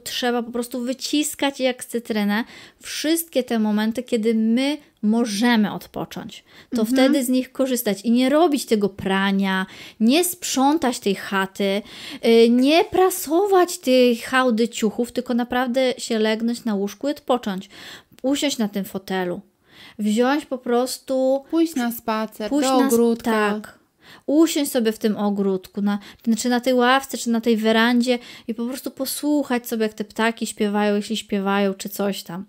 Trzeba 0.05 0.43
po 0.43 0.51
prostu 0.51 0.81
wyciskać 0.81 1.61
jak 1.61 1.85
cytrynę 1.85 2.45
wszystkie 2.81 3.43
te 3.43 3.59
momenty, 3.59 4.03
kiedy 4.03 4.35
my 4.35 4.77
możemy 5.03 5.73
odpocząć. 5.73 6.45
To 6.71 6.81
mhm. 6.81 6.87
wtedy 6.87 7.25
z 7.25 7.29
nich 7.29 7.53
korzystać 7.53 8.01
i 8.01 8.11
nie 8.11 8.29
robić 8.29 8.67
tego 8.67 8.89
prania, 8.89 9.67
nie 10.01 10.25
sprzątać 10.25 11.01
tej 11.01 11.15
chaty, 11.15 11.83
y, 12.27 12.49
nie 12.51 12.85
prasować 12.85 13.79
tej 13.79 14.17
hałdy 14.17 14.69
ciuchów, 14.69 15.13
tylko 15.13 15.35
naprawdę 15.35 15.95
się 15.99 16.19
legnąć 16.19 16.65
na 16.65 16.75
łóżku 16.75 17.09
i 17.09 17.11
odpocząć. 17.11 17.71
Usiąść 18.23 18.59
na 18.59 18.69
tym 18.69 18.85
fotelu. 18.85 19.41
Wziąć 19.99 20.47
po 20.47 20.59
prostu. 20.59 21.45
Pójść 21.51 21.75
na 21.75 21.93
spacer, 21.93 22.51
pójść 22.51 22.69
do 22.69 22.79
ogródka. 22.79 23.31
Na, 23.31 23.61
tak 23.61 23.82
usiąść 24.27 24.71
sobie 24.71 24.93
w 24.93 24.99
tym 24.99 25.17
ogródku, 25.17 25.83
na, 25.83 25.99
czy 26.39 26.49
na 26.49 26.61
tej 26.61 26.75
ławce, 26.75 27.19
czy 27.19 27.31
na 27.31 27.41
tej 27.41 27.57
werandzie 27.57 28.19
i 28.49 28.55
po 28.55 28.67
prostu 28.67 28.91
posłuchać 28.91 29.69
sobie, 29.69 29.83
jak 29.83 29.95
te 29.95 30.05
ptaki 30.05 30.47
śpiewają, 30.47 30.95
jeśli 30.97 31.17
śpiewają, 31.17 31.75
czy 31.75 31.89
coś 31.89 32.23
tam. 32.23 32.45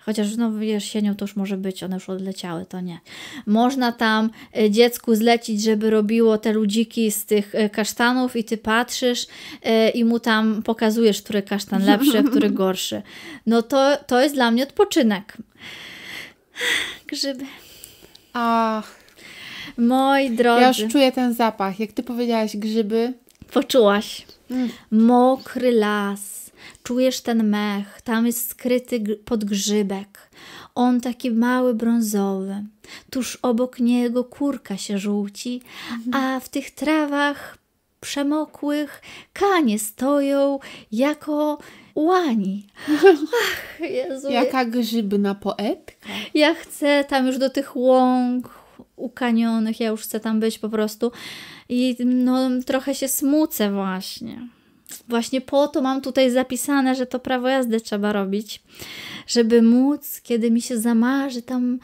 Chociaż 0.00 0.36
no 0.36 0.62
jesienią 0.62 1.16
to 1.16 1.24
już 1.24 1.36
może 1.36 1.56
być, 1.56 1.82
one 1.82 1.94
już 1.94 2.08
odleciały, 2.08 2.66
to 2.66 2.80
nie. 2.80 3.00
Można 3.46 3.92
tam 3.92 4.30
e, 4.56 4.70
dziecku 4.70 5.14
zlecić, 5.14 5.62
żeby 5.62 5.90
robiło 5.90 6.38
te 6.38 6.52
ludziki 6.52 7.10
z 7.10 7.24
tych 7.24 7.54
e, 7.54 7.70
kasztanów 7.70 8.36
i 8.36 8.44
ty 8.44 8.58
patrzysz 8.58 9.26
e, 9.62 9.90
i 9.90 10.04
mu 10.04 10.20
tam 10.20 10.62
pokazujesz, 10.62 11.22
który 11.22 11.42
kasztan 11.42 11.84
lepszy, 11.84 12.18
a 12.18 12.22
który 12.22 12.50
gorszy. 12.60 13.02
No 13.46 13.62
to, 13.62 13.96
to 14.06 14.20
jest 14.20 14.34
dla 14.34 14.50
mnie 14.50 14.62
odpoczynek. 14.62 15.36
Grzyby. 17.06 17.44
Ach, 18.32 18.95
Moi 19.78 20.30
drodzy. 20.30 20.60
Ja 20.60 20.68
już 20.68 20.92
czuję 20.92 21.12
ten 21.12 21.34
zapach. 21.34 21.80
Jak 21.80 21.92
ty 21.92 22.02
powiedziałaś 22.02 22.56
grzyby. 22.56 23.12
Poczułaś. 23.52 24.26
Mm. 24.50 24.68
Mokry 24.90 25.72
las. 25.72 26.50
Czujesz 26.82 27.20
ten 27.20 27.48
mech. 27.48 28.02
Tam 28.02 28.26
jest 28.26 28.50
skryty 28.50 29.00
podgrzybek. 29.24 30.30
On 30.74 31.00
taki 31.00 31.30
mały, 31.30 31.74
brązowy. 31.74 32.64
Tuż 33.10 33.38
obok 33.42 33.78
niego 33.80 34.24
kurka 34.24 34.76
się 34.76 34.98
żółci, 34.98 35.62
mhm. 35.92 36.24
a 36.24 36.40
w 36.40 36.48
tych 36.48 36.70
trawach 36.70 37.58
przemokłych 38.00 39.02
kanie 39.32 39.78
stoją 39.78 40.58
jako 40.92 41.58
łani. 41.94 42.66
Ach, 43.42 43.80
Jezu. 43.80 44.30
Jaka 44.30 44.64
grzybna 44.64 45.34
poetka. 45.34 46.08
Ja 46.34 46.54
chcę 46.54 47.04
tam 47.08 47.26
już 47.26 47.38
do 47.38 47.50
tych 47.50 47.76
łąk, 47.76 48.50
ukanionych, 48.96 49.80
ja 49.80 49.88
już 49.88 50.02
chcę 50.02 50.20
tam 50.20 50.40
być 50.40 50.58
po 50.58 50.68
prostu 50.68 51.12
i 51.68 51.96
no 52.04 52.48
trochę 52.66 52.94
się 52.94 53.08
smucę 53.08 53.70
właśnie. 53.70 54.48
Właśnie 55.08 55.40
po 55.40 55.68
to 55.68 55.82
mam 55.82 56.00
tutaj 56.00 56.30
zapisane, 56.30 56.94
że 56.94 57.06
to 57.06 57.18
prawo 57.18 57.48
jazdy 57.48 57.80
trzeba 57.80 58.12
robić, 58.12 58.62
żeby 59.26 59.62
móc, 59.62 60.20
kiedy 60.22 60.50
mi 60.50 60.62
się 60.62 60.78
zamarzy 60.78 61.42
tam 61.42 61.78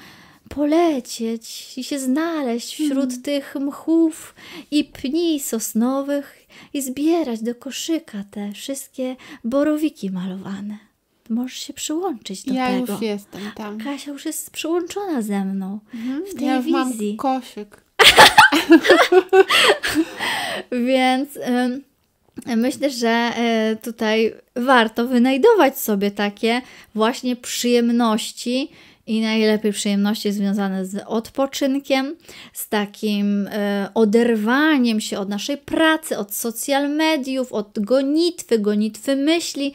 polecieć 0.49 1.73
i 1.79 1.85
się 1.85 1.99
znaleźć 1.99 2.75
wśród 2.75 3.09
hmm. 3.09 3.23
tych 3.23 3.55
mchów 3.55 4.35
i 4.71 4.85
pni 4.85 5.41
sosnowych 5.41 6.47
i 6.75 6.83
zbierać 6.83 7.43
do 7.43 7.55
koszyka 7.55 8.25
te 8.31 8.53
wszystkie 8.53 9.17
borowiki 9.45 10.11
malowane 10.11 10.92
możesz 11.31 11.59
się 11.59 11.73
przyłączyć 11.73 12.45
do 12.45 12.55
ja 12.55 12.67
tego. 12.67 12.87
Ja 12.87 12.93
już 12.93 13.03
jestem 13.03 13.41
tam. 13.55 13.79
Kasia 13.79 14.11
już 14.11 14.25
jest 14.25 14.51
przyłączona 14.51 15.23
ze 15.23 15.45
mną 15.45 15.79
mhm. 15.95 16.27
w 16.27 16.35
tej 16.35 16.47
ja 16.47 16.63
wizji. 16.63 17.09
Mam 17.09 17.17
koszyk. 17.17 17.83
Więc 20.87 21.37
y, 21.37 22.57
myślę, 22.57 22.91
że 22.91 23.33
y, 23.73 23.77
tutaj 23.77 24.35
warto 24.57 25.07
wynajdować 25.07 25.79
sobie 25.79 26.11
takie 26.11 26.63
właśnie 26.95 27.37
przyjemności 27.37 28.71
i 29.07 29.21
najlepiej 29.21 29.73
przyjemności 29.73 30.33
związane 30.33 30.87
z 30.87 31.05
odpoczynkiem, 31.07 32.17
z 32.53 32.69
takim 32.69 33.47
y, 33.47 33.51
oderwaniem 33.95 35.01
się 35.01 35.19
od 35.19 35.29
naszej 35.29 35.59
pracy, 35.59 36.19
od 36.19 36.35
social 36.35 36.91
mediów, 36.91 37.53
od 37.53 37.79
gonitwy, 37.79 38.59
gonitwy 38.59 39.17
myśli 39.17 39.73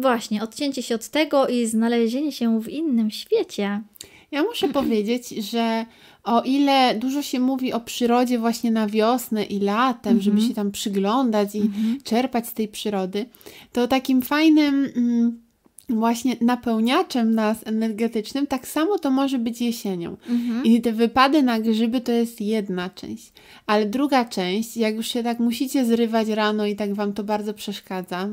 właśnie, 0.00 0.42
odcięcie 0.42 0.82
się 0.82 0.94
od 0.94 1.08
tego 1.08 1.46
i 1.46 1.66
znalezienie 1.66 2.32
się 2.32 2.60
w 2.60 2.68
innym 2.68 3.10
świecie. 3.10 3.80
Ja 4.30 4.42
muszę 4.42 4.68
powiedzieć, 4.82 5.28
że 5.28 5.86
o 6.24 6.42
ile 6.42 6.94
dużo 6.94 7.22
się 7.22 7.40
mówi 7.40 7.72
o 7.72 7.80
przyrodzie 7.80 8.38
właśnie 8.38 8.70
na 8.70 8.86
wiosnę 8.86 9.44
i 9.44 9.60
latem, 9.60 10.12
mm 10.12 10.20
-hmm. 10.20 10.24
żeby 10.24 10.40
się 10.40 10.54
tam 10.54 10.70
przyglądać 10.70 11.54
i 11.54 11.58
mm 11.58 11.72
-hmm. 11.72 12.02
czerpać 12.02 12.46
z 12.46 12.52
tej 12.52 12.68
przyrody, 12.68 13.26
to 13.72 13.88
takim 13.88 14.22
fajnym 14.22 14.90
mm, 14.96 15.43
właśnie 15.88 16.36
napełniaczem 16.40 17.34
nas 17.34 17.58
energetycznym, 17.64 18.46
tak 18.46 18.68
samo 18.68 18.98
to 18.98 19.10
może 19.10 19.38
być 19.38 19.60
jesienią. 19.60 20.16
-hmm. 20.16 20.64
I 20.64 20.80
te 20.80 20.92
wypady 20.92 21.42
na 21.42 21.60
grzyby 21.60 22.00
to 22.00 22.12
jest 22.12 22.40
jedna 22.40 22.90
część. 22.90 23.32
Ale 23.66 23.86
druga 23.86 24.24
część, 24.24 24.76
jak 24.76 24.94
już 24.94 25.06
się 25.06 25.22
tak 25.22 25.38
musicie 25.38 25.84
zrywać 25.84 26.28
rano 26.28 26.66
i 26.66 26.76
tak 26.76 26.94
Wam 26.94 27.12
to 27.12 27.24
bardzo 27.24 27.54
przeszkadza, 27.54 28.28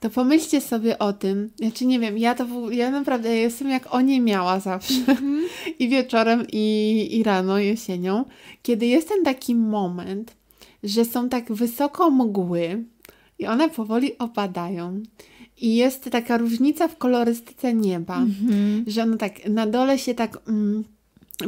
to 0.00 0.10
pomyślcie 0.10 0.60
sobie 0.60 0.98
o 0.98 1.12
tym, 1.12 1.50
znaczy 1.56 1.86
nie 1.86 2.00
wiem, 2.00 2.18
ja 2.18 2.34
to 2.34 2.70
ja 2.70 2.90
naprawdę 2.90 3.36
jestem 3.36 3.70
jak 3.70 3.88
miała 4.20 4.60
zawsze 4.60 4.94
mm-hmm. 4.94 5.40
i 5.78 5.88
wieczorem 5.88 6.46
i, 6.52 7.08
i 7.12 7.22
rano, 7.22 7.58
jesienią, 7.58 8.24
kiedy 8.62 8.86
jest 8.86 9.08
ten 9.08 9.24
taki 9.24 9.54
moment, 9.54 10.36
że 10.82 11.04
są 11.04 11.28
tak 11.28 11.52
wysoko 11.52 12.10
mgły 12.10 12.84
i 13.38 13.46
one 13.46 13.70
powoli 13.70 14.18
opadają 14.18 15.02
i 15.60 15.74
jest 15.74 16.10
taka 16.10 16.38
różnica 16.38 16.88
w 16.88 16.96
kolorystyce 16.96 17.74
nieba, 17.74 18.20
mm-hmm. 18.20 18.82
że 18.86 19.02
ono 19.02 19.16
tak 19.16 19.48
na 19.48 19.66
dole 19.66 19.98
się 19.98 20.14
tak 20.14 20.38
mm, 20.48 20.84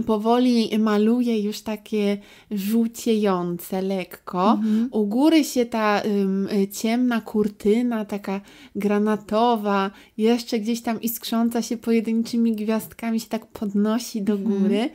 powoli 0.07 0.79
maluje 0.79 1.41
już 1.43 1.61
takie 1.61 2.19
żółciejące 2.51 3.83
lekko. 3.83 4.61
U 4.91 5.07
góry 5.07 5.45
się 5.45 5.67
ta 5.67 6.03
ym, 6.03 6.49
ciemna 6.73 7.21
kurtyna, 7.21 8.05
taka 8.05 8.41
granatowa, 8.77 9.91
jeszcze 10.17 10.59
gdzieś 10.59 10.83
tam 10.83 11.01
iskrząca 11.01 11.63
się 11.63 11.77
pojedynczymi 11.77 12.57
gwiazdkami 12.57 13.21
się 13.21 13.29
tak 13.29 13.47
podnosi 13.47 14.23
do 14.23 14.39
góry. 14.39 14.91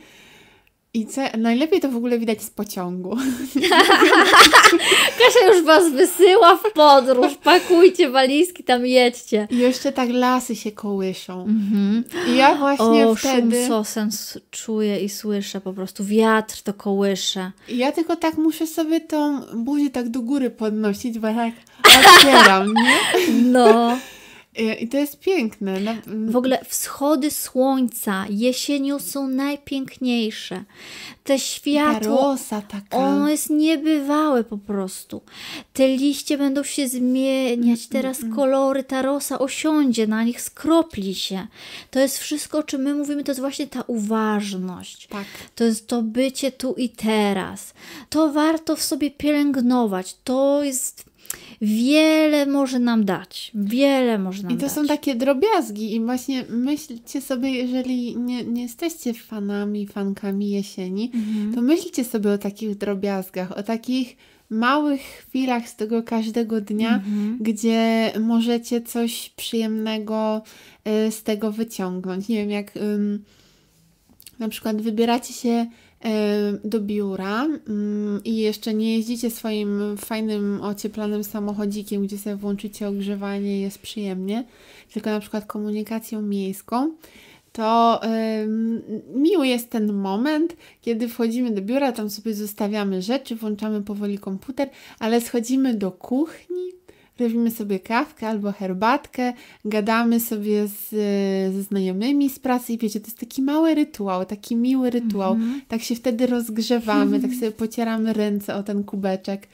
I 0.94 1.06
co, 1.06 1.20
najlepiej 1.38 1.80
to 1.80 1.88
w 1.88 1.96
ogóle 1.96 2.18
widać 2.18 2.42
z 2.42 2.50
pociągu. 2.50 3.16
Kasia 5.18 5.46
już 5.54 5.64
Was 5.64 5.92
wysyła 5.92 6.56
w 6.56 6.72
podróż, 6.72 7.34
pakujcie 7.44 8.10
walizki, 8.10 8.64
tam 8.64 8.86
jedźcie. 8.86 9.48
I 9.50 9.58
jeszcze 9.58 9.92
tak 9.92 10.08
lasy 10.12 10.56
się 10.56 10.72
kołyszą. 10.72 11.46
I 12.28 12.36
ja 12.36 12.54
właśnie 12.54 13.08
O, 13.08 13.14
wtedy... 13.14 13.56
szum 13.56 13.68
sosen 13.68 14.10
czuję 14.50 15.00
i 15.00 15.08
słyszę 15.08 15.60
po 15.60 15.72
prostu, 15.72 16.04
wiatr 16.04 16.62
to 16.62 16.74
kołysze. 16.74 17.50
Ja 17.68 17.92
tylko 17.92 18.16
tak 18.16 18.36
muszę 18.36 18.66
sobie 18.66 19.00
tą 19.00 19.40
buzię 19.54 19.90
tak 19.90 20.08
do 20.08 20.20
góry 20.20 20.50
podnosić, 20.50 21.18
bo 21.18 21.28
tak 21.34 21.52
otwieram, 21.84 22.74
nie? 22.74 23.32
No. 23.42 23.98
I- 24.58 24.84
I 24.84 24.88
to 24.88 24.96
jest 24.96 25.18
piękne. 25.20 26.02
W 26.06 26.36
ogóle 26.36 26.64
wschody 26.68 27.30
słońca 27.30 28.24
jesienią 28.30 28.98
są 28.98 29.28
najpiękniejsze. 29.28 30.64
Te 31.24 31.34
ta 31.34 31.38
światło, 31.38 32.16
rosa 32.16 32.62
taka. 32.62 32.96
ono 32.96 33.28
jest 33.28 33.50
niebywałe 33.50 34.44
po 34.44 34.58
prostu. 34.58 35.20
Te 35.72 35.88
liście 35.88 36.38
będą 36.38 36.62
się 36.62 36.88
zmieniać, 36.88 37.86
teraz 37.86 38.18
kolory, 38.36 38.84
ta 38.84 39.02
rosa 39.02 39.38
osiądzie 39.38 40.06
na 40.06 40.22
nich, 40.24 40.40
skropli 40.40 41.14
się. 41.14 41.46
To 41.90 42.00
jest 42.00 42.18
wszystko, 42.18 42.58
o 42.58 42.62
czym 42.62 42.82
my 42.82 42.94
mówimy, 42.94 43.24
to 43.24 43.30
jest 43.30 43.40
właśnie 43.40 43.66
ta 43.66 43.82
uważność. 43.86 45.06
Tak. 45.06 45.24
To 45.54 45.64
jest 45.64 45.86
to 45.86 46.02
bycie 46.02 46.52
tu 46.52 46.74
i 46.74 46.88
teraz. 46.88 47.74
To 48.10 48.32
warto 48.32 48.76
w 48.76 48.82
sobie 48.82 49.10
pielęgnować. 49.10 50.16
To 50.24 50.62
jest 50.64 51.07
wiele 51.60 52.46
może 52.46 52.78
nam 52.78 53.04
dać. 53.04 53.52
Wiele 53.54 54.18
może 54.18 54.42
nam 54.42 54.52
I 54.52 54.54
to 54.54 54.60
dać. 54.60 54.72
są 54.72 54.86
takie 54.86 55.14
drobiazgi 55.14 55.94
i 55.94 56.00
właśnie 56.00 56.44
myślcie 56.48 57.20
sobie, 57.20 57.50
jeżeli 57.50 58.16
nie, 58.16 58.44
nie 58.44 58.62
jesteście 58.62 59.14
fanami, 59.14 59.86
fankami 59.86 60.50
jesieni, 60.50 61.10
Mhm. 61.14 61.54
to 61.54 61.62
myślcie 61.62 62.04
sobie 62.04 62.30
o 62.32 62.38
takich 62.38 62.76
drobiazgach, 62.76 63.58
o 63.58 63.62
takich 63.62 64.16
małych 64.50 65.00
chwilach 65.00 65.68
z 65.68 65.76
tego 65.76 66.02
każdego 66.02 66.60
dnia, 66.60 66.94
Mhm. 66.94 67.38
gdzie 67.40 68.12
możecie 68.20 68.80
coś 68.80 69.30
przyjemnego 69.36 70.42
y, 71.06 71.10
z 71.10 71.22
tego 71.22 71.52
wyciągnąć. 71.52 72.28
Nie 72.28 72.36
wiem, 72.36 72.50
jak 72.50 72.72
na 74.38 74.48
przykład 74.48 74.82
wybieracie 74.82 75.34
się 75.34 75.66
do 76.64 76.80
biura 76.80 77.44
ym, 77.44 78.20
i 78.24 78.36
jeszcze 78.36 78.74
nie 78.74 78.96
jeździcie 78.96 79.30
swoim 79.30 79.96
fajnym, 79.96 80.60
ocieplanym 80.62 81.24
samochodzikiem, 81.24 82.02
gdzie 82.02 82.18
sobie 82.18 82.36
włączycie 82.36 82.88
ogrzewanie, 82.88 83.60
jest 83.60 83.78
przyjemnie, 83.78 84.44
tylko 84.92 85.10
na 85.10 85.20
przykład 85.20 85.46
komunikacją 85.46 86.22
miejską, 86.22 86.92
to 87.52 88.00
miły 89.14 89.48
jest 89.48 89.70
ten 89.70 89.92
moment, 89.92 90.56
kiedy 90.82 91.08
wchodzimy 91.08 91.50
do 91.50 91.62
biura, 91.62 91.92
tam 91.92 92.10
sobie 92.10 92.34
zostawiamy 92.34 93.02
rzeczy, 93.02 93.36
włączamy 93.36 93.82
powoli 93.82 94.18
komputer, 94.18 94.70
ale 94.98 95.20
schodzimy 95.20 95.74
do 95.74 95.90
kuchni, 95.90 96.77
robimy 97.20 97.50
sobie 97.50 97.80
kawkę 97.80 98.28
albo 98.28 98.52
herbatkę, 98.52 99.32
gadamy 99.64 100.20
sobie 100.20 100.66
z, 100.66 100.88
ze 101.54 101.62
znajomymi 101.62 102.30
z 102.30 102.38
pracy 102.38 102.72
i 102.72 102.78
wiecie, 102.78 103.00
to 103.00 103.06
jest 103.06 103.18
taki 103.18 103.42
mały 103.42 103.74
rytuał, 103.74 104.24
taki 104.24 104.56
miły 104.56 104.90
rytuał. 104.90 105.36
Tak 105.68 105.82
się 105.82 105.94
wtedy 105.94 106.26
rozgrzewamy, 106.26 107.20
tak 107.20 107.30
sobie 107.34 107.50
pocieramy 107.52 108.12
ręce 108.12 108.54
o 108.56 108.62
ten 108.62 108.84
kubeczek. 108.84 109.48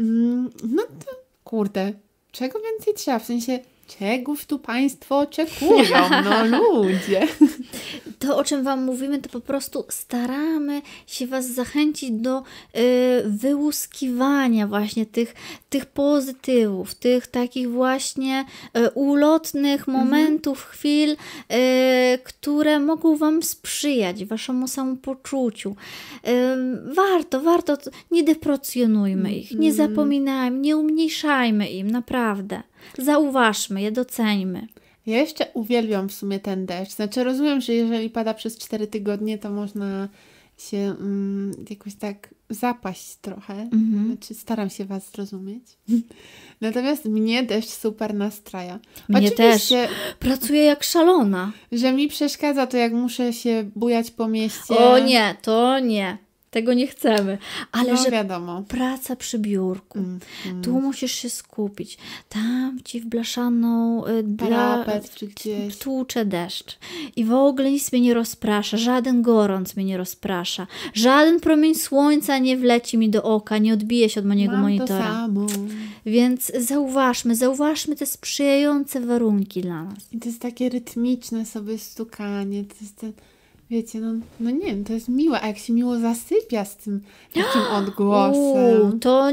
Mm, 0.00 0.50
No 0.64 0.82
to 0.82 1.12
kurde, 1.44 1.92
czego 2.32 2.58
więcej 2.60 2.94
trzeba? 2.94 3.18
W 3.18 3.24
sensie, 3.24 3.58
czegoś 3.98 4.44
tu 4.46 4.58
Państwo 4.58 5.18
oczekują, 5.18 5.96
no 6.24 6.44
ludzie. 6.82 7.28
To, 8.18 8.36
o 8.36 8.44
czym 8.44 8.64
Wam 8.64 8.84
mówimy, 8.84 9.18
to 9.18 9.28
po 9.28 9.40
prostu 9.40 9.84
staramy 9.88 10.82
się 11.06 11.26
Was 11.26 11.46
zachęcić 11.50 12.10
do 12.10 12.38
y, 12.38 12.42
wyłuskiwania 13.26 14.66
właśnie 14.66 15.06
tych, 15.06 15.34
tych 15.72 15.86
pozytywów, 15.86 16.94
tych 16.94 17.26
takich 17.26 17.70
właśnie 17.70 18.44
y, 18.76 18.90
ulotnych 18.90 19.88
momentów, 19.88 20.64
chwil, 20.64 21.10
y, 21.10 21.16
które 22.24 22.80
mogą 22.80 23.16
Wam 23.16 23.42
sprzyjać 23.42 24.24
Waszemu 24.24 24.68
samopoczuciu. 24.68 25.70
Y, 25.70 26.94
warto, 26.94 27.40
warto, 27.40 27.78
nie 28.10 28.24
deprecjonujmy 28.24 29.34
ich, 29.34 29.50
nie 29.50 29.72
zapominajmy, 29.72 30.58
nie 30.58 30.76
umniejszajmy 30.76 31.70
im, 31.70 31.90
naprawdę. 31.90 32.62
Zauważmy 32.98 33.82
je, 33.82 33.92
doceńmy. 33.92 34.66
Ja 35.06 35.18
jeszcze 35.18 35.46
uwielbiam 35.54 36.08
w 36.08 36.12
sumie 36.12 36.40
ten 36.40 36.66
deszcz. 36.66 36.92
Znaczy 36.92 37.24
rozumiem, 37.24 37.60
że 37.60 37.72
jeżeli 37.72 38.10
pada 38.10 38.34
przez 38.34 38.58
4 38.58 38.86
tygodnie, 38.86 39.38
to 39.38 39.50
można 39.50 40.08
się 40.58 40.76
mm, 40.78 41.52
jakoś 41.70 41.94
tak 41.94 42.34
zapaść 42.50 43.16
trochę. 43.16 43.68
Znaczy 44.06 44.34
staram 44.34 44.70
się 44.70 44.84
Was 44.84 45.10
zrozumieć. 45.10 45.64
Natomiast 46.60 47.04
mnie 47.04 47.42
deszcz 47.42 47.70
super 47.70 48.14
nastraja. 48.14 48.78
Mnie 49.08 49.30
też. 49.30 49.46
Oczywiście, 49.54 49.88
Pracuję 50.18 50.62
jak 50.64 50.82
szalona. 50.84 51.52
że 51.72 51.92
mi 51.92 52.08
przeszkadza 52.08 52.66
to, 52.66 52.76
jak 52.76 52.92
muszę 52.92 53.32
się 53.32 53.70
bujać 53.76 54.10
po 54.10 54.28
mieście. 54.28 54.78
O 54.78 54.98
nie, 54.98 55.36
to 55.42 55.78
nie. 55.78 56.18
Tego 56.52 56.74
nie 56.74 56.86
chcemy. 56.86 57.38
Ale 57.72 57.92
no 57.92 58.02
że 58.02 58.10
wiadomo. 58.10 58.62
praca 58.68 59.16
przy 59.16 59.38
biurku. 59.38 59.98
Mm, 59.98 60.20
Tu 60.62 60.80
musisz 60.80 61.12
się 61.12 61.30
skupić. 61.30 61.98
Tam 62.28 62.78
ci 62.84 63.00
w 63.00 63.06
blaszaną 63.06 64.06
y, 64.06 64.22
dla... 64.22 64.48
Parapet 64.48 65.14
czy 65.14 65.26
gdzieś. 65.26 65.76
Tłucze 65.78 66.24
deszcz. 66.24 66.78
I 67.16 67.24
w 67.24 67.32
ogóle 67.32 67.70
nic 67.70 67.92
mnie 67.92 68.00
nie 68.00 68.14
rozprasza. 68.14 68.76
Żaden 68.76 69.22
gorąc 69.22 69.76
mnie 69.76 69.84
nie 69.84 69.96
rozprasza. 69.96 70.66
Żaden 70.94 71.40
promień 71.40 71.74
słońca 71.74 72.38
nie 72.38 72.56
wleci 72.56 72.98
mi 72.98 73.10
do 73.10 73.22
oka, 73.22 73.58
nie 73.58 73.72
odbije 73.74 74.08
się 74.08 74.20
od 74.20 74.26
mojego 74.26 74.52
Mam 74.52 74.60
to 74.60 74.62
monitora. 74.62 75.04
samo. 75.04 75.46
Więc 76.06 76.52
zauważmy, 76.60 77.36
zauważmy 77.36 77.96
te 77.96 78.06
sprzyjające 78.06 79.00
warunki 79.00 79.60
dla 79.62 79.84
nas. 79.84 79.94
I 80.12 80.18
to 80.18 80.28
jest 80.28 80.40
takie 80.40 80.68
rytmiczne 80.68 81.46
sobie 81.46 81.78
stukanie. 81.78 82.64
To 82.64 82.74
jest 82.80 82.96
ten, 82.96 83.12
wiecie, 83.72 84.00
no, 84.00 84.12
no 84.40 84.50
nie 84.50 84.66
wiem, 84.66 84.84
to 84.84 84.92
jest 84.92 85.08
miłe. 85.08 85.40
A 85.40 85.46
jak 85.46 85.58
się 85.58 85.72
miło 85.72 85.98
zasypia 85.98 86.64
z 86.64 86.76
tym 86.76 87.00
takim 87.32 87.62
odgłosem. 87.78 88.82
Uuu, 88.82 88.98
to, 88.98 89.28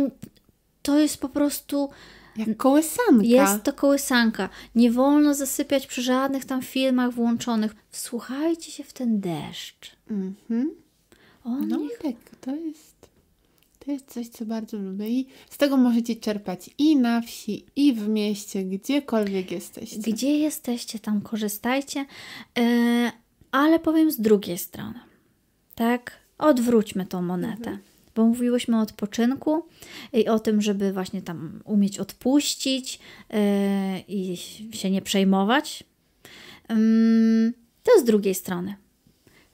to 0.81 0.99
jest 0.99 1.17
po 1.17 1.29
prostu... 1.29 1.89
Jak 2.37 2.57
kołysanka. 2.57 3.23
Jest 3.23 3.63
to 3.63 3.73
kołysanka. 3.73 4.49
Nie 4.75 4.91
wolno 4.91 5.33
zasypiać 5.33 5.87
przy 5.87 6.01
żadnych 6.01 6.45
tam 6.45 6.61
filmach 6.61 7.13
włączonych. 7.13 7.75
Wsłuchajcie 7.89 8.71
się 8.71 8.83
w 8.83 8.93
ten 8.93 9.19
deszcz. 9.19 9.95
Mhm. 10.09 10.71
On 11.43 11.67
No 11.67 11.79
tak, 12.01 12.15
to 12.41 12.55
jest, 12.55 12.95
to 13.79 13.91
jest 13.91 14.07
coś, 14.07 14.27
co 14.27 14.45
bardzo 14.45 14.77
lubię. 14.77 15.09
I 15.09 15.27
z 15.49 15.57
tego 15.57 15.77
możecie 15.77 16.15
czerpać 16.15 16.69
i 16.77 16.95
na 16.95 17.21
wsi, 17.21 17.65
i 17.75 17.93
w 17.93 18.07
mieście, 18.07 18.63
gdziekolwiek 18.63 19.51
jesteście. 19.51 19.99
Gdzie 19.99 20.37
jesteście, 20.37 20.99
tam 20.99 21.21
korzystajcie. 21.21 22.05
E, 22.57 23.11
ale 23.51 23.79
powiem 23.79 24.11
z 24.11 24.21
drugiej 24.21 24.57
strony. 24.57 24.99
Tak? 25.75 26.11
Odwróćmy 26.37 27.05
tą 27.05 27.21
monetę. 27.21 27.77
Bo 28.15 28.25
mówiłyśmy 28.25 28.77
o 28.77 28.81
odpoczynku 28.81 29.65
i 30.13 30.27
o 30.27 30.39
tym, 30.39 30.61
żeby 30.61 30.93
właśnie 30.93 31.21
tam 31.21 31.61
umieć 31.65 31.99
odpuścić 31.99 32.99
e, 33.29 33.99
i 34.07 34.37
się 34.71 34.91
nie 34.91 35.01
przejmować. 35.01 35.83
Ym, 36.71 37.53
to 37.83 37.91
z 38.01 38.03
drugiej 38.03 38.35
strony. 38.35 38.75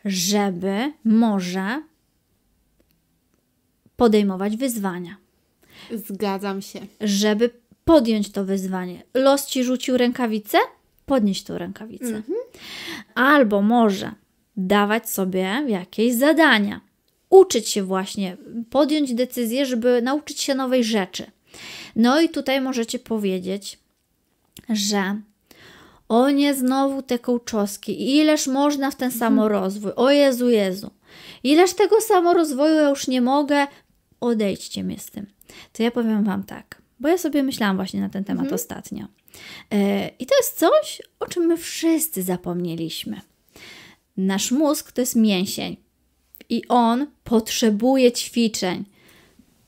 Żeby 0.05 0.93
może 1.03 1.81
podejmować 3.95 4.57
wyzwania 4.57 5.17
Zgadzam 5.93 6.61
się. 6.61 6.79
żeby 7.01 7.49
podjąć 7.85 8.31
to 8.31 8.45
wyzwanie. 8.45 9.03
Los 9.13 9.45
ci 9.47 9.63
rzucił 9.63 9.97
rękawicę, 9.97 10.57
podnieś 11.05 11.43
tą 11.43 11.57
rękawicę. 11.57 12.21
Albo 13.15 13.61
może 13.61 14.11
dawać 14.57 15.09
sobie 15.09 15.63
jakieś 15.67 16.13
zadania, 16.13 16.81
uczyć 17.29 17.69
się 17.69 17.83
właśnie, 17.83 18.37
podjąć 18.69 19.13
decyzję, 19.13 19.65
żeby 19.65 20.01
nauczyć 20.01 20.41
się 20.41 20.55
nowej 20.55 20.83
rzeczy. 20.83 21.31
No 21.95 22.21
i 22.21 22.29
tutaj 22.29 22.61
możecie 22.61 22.99
powiedzieć, 22.99 23.79
że 24.69 25.21
o 26.09 26.29
nie, 26.29 26.53
znowu 26.53 27.01
te 27.01 27.19
kołczoski, 27.19 28.15
ileż 28.17 28.47
można 28.47 28.91
w 28.91 28.95
ten 28.95 29.11
samorozwój, 29.11 29.91
o 29.95 30.11
Jezu, 30.11 30.49
Jezu, 30.49 30.91
ileż 31.43 31.73
tego 31.73 32.01
samorozwoju 32.01 32.75
ja 32.75 32.89
już 32.89 33.07
nie 33.07 33.21
mogę, 33.21 33.67
odejdźcie 34.19 34.83
mnie 34.83 34.99
z 34.99 35.05
tym. 35.05 35.25
To 35.73 35.83
ja 35.83 35.91
powiem 35.91 36.23
Wam 36.23 36.43
tak, 36.43 36.81
bo 36.99 37.07
ja 37.07 37.17
sobie 37.17 37.43
myślałam 37.43 37.75
właśnie 37.75 38.01
na 38.01 38.09
ten 38.09 38.23
temat 38.23 38.51
ostatnio. 38.51 39.05
E, 39.71 40.07
I 40.19 40.25
to 40.25 40.35
jest 40.37 40.59
coś, 40.59 41.01
o 41.19 41.25
czym 41.25 41.45
my 41.45 41.57
wszyscy 41.57 42.23
zapomnieliśmy. 42.23 43.21
Nasz 44.17 44.51
mózg 44.51 44.91
to 44.91 45.01
jest 45.01 45.15
mięsień. 45.15 45.77
i 46.49 46.67
on 46.67 47.07
potrzebuje 47.23 48.11
ćwiczeń. 48.11 48.85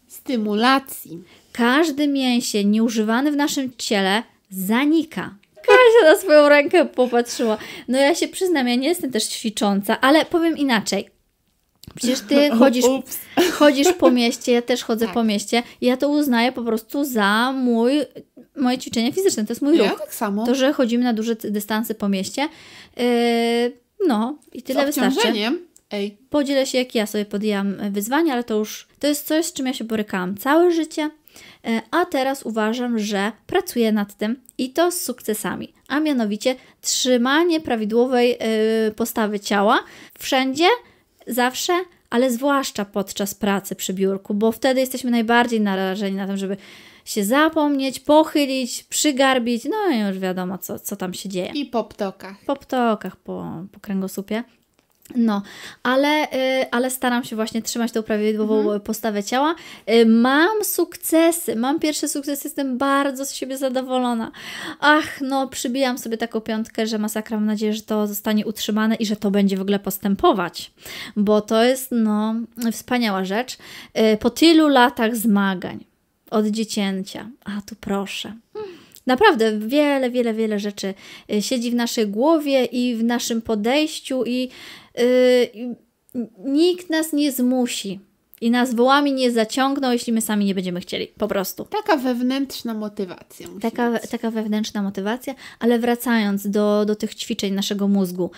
Stymulacji. 0.07 1.23
Każdy 1.51 2.07
mięsień 2.07 2.69
nieużywany 2.69 3.31
w 3.31 3.35
naszym 3.35 3.71
ciele 3.77 4.23
zanika. 4.49 5.35
Kasia 5.55 6.11
na 6.11 6.17
swoją 6.17 6.49
rękę 6.49 6.85
popatrzyła. 6.85 7.57
No 7.87 7.97
ja 7.97 8.15
się 8.15 8.27
przyznam, 8.27 8.67
ja 8.67 8.75
nie 8.75 8.87
jestem 8.87 9.11
też 9.11 9.25
ćwicząca, 9.25 10.01
ale 10.01 10.25
powiem 10.25 10.57
inaczej. 10.57 11.09
Przecież 11.95 12.19
ty 12.19 12.49
chodzisz, 12.59 12.85
Ups. 12.85 13.17
chodzisz 13.59 13.93
po 13.93 14.11
mieście, 14.11 14.51
ja 14.51 14.61
też 14.61 14.83
chodzę 14.83 15.05
Tak. 15.05 15.13
po 15.13 15.23
mieście 15.23 15.63
i 15.81 15.85
ja 15.85 15.97
to 15.97 16.09
uznaję 16.09 16.51
po 16.51 16.63
prostu 16.63 17.03
za 17.03 17.51
mój, 17.51 17.91
moje 18.55 18.77
ćwiczenie 18.77 19.13
fizyczne, 19.13 19.45
to 19.45 19.51
jest 19.51 19.61
mój 19.61 19.77
Ja 19.77 19.89
ruch. 19.89 19.99
tak 19.99 20.13
samo. 20.13 20.45
To, 20.45 20.55
że 20.55 20.73
chodzimy 20.73 21.03
na 21.03 21.13
duże 21.13 21.35
dystanse 21.35 21.95
po 21.95 22.09
mieście, 22.09 22.41
yy, 22.97 23.03
no 24.07 24.37
i 24.53 24.63
tyle 24.63 24.83
Z 24.83 24.85
wystarczy. 24.85 25.33
Ej, 25.91 26.17
Podzielę 26.29 26.65
się, 26.65 26.77
jak 26.77 26.95
ja 26.95 27.05
sobie 27.05 27.25
podjęłam 27.25 27.79
e, 27.79 27.89
wyzwanie, 27.91 28.33
ale 28.33 28.43
to 28.43 28.55
już 28.57 28.87
to 28.99 29.07
jest 29.07 29.27
coś, 29.27 29.45
z 29.45 29.53
czym 29.53 29.65
ja 29.67 29.73
się 29.73 29.83
borykałam 29.83 30.37
całe 30.37 30.71
życie, 30.71 31.09
e, 31.65 31.81
a 31.91 32.05
teraz 32.05 32.43
uważam, 32.43 32.99
że 32.99 33.31
pracuję 33.47 33.91
nad 33.91 34.13
tym 34.17 34.39
i 34.57 34.69
to 34.69 34.91
z 34.91 35.01
sukcesami, 35.01 35.73
a 35.87 35.99
mianowicie 35.99 36.55
trzymanie 36.81 37.59
prawidłowej 37.61 38.37
e, 38.39 38.91
postawy 38.91 39.39
ciała 39.39 39.79
wszędzie, 40.19 40.65
zawsze, 41.27 41.73
ale 42.09 42.31
zwłaszcza 42.31 42.85
podczas 42.85 43.33
pracy 43.33 43.75
przy 43.75 43.93
biurku, 43.93 44.33
bo 44.33 44.51
wtedy 44.51 44.79
jesteśmy 44.79 45.11
najbardziej 45.11 45.61
narażeni 45.61 46.15
na 46.15 46.27
to, 46.27 46.37
żeby 46.37 46.57
się 47.05 47.23
zapomnieć, 47.23 47.99
pochylić, 47.99 48.83
przygarbić, 48.83 49.65
no 49.65 49.95
i 49.95 49.99
już 49.99 50.19
wiadomo, 50.19 50.57
co, 50.57 50.79
co 50.79 50.95
tam 50.95 51.13
się 51.13 51.29
dzieje 51.29 51.51
i 51.53 51.65
po 51.65 51.83
ptokach. 51.83 52.37
po 52.45 52.55
ptokach, 52.55 53.15
po, 53.15 53.63
po 53.71 53.79
kręgosłupie. 53.79 54.43
No, 55.15 55.41
ale, 55.83 56.33
y, 56.33 56.71
ale 56.71 56.91
staram 56.91 57.23
się 57.23 57.35
właśnie 57.35 57.61
trzymać 57.61 57.91
tą 57.91 58.03
prawidłową 58.03 58.79
postawę 58.79 59.23
ciała. 59.23 59.55
Y, 59.89 60.05
mam 60.05 60.63
sukcesy, 60.63 61.55
mam 61.55 61.79
pierwsze 61.79 62.07
sukcesy, 62.07 62.47
jestem 62.47 62.77
bardzo 62.77 63.25
z 63.25 63.33
siebie 63.33 63.57
zadowolona. 63.57 64.31
Ach, 64.79 65.21
no, 65.21 65.47
przybijam 65.47 65.97
sobie 65.97 66.17
taką 66.17 66.41
piątkę, 66.41 66.87
że 66.87 66.97
masakra, 66.97 67.37
mam 67.37 67.45
nadzieję, 67.45 67.73
że 67.73 67.81
to 67.81 68.07
zostanie 68.07 68.45
utrzymane 68.45 68.95
i 68.95 69.05
że 69.05 69.15
to 69.15 69.31
będzie 69.31 69.57
w 69.57 69.61
ogóle 69.61 69.79
postępować, 69.79 70.71
bo 71.15 71.41
to 71.41 71.63
jest, 71.63 71.91
no, 71.91 72.35
wspaniała 72.71 73.25
rzecz. 73.25 73.57
Y, 74.13 74.17
po 74.17 74.29
tylu 74.29 74.67
latach 74.67 75.15
zmagań 75.15 75.85
od 76.31 76.47
dziecięcia, 76.47 77.29
a 77.45 77.61
tu 77.61 77.75
proszę. 77.81 78.33
Naprawdę 79.07 79.59
wiele, 79.59 80.11
wiele, 80.11 80.33
wiele 80.33 80.59
rzeczy 80.59 80.93
siedzi 81.39 81.71
w 81.71 81.75
naszej 81.75 82.07
głowie 82.07 82.65
i 82.65 82.95
w 82.95 83.03
naszym 83.03 83.41
podejściu 83.41 84.23
i 84.25 84.49
nikt 86.45 86.89
nas 86.89 87.13
nie 87.13 87.31
zmusi 87.31 87.99
i 88.41 88.51
nas 88.51 88.75
wołami 88.75 89.13
nie 89.13 89.31
zaciągną, 89.31 89.91
jeśli 89.91 90.13
my 90.13 90.21
sami 90.21 90.45
nie 90.45 90.55
będziemy 90.55 90.79
chcieli. 90.79 91.07
Po 91.07 91.27
prostu. 91.27 91.65
Taka 91.65 91.97
wewnętrzna 91.97 92.73
motywacja. 92.73 93.47
Taka, 93.61 93.91
być. 93.91 94.09
taka 94.09 94.31
wewnętrzna 94.31 94.81
motywacja, 94.81 95.35
ale 95.59 95.79
wracając 95.79 96.49
do, 96.49 96.85
do 96.85 96.95
tych 96.95 97.15
ćwiczeń 97.15 97.53
naszego 97.53 97.87
mózgu. 97.87 98.31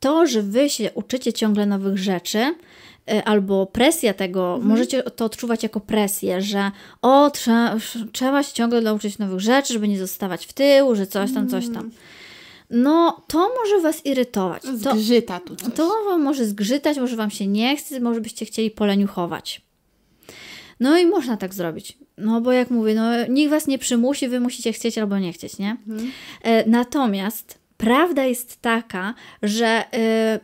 To, 0.00 0.26
że 0.26 0.42
Wy 0.42 0.70
się 0.70 0.90
uczycie 0.94 1.32
ciągle 1.32 1.66
nowych 1.66 1.98
rzeczy, 1.98 2.38
y, 2.38 3.24
albo 3.24 3.66
presja 3.66 4.14
tego, 4.14 4.60
możecie 4.62 5.02
to 5.02 5.24
odczuwać 5.24 5.62
jako 5.62 5.80
presję, 5.80 6.42
że 6.42 6.70
o, 7.02 7.30
trzeba, 7.30 7.76
trzeba 8.12 8.42
się 8.42 8.52
ciągle 8.52 8.80
nauczyć 8.80 9.18
nowych 9.18 9.40
rzeczy, 9.40 9.72
żeby 9.72 9.88
nie 9.88 9.98
zostawać 9.98 10.46
w 10.46 10.52
tył, 10.52 10.94
że 10.94 11.06
coś 11.06 11.34
tam, 11.34 11.48
coś 11.48 11.64
tam. 11.74 11.90
No, 12.70 13.22
to 13.26 13.50
może 13.62 13.80
Was 13.80 14.06
irytować. 14.06 14.62
To, 14.62 14.76
Zgrzyta 14.76 15.40
tu 15.40 15.56
coś. 15.56 15.74
to 15.74 16.04
Wam 16.04 16.22
może 16.22 16.46
zgrzytać, 16.46 16.98
może 16.98 17.16
Wam 17.16 17.30
się 17.30 17.46
nie 17.46 17.76
chce, 17.76 18.00
może 18.00 18.20
byście 18.20 18.46
chcieli 18.46 18.70
poleniuchować. 18.70 19.62
No 20.80 20.98
i 20.98 21.06
można 21.06 21.36
tak 21.36 21.54
zrobić. 21.54 21.98
No 22.18 22.40
bo 22.40 22.52
jak 22.52 22.70
mówię, 22.70 22.94
no, 22.94 23.26
nikt 23.28 23.50
Was 23.50 23.66
nie 23.66 23.78
przymusi, 23.78 24.28
Wy 24.28 24.40
musicie 24.40 24.72
chcieć 24.72 24.98
albo 24.98 25.18
nie 25.18 25.32
chcieć, 25.32 25.58
nie? 25.58 25.76
E, 26.42 26.70
natomiast 26.70 27.58
prawda 27.76 28.24
jest 28.24 28.60
taka, 28.60 29.14
że 29.42 29.84
e, 29.94 30.40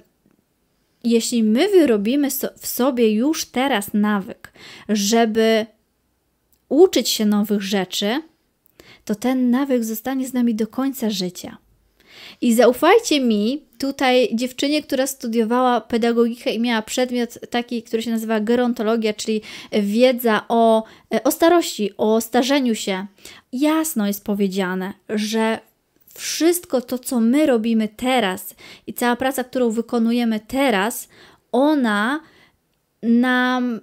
jeśli 1.04 1.42
my 1.42 1.68
wyrobimy 1.68 2.28
w 2.58 2.66
sobie 2.66 3.12
już 3.12 3.44
teraz 3.44 3.94
nawyk, 3.94 4.52
żeby 4.88 5.66
uczyć 6.68 7.08
się 7.08 7.26
nowych 7.26 7.62
rzeczy, 7.62 8.22
to 9.04 9.14
ten 9.14 9.50
nawyk 9.50 9.84
zostanie 9.84 10.28
z 10.28 10.32
nami 10.32 10.54
do 10.54 10.66
końca 10.66 11.10
życia. 11.10 11.58
I 12.40 12.54
zaufajcie 12.54 13.20
mi, 13.20 13.62
tutaj 13.78 14.28
dziewczynie, 14.34 14.82
która 14.82 15.06
studiowała 15.06 15.80
pedagogikę 15.80 16.50
i 16.50 16.60
miała 16.60 16.82
przedmiot 16.82 17.38
taki, 17.50 17.82
który 17.82 18.02
się 18.02 18.10
nazywa 18.10 18.40
gerontologia, 18.40 19.14
czyli 19.14 19.42
wiedza 19.72 20.44
o, 20.48 20.84
o 21.24 21.30
starości, 21.30 21.90
o 21.96 22.20
starzeniu 22.20 22.74
się, 22.74 23.06
jasno 23.52 24.06
jest 24.06 24.24
powiedziane, 24.24 24.92
że 25.08 25.58
wszystko 26.14 26.80
to, 26.80 26.98
co 26.98 27.20
my 27.20 27.46
robimy 27.46 27.88
teraz 27.88 28.54
i 28.86 28.94
cała 28.94 29.16
praca, 29.16 29.44
którą 29.44 29.70
wykonujemy 29.70 30.40
teraz, 30.40 31.08
ona 31.52 32.20
nam 33.02 33.80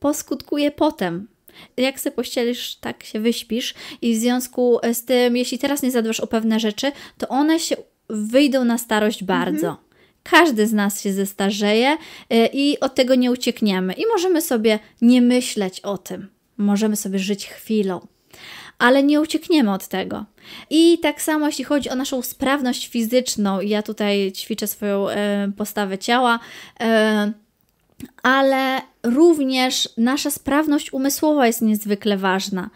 poskutkuje 0.00 0.70
potem. 0.70 1.31
Jak 1.76 2.00
se 2.00 2.10
pościelisz, 2.10 2.76
tak 2.76 3.04
się 3.04 3.20
wyśpisz, 3.20 3.74
i 4.02 4.14
w 4.14 4.18
związku 4.18 4.78
z 4.92 5.04
tym, 5.04 5.36
jeśli 5.36 5.58
teraz 5.58 5.82
nie 5.82 5.90
zadbasz 5.90 6.20
o 6.20 6.26
pewne 6.26 6.60
rzeczy, 6.60 6.92
to 7.18 7.28
one 7.28 7.60
się 7.60 7.76
wyjdą 8.08 8.64
na 8.64 8.78
starość 8.78 9.24
bardzo. 9.24 9.76
Każdy 10.22 10.66
z 10.66 10.72
nas 10.72 11.02
się 11.02 11.12
zestarzeje 11.12 11.92
y, 12.32 12.48
i 12.52 12.80
od 12.80 12.94
tego 12.94 13.14
nie 13.14 13.32
uciekniemy. 13.32 13.92
I 13.92 14.02
możemy 14.06 14.40
sobie 14.42 14.78
nie 15.00 15.22
myśleć 15.22 15.80
o 15.80 15.98
tym. 15.98 16.28
Możemy 16.56 16.96
sobie 16.96 17.18
żyć 17.18 17.46
chwilą 17.46 18.06
ale 18.82 19.02
nie 19.02 19.20
uciekniemy 19.20 19.72
od 19.72 19.88
tego. 19.88 20.24
I 20.70 20.98
tak 20.98 21.22
samo, 21.22 21.46
jeśli 21.46 21.64
chodzi 21.64 21.90
o 21.90 21.94
naszą 21.94 22.22
sprawność 22.22 22.88
fizyczną, 22.88 23.60
ja 23.60 23.82
tutaj 23.82 24.32
ćwiczę 24.32 24.66
swoją 24.66 25.08
e, 25.08 25.52
postawę 25.56 25.98
ciała, 25.98 26.38
e, 26.80 27.32
ale 28.22 28.80
również 29.02 29.88
nasza 29.96 30.30
sprawność 30.30 30.92
umysłowa 30.92 31.46
jest 31.46 31.62
niezwykle 31.62 32.16
ważna. 32.16 32.70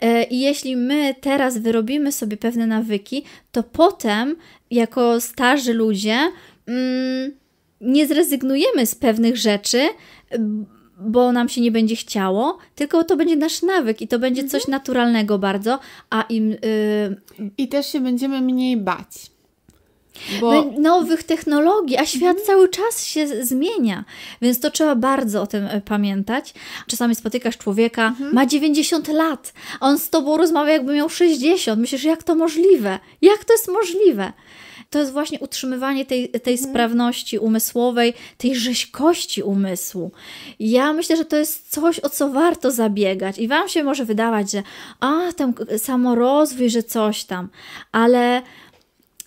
E, 0.00 0.24
I 0.24 0.40
jeśli 0.40 0.76
my 0.76 1.14
teraz 1.20 1.58
wyrobimy 1.58 2.12
sobie 2.12 2.36
pewne 2.36 2.66
nawyki, 2.66 3.24
to 3.52 3.62
potem, 3.62 4.36
jako 4.70 5.20
starzy 5.20 5.74
ludzie, 5.74 6.18
mm, 6.66 7.32
nie 7.80 8.06
zrezygnujemy 8.06 8.86
z 8.86 8.94
pewnych 8.94 9.36
rzeczy, 9.36 9.88
bo 10.98 11.32
nam 11.32 11.48
się 11.48 11.60
nie 11.60 11.70
będzie 11.70 11.96
chciało, 11.96 12.58
tylko 12.74 13.04
to 13.04 13.16
będzie 13.16 13.36
nasz 13.36 13.62
nawyk 13.62 14.02
i 14.02 14.08
to 14.08 14.18
będzie 14.18 14.44
coś 14.44 14.68
naturalnego 14.68 15.38
bardzo, 15.38 15.78
a 16.10 16.22
im 16.22 16.52
y, 16.52 16.56
I 17.58 17.68
też 17.68 17.86
się 17.92 18.00
będziemy 18.00 18.40
mniej 18.40 18.76
bać. 18.76 19.30
Bo 20.40 20.62
Be- 20.62 20.80
nowych 20.80 21.22
technologii, 21.22 21.96
a 21.96 22.06
świat 22.06 22.40
cały 22.40 22.68
czas 22.68 23.04
się 23.04 23.44
zmienia, 23.44 24.04
więc 24.42 24.60
to 24.60 24.70
trzeba 24.70 24.94
bardzo 24.94 25.42
o 25.42 25.46
tym 25.46 25.64
e, 25.64 25.80
pamiętać. 25.80 26.54
Czasami 26.86 27.14
spotykasz 27.14 27.58
człowieka, 27.58 28.14
ma 28.32 28.46
90 28.46 29.08
lat, 29.08 29.52
a 29.80 29.86
on 29.86 29.98
z 29.98 30.10
tobą 30.10 30.36
rozmawia 30.36 30.72
jakby 30.72 30.94
miał 30.94 31.08
60. 31.08 31.80
Myślisz, 31.80 32.04
jak 32.04 32.22
to 32.22 32.34
możliwe? 32.34 32.98
Jak 33.22 33.44
to 33.44 33.52
jest 33.52 33.68
możliwe? 33.68 34.32
To 34.90 34.98
jest 34.98 35.12
właśnie 35.12 35.38
utrzymywanie 35.38 36.06
tej, 36.06 36.28
tej 36.28 36.58
sprawności 36.58 37.38
umysłowej, 37.38 38.14
tej 38.38 38.56
rzeźkości 38.56 39.42
umysłu. 39.42 40.12
Ja 40.60 40.92
myślę, 40.92 41.16
że 41.16 41.24
to 41.24 41.36
jest 41.36 41.70
coś, 41.70 42.00
o 42.00 42.08
co 42.08 42.28
warto 42.28 42.70
zabiegać. 42.70 43.38
I 43.38 43.48
Wam 43.48 43.68
się 43.68 43.84
może 43.84 44.04
wydawać, 44.04 44.50
że 44.50 44.62
a, 45.00 45.32
tam 45.36 45.54
samorozwój, 45.78 46.70
że 46.70 46.82
coś 46.82 47.24
tam, 47.24 47.48
ale 47.92 48.42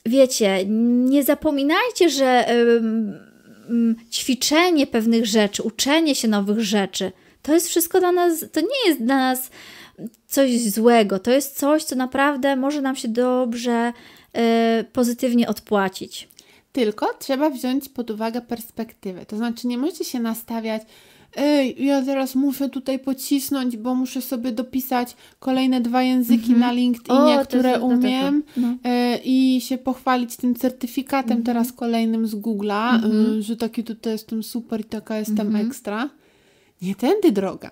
wiecie, 0.05 0.65
nie 1.05 1.23
zapominajcie, 1.23 2.09
że 2.09 2.45
ćwiczenie 4.11 4.87
pewnych 4.87 5.25
rzeczy, 5.25 5.63
uczenie 5.63 6.15
się 6.15 6.27
nowych 6.27 6.59
rzeczy, 6.59 7.11
to 7.41 7.53
jest 7.53 7.67
wszystko 7.67 7.99
dla 7.99 8.11
nas, 8.11 8.45
to 8.51 8.61
nie 8.61 8.87
jest 8.87 9.03
dla 9.03 9.17
nas 9.17 9.49
coś 10.27 10.61
złego, 10.61 11.19
to 11.19 11.31
jest 11.31 11.59
coś, 11.59 11.83
co 11.83 11.95
naprawdę 11.95 12.55
może 12.55 12.81
nam 12.81 12.95
się 12.95 13.07
dobrze, 13.07 13.93
y, 14.79 14.83
pozytywnie 14.83 15.47
odpłacić. 15.47 16.29
tylko 16.71 17.13
trzeba 17.19 17.49
wziąć 17.49 17.89
pod 17.89 18.11
uwagę 18.11 18.41
perspektywę. 18.41 19.25
To 19.25 19.37
znaczy, 19.37 19.67
nie 19.67 19.77
możecie 19.77 20.05
się 20.05 20.19
nastawiać, 20.19 20.81
ej, 21.35 21.85
ja 21.85 22.01
teraz 22.01 22.35
muszę 22.35 22.69
tutaj 22.69 22.99
pocisnąć, 22.99 23.77
bo 23.77 23.95
muszę 23.95 24.21
sobie 24.21 24.51
dopisać 24.51 25.15
kolejne 25.39 25.81
dwa 25.81 26.03
języki 26.03 26.51
na 26.53 26.71
LinkedInie. 26.71 27.39
O, 27.39 27.43
które 27.45 27.79
umiem 27.79 28.43
no. 28.57 28.75
e, 28.83 29.17
i 29.25 29.61
się 29.61 29.77
pochwalić 29.77 30.35
tym 30.35 30.55
certyfikatem 30.55 31.37
Mhm. 31.37 31.43
teraz 31.43 31.73
kolejnym 31.73 32.27
z 32.27 32.35
Google'a, 32.35 33.05
e, 33.37 33.41
że 33.41 33.57
taki 33.57 33.83
tutaj 33.83 34.13
jestem 34.13 34.43
super 34.43 34.81
i 34.81 34.83
taka 34.83 35.17
jestem 35.17 35.47
Mhm. 35.47 35.67
ekstra. 35.67 36.09
Nie 36.81 36.95
tędy 36.95 37.31
droga. 37.31 37.71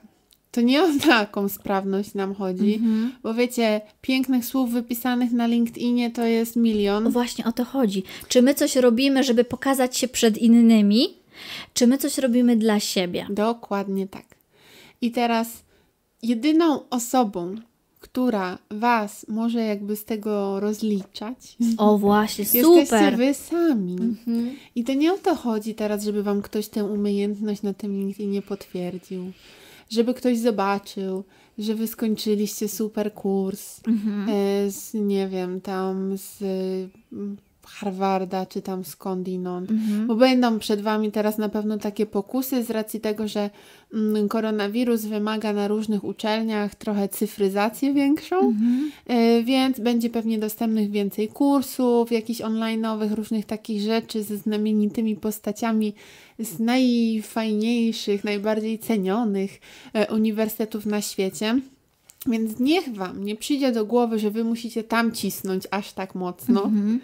To 0.51 0.61
nie 0.61 0.83
o 0.83 0.87
taką 1.07 1.49
sprawność 1.49 2.13
nam 2.13 2.35
chodzi, 2.35 2.73
Mhm. 2.75 3.11
bo 3.23 3.33
wiecie, 3.33 3.81
pięknych 4.01 4.45
słów 4.45 4.71
wypisanych 4.71 5.31
na 5.31 5.47
LinkedInie 5.47 6.11
to 6.11 6.25
jest 6.25 6.55
milion. 6.55 7.09
Właśnie 7.09 7.45
o 7.45 7.51
to 7.51 7.65
chodzi. 7.65 8.03
Czy 8.27 8.41
my 8.41 8.53
coś 8.53 8.75
robimy, 8.75 9.23
żeby 9.23 9.43
pokazać 9.43 9.97
się 9.97 10.07
przed 10.07 10.37
innymi, 10.37 11.07
Czy 11.73 11.87
my 11.87 11.97
coś 11.97 12.17
robimy 12.17 12.55
dla 12.55 12.79
siebie? 12.79 13.27
Dokładnie 13.29 14.07
tak. 14.07 14.25
I 15.01 15.11
teraz 15.11 15.47
jedyną 16.23 16.89
osobą, 16.89 17.55
która 17.99 18.57
was 18.71 19.25
może 19.29 19.59
jakby 19.65 19.95
z 19.95 20.05
tego 20.05 20.59
rozliczać, 20.59 21.57
O 21.77 21.97
właśnie, 21.97 22.41
jesteście 22.43 22.85
super. 22.85 23.17
wy 23.17 23.33
sami. 23.33 23.91
Mhm. 24.01 24.55
I 24.75 24.83
to 24.83 24.93
nie 24.93 25.13
o 25.13 25.17
to 25.17 25.35
chodzi 25.35 25.75
teraz, 25.75 26.03
żeby 26.03 26.23
wam 26.23 26.41
ktoś 26.41 26.67
tę 26.67 26.85
umiejętność 26.85 27.61
na 27.61 27.73
tym 27.73 27.99
LinkedInie 27.99 28.41
potwierdził, 28.41 29.31
żeby 29.89 30.13
ktoś 30.13 30.37
zobaczył, 30.37 31.23
że 31.57 31.75
wy 31.75 31.87
skończyliście 31.87 32.69
super 32.69 33.13
kurs 33.13 33.79
Mhm. 33.87 34.29
e, 34.29 34.71
z, 34.71 34.93
nie 34.93 35.27
wiem, 35.27 35.61
tam 35.61 36.17
z 36.17 36.43
Harvarda, 37.69 38.45
czy 38.45 38.61
tam 38.61 38.85
skądinąd. 38.85 39.71
Mhm. 39.71 40.07
Bo 40.07 40.15
będą 40.15 40.59
przed 40.59 40.81
Wami 40.81 41.11
teraz 41.11 41.37
na 41.37 41.49
pewno 41.49 41.77
takie 41.77 42.05
pokusy 42.05 42.63
z 42.63 42.69
racji 42.69 42.99
tego, 42.99 43.27
że 43.27 43.49
mm, 43.93 44.27
koronawirus 44.29 45.01
wymaga 45.01 45.53
na 45.53 45.67
różnych 45.67 46.03
uczelniach 46.03 46.75
trochę 46.75 47.09
cyfryzację 47.09 47.93
większą, 47.93 48.35
Mhm. 48.39 48.91
y, 49.39 49.43
więc 49.43 49.79
będzie 49.79 50.09
pewnie 50.09 50.39
dostępnych 50.39 50.91
więcej 50.91 51.27
kursów, 51.27 52.11
jakichś 52.11 52.41
online'owych, 52.41 53.15
różnych 53.15 53.45
takich 53.45 53.81
rzeczy 53.81 54.23
ze 54.23 54.37
znamienitymi 54.37 55.15
postaciami 55.15 55.93
z 56.39 56.59
najfajniejszych, 56.59 58.23
najbardziej 58.23 58.79
cenionych 58.79 59.59
e, 59.93 60.13
uniwersytetów 60.13 60.85
na 60.85 61.01
świecie. 61.01 61.59
Więc 62.25 62.59
niech 62.59 62.95
Wam 62.95 63.23
nie 63.23 63.35
przyjdzie 63.35 63.71
do 63.71 63.85
głowy, 63.85 64.19
że 64.19 64.31
Wy 64.31 64.43
musicie 64.43 64.83
tam 64.83 65.11
cisnąć 65.11 65.63
aż 65.71 65.93
tak 65.93 66.15
mocno. 66.15 66.63
Mhm. 66.63 66.99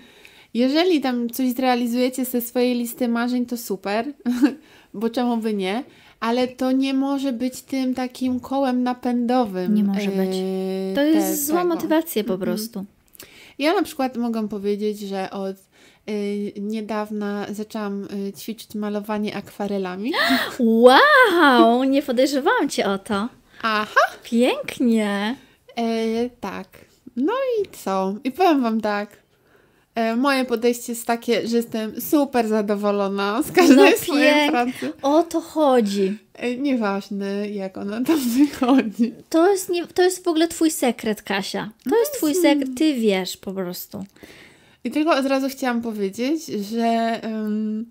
Jeżeli 0.54 1.02
tam 1.02 1.30
coś 1.30 1.52
zrealizujecie 1.52 2.26
ze 2.26 2.42
swojej 2.42 2.76
listy 2.76 3.08
marzeń, 3.08 3.46
to 3.46 3.58
super, 3.58 4.06
bo 4.94 5.10
czemu 5.10 5.38
by 5.38 5.54
nie? 5.54 5.84
Ale 6.20 6.48
to 6.48 6.72
nie 6.72 6.94
może 6.94 7.34
być 7.34 7.62
tym 7.62 7.96
takim 7.96 8.40
kołem 8.40 8.84
napędowym. 8.84 9.76
Nie 9.76 9.84
może 9.84 10.08
być. 10.10 10.30
e, 10.36 10.94
To 10.96 11.02
te- 11.02 11.08
jest 11.08 11.48
zła 11.48 11.62
tego. 11.62 11.76
motywacja 11.76 12.24
po 12.24 12.34
Mhm. 12.34 12.40
prostu. 12.52 12.86
Ja 13.60 13.74
na 13.74 13.84
przykład 13.84 14.18
mogę 14.18 14.48
powiedzieć, 14.48 15.00
że 15.00 15.32
od 15.32 15.56
y, 16.10 16.54
niedawna 16.60 17.46
zaczęłam 17.52 18.04
y, 18.28 18.34
ćwiczyć 18.34 18.76
malowanie 18.76 19.36
akwarelami. 19.36 20.12
Wow, 20.60 21.84
nie 21.84 22.02
podejrzewałam 22.02 22.70
cię 22.70 22.86
o 22.86 22.98
to. 22.98 23.30
Aha! 23.62 24.00
Pięknie. 24.24 25.36
E, 25.78 26.30
tak. 26.30 26.68
No 27.16 27.34
i 27.62 27.70
co? 27.72 28.16
I 28.24 28.32
powiem 28.32 28.62
Wam 28.62 28.82
tak. 28.82 29.23
E, 29.96 30.16
moje 30.16 30.46
podejście 30.46 30.92
jest 30.92 31.08
takie, 31.08 31.48
że 31.48 31.58
jestem 31.58 32.02
super 32.02 32.48
zadowolona 32.48 33.42
z 33.42 33.52
każdej 33.52 33.92
No 33.92 33.98
swojej 33.98 34.50
pracy. 34.50 34.94
O 35.02 35.24
to 35.24 35.42
chodzi. 35.42 36.18
E, 36.34 36.58
nieważne, 36.58 37.50
jak 37.50 37.78
ona 37.78 38.04
tam 38.04 38.20
wychodzi. 38.38 39.14
To 39.30 39.52
jest, 39.52 39.70
nie, 39.70 39.88
to 39.88 40.04
jest 40.04 40.24
w 40.24 40.28
ogóle 40.28 40.48
twój 40.48 40.72
sekret, 40.72 41.22
Kasia. 41.22 41.70
To 41.90 42.00
jest 42.00 42.14
twój 42.14 42.36
sekret, 42.36 42.70
ty 42.78 42.94
wiesz 42.94 43.38
po 43.38 43.52
prostu. 43.52 44.06
I 44.84 44.92
tylko 44.92 45.16
od 45.16 45.26
razu 45.26 45.50
chciałam 45.50 45.82
powiedzieć, 45.82 46.46
że 46.46 47.20
em, 47.24 47.86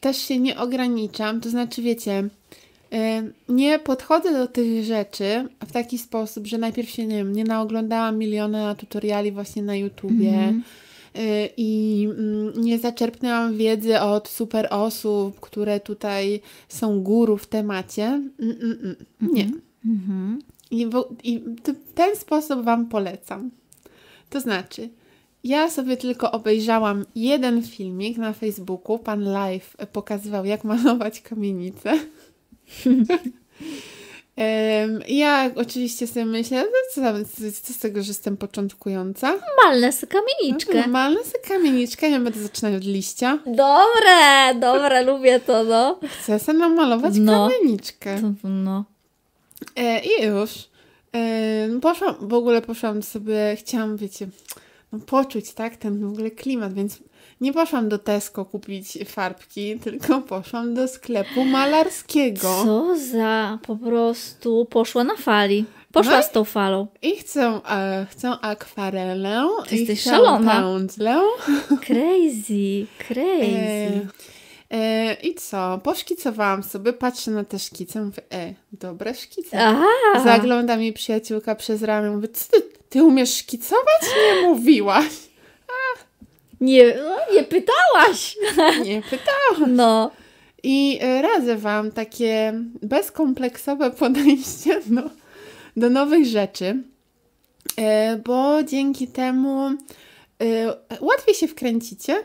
też 0.00 0.16
się 0.16 0.38
nie 0.38 0.58
ograniczam. 0.58 1.40
To 1.40 1.50
znaczy, 1.50 1.82
wiecie, 1.82 2.28
em, 2.90 3.32
nie 3.48 3.78
podchodzę 3.78 4.32
do 4.32 4.46
tych 4.46 4.84
rzeczy 4.84 5.48
w 5.66 5.72
taki 5.72 5.98
sposób, 5.98 6.46
że 6.46 6.58
najpierw 6.58 6.90
się, 6.90 7.06
nie 7.06 7.16
wiem, 7.16 7.32
nie 7.32 7.44
naoglądałam 7.44 8.18
miliona 8.18 8.74
tutoriali 8.74 9.32
właśnie 9.32 9.62
na 9.62 9.76
YouTubie. 9.76 10.28
Mhm. 10.28 10.58
y, 10.58 10.85
I 11.56 12.02
mm, 12.18 12.52
nie 12.64 12.78
zaczerpnęłam 12.78 13.56
wiedzy 13.56 14.00
od 14.00 14.28
super 14.28 14.68
osób, 14.70 15.40
które 15.40 15.80
tutaj 15.80 16.40
są 16.68 17.00
guru 17.02 17.36
w 17.36 17.46
temacie. 17.46 18.04
Mm, 18.04 18.56
mm, 18.62 18.78
mm. 18.82 18.96
Nie. 19.20 19.50
Mhm. 19.86 20.38
I, 20.70 20.86
wo- 20.86 21.08
i 21.24 21.42
ten 21.94 22.16
sposób 22.16 22.64
Wam 22.64 22.86
polecam. 22.88 23.50
To 24.30 24.40
znaczy, 24.40 24.88
ja 25.44 25.70
sobie 25.70 25.96
tylko 25.96 26.32
obejrzałam 26.32 27.04
jeden 27.14 27.62
filmik 27.62 28.18
na 28.18 28.32
Facebooku. 28.32 28.98
Pan 28.98 29.24
live 29.24 29.76
pokazywał, 29.92 30.44
jak 30.44 30.64
malować 30.64 31.20
kamienicę. 31.20 31.92
Ja 35.08 35.50
oczywiście 35.54 36.06
sobie 36.06 36.24
myślę, 36.26 36.62
no 36.62 36.70
co, 36.94 37.00
co, 37.62 37.72
z 37.72 37.78
tego, 37.78 38.02
że 38.02 38.08
jestem 38.08 38.36
początkująca? 38.36 39.34
Malnę 39.64 39.92
sobie 39.92 40.12
kamieniczkę. 40.12 40.74
Normalna 40.74 41.22
sobie 41.24 41.44
kamieniczka, 41.48 42.06
ja 42.06 42.20
będę 42.20 42.40
zaczynać 42.40 42.74
od 42.74 42.84
liścia. 42.84 43.38
Dobre, 43.46 44.54
dobre, 44.60 45.02
lubię 45.02 45.40
to, 45.40 45.64
no. 45.64 46.00
Chcę 46.22 46.38
sobie 46.38 46.58
namalować 46.58 47.14
No. 47.18 47.48
kamieniczkę. 47.50 48.32
No. 48.44 48.84
E, 49.76 50.00
I 50.00 50.24
już. 50.26 50.50
E, 51.12 51.68
no 51.68 51.80
poszłam, 51.80 52.14
w 52.20 52.34
ogóle 52.34 52.62
poszłam 52.62 53.02
sobie, 53.02 53.56
chciałam, 53.58 53.96
wiecie, 53.96 54.28
no 54.92 54.98
poczuć, 54.98 55.52
tak, 55.52 55.76
ten 55.76 56.00
w 56.00 56.12
ogóle 56.12 56.30
klimat, 56.30 56.74
więc 56.74 56.98
nie 57.40 57.52
poszłam 57.52 57.88
do 57.88 57.98
Tesco 57.98 58.44
kupić 58.44 58.98
farbki, 59.06 59.78
tylko 59.78 60.20
poszłam 60.20 60.74
do 60.74 60.88
sklepu 60.88 61.44
malarskiego. 61.44 62.62
Co 62.64 62.96
za 63.12 63.58
po 63.66 63.76
prostu 63.76 64.64
poszła 64.70 65.04
na 65.04 65.16
fali. 65.16 65.64
Poszła 65.92 66.16
No 66.16 66.22
z 66.22 66.30
tą 66.30 66.44
falą. 66.44 66.86
I 67.02 67.16
chcę, 67.16 67.60
e, 67.70 68.06
chcę 68.10 68.30
akwarelę, 68.30 69.48
Ty 69.68 69.76
i 69.76 69.78
jesteś 69.78 70.00
chcę 70.00 70.10
szalona. 70.10 70.62
pędzlę. 70.62 71.20
Crazy, 71.86 72.86
E, 73.00 73.04
crazy. 73.04 74.06
e, 74.70 75.14
I 75.14 75.34
co? 75.34 75.80
Poszkicowałam 75.84 76.62
sobie, 76.62 76.92
patrzę 76.92 77.30
na 77.30 77.44
te 77.44 77.58
szkice, 77.58 78.02
mówię, 78.02 78.22
e, 78.32 78.54
dobre 78.72 79.14
szkice. 79.14 79.58
Aha. 79.66 80.24
Zagląda 80.24 80.76
mi 80.76 80.92
przyjaciółka 80.92 81.54
przez 81.54 81.82
ramię, 81.82 82.10
mówi, 82.10 82.28
co 82.28 82.50
ty, 82.52 82.62
ty 82.88 83.04
umiesz 83.04 83.36
szkicować? 83.36 84.02
Nie 84.16 84.48
mówiłaś. 84.48 85.12
Nie, 86.60 86.94
no, 86.94 87.34
nie 87.34 87.44
pytałaś. 87.44 88.36
Nie 88.86 89.02
pytałam. 89.02 89.76
No. 89.76 90.10
I 90.62 90.98
e, 91.02 91.22
radzę 91.22 91.56
Wam 91.56 91.92
takie 91.92 92.60
bezkompleksowe 92.82 93.90
podejście 94.00 94.80
do, 94.86 95.02
do 95.76 95.90
nowych 95.90 96.26
rzeczy, 96.26 96.82
e, 97.76 98.16
bo 98.16 98.62
dzięki 98.62 99.08
temu 99.08 99.66
e, 99.68 99.76
łatwiej 101.00 101.34
się 101.34 101.48
wkręcicie. 101.48 102.16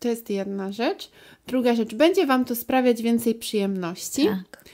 To 0.00 0.08
jest 0.08 0.30
jedna 0.30 0.72
rzecz. 0.72 1.10
Druga 1.46 1.74
rzecz, 1.74 1.94
będzie 1.94 2.26
Wam 2.26 2.44
to 2.44 2.54
sprawiać 2.54 3.02
więcej 3.02 3.34
przyjemności. 3.34 4.26
Tak. 4.26 4.64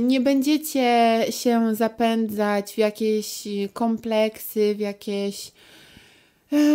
Nie 0.00 0.20
będziecie 0.20 1.20
się 1.30 1.74
zapędzać 1.74 2.72
w 2.72 2.78
jakieś 2.78 3.44
kompleksy, 3.72 4.74
w 4.74 4.80
jakieś 4.80 5.52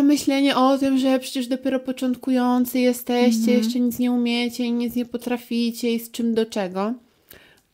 myślenie 0.03 0.55
o 0.55 0.77
tym, 0.77 0.97
że 0.97 1.19
przecież 1.19 1.47
dopiero 1.47 1.79
początkujący 1.79 2.79
jesteście, 2.79 3.51
jeszcze 3.53 3.79
nic 3.79 3.99
nie 3.99 4.11
umiecie 4.11 4.63
i 4.65 4.71
nic 4.71 4.95
nie 4.95 5.05
potraficie 5.05 5.93
i 5.93 5.99
z 5.99 6.11
czym 6.11 6.33
do 6.33 6.45
czego. 6.45 6.93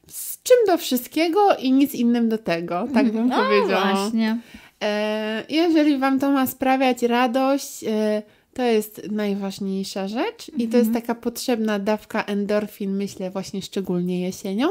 Z 0.08 0.44
czym 0.44 0.58
do 0.68 0.78
wszystkiego 0.78 1.56
i 1.56 1.72
nic 1.72 1.96
innym 1.96 2.30
do 2.30 2.38
tego, 2.38 2.88
tak 2.94 3.12
bym 3.12 3.28
No 3.28 3.36
powiedziała. 3.36 3.94
właśnie. 3.96 4.38
E, 4.84 5.44
jeżeli 5.50 5.98
Wam 5.98 6.20
to 6.20 6.32
ma 6.32 6.48
sprawiać 6.48 7.02
radość, 7.02 7.84
e, 7.84 8.22
to 8.54 8.62
jest 8.64 9.02
najważniejsza 9.12 10.08
rzecz 10.08 10.52
i 10.58 10.68
to 10.68 10.78
jest 10.78 10.94
taka 10.94 11.16
potrzebna 11.16 11.80
dawka 11.80 12.24
endorfin, 12.24 12.96
myślę, 12.96 13.32
właśnie 13.32 13.62
szczególnie 13.62 14.22
jesienią. 14.22 14.68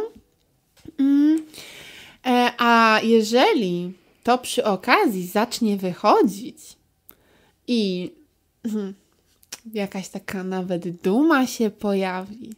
Mm. 0.99 1.43
E, 2.27 2.51
a 2.59 3.01
jeżeli 3.03 3.93
to 4.23 4.39
przy 4.39 4.65
okazji 4.65 5.27
zacznie 5.27 5.77
wychodzić 5.77 6.57
i 7.69 8.11
mhm, 8.65 8.95
jakaś 9.73 10.09
taka 10.09 10.45
nawet 10.45 10.89
duma 10.89 11.47
się 11.47 11.71
pojawi, 11.71 12.51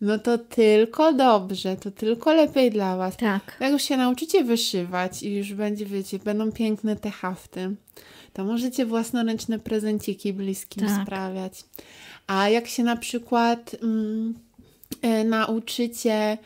no 0.00 0.18
to 0.18 0.38
tylko 0.38 1.12
dobrze, 1.12 1.76
to 1.76 1.90
tylko 1.90 2.34
lepiej 2.34 2.70
dla 2.70 2.96
Was. 2.96 3.16
Tak. 3.16 3.56
Jak 3.60 3.72
już 3.72 3.82
się 3.82 3.96
nauczycie 3.96 4.44
wyszywać 4.44 5.22
i 5.22 5.34
już 5.34 5.54
będzie, 5.54 5.86
wiecie, 5.86 6.18
będą 6.18 6.52
piękne 6.52 6.96
te 6.96 7.10
hafty, 7.10 7.74
to 8.32 8.44
możecie 8.44 8.86
własnoręczne 8.86 9.58
prezenciki 9.58 10.32
bliskim 10.32 10.88
Tak. 10.88 11.02
sprawiać. 11.02 11.64
A 12.26 12.48
jak 12.48 12.66
się 12.66 12.82
na 12.82 12.96
przykład 12.96 13.76
mm, 13.82 14.34
e, 15.02 15.24
nauczycie, 15.24 16.38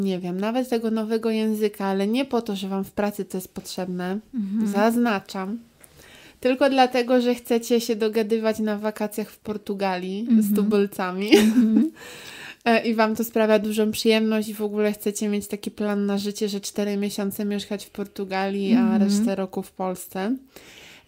nie 0.00 0.18
wiem, 0.18 0.40
nawet 0.40 0.68
tego 0.68 0.90
nowego 0.90 1.30
języka, 1.30 1.86
ale 1.86 2.06
nie 2.06 2.24
po 2.24 2.42
to, 2.42 2.56
że 2.56 2.68
Wam 2.68 2.84
w 2.84 2.92
pracy 2.92 3.24
to 3.24 3.36
jest 3.36 3.54
potrzebne, 3.54 4.18
zaznaczam, 4.64 5.58
tylko 6.44 6.70
dlatego, 6.70 7.20
że 7.20 7.34
chcecie 7.34 7.80
się 7.80 7.96
dogadywać 7.96 8.58
na 8.58 8.78
wakacjach 8.78 9.30
w 9.30 9.38
Portugalii 9.38 10.28
z 10.40 10.54
tubylcami. 10.54 11.30
E, 12.64 12.86
I 12.86 12.94
Wam 12.94 13.16
to 13.16 13.24
sprawia 13.24 13.58
dużą 13.58 13.90
przyjemność 13.90 14.48
i 14.48 14.54
w 14.54 14.62
ogóle 14.62 14.92
chcecie 14.92 15.28
mieć 15.28 15.46
taki 15.46 15.70
plan 15.70 16.06
na 16.06 16.18
życie, 16.18 16.48
że 16.48 16.60
4 16.60 16.96
miesiące 16.96 17.44
mieszkać 17.44 17.84
w 17.86 17.90
Portugalii, 17.90 18.74
a 18.74 18.98
resztę 18.98 19.34
roku 19.34 19.62
w 19.62 19.72
Polsce. 19.72 20.36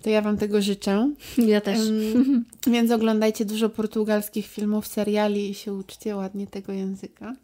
to 0.03 0.11
ja 0.11 0.23
Wam 0.23 0.37
tego 0.37 0.63
życzę. 0.63 1.13
Ja 1.39 1.61
też. 1.61 1.79
Ym, 1.79 2.45
więc 2.75 2.91
oglądajcie 2.91 3.45
dużo 3.45 3.69
portugalskich 3.69 4.47
filmów, 4.47 4.87
seriali 4.87 5.51
i 5.51 5.55
się 5.55 5.75
uczcie 5.75 6.17
ładnie 6.17 6.47
tego 6.47 6.73
języka. 6.73 7.35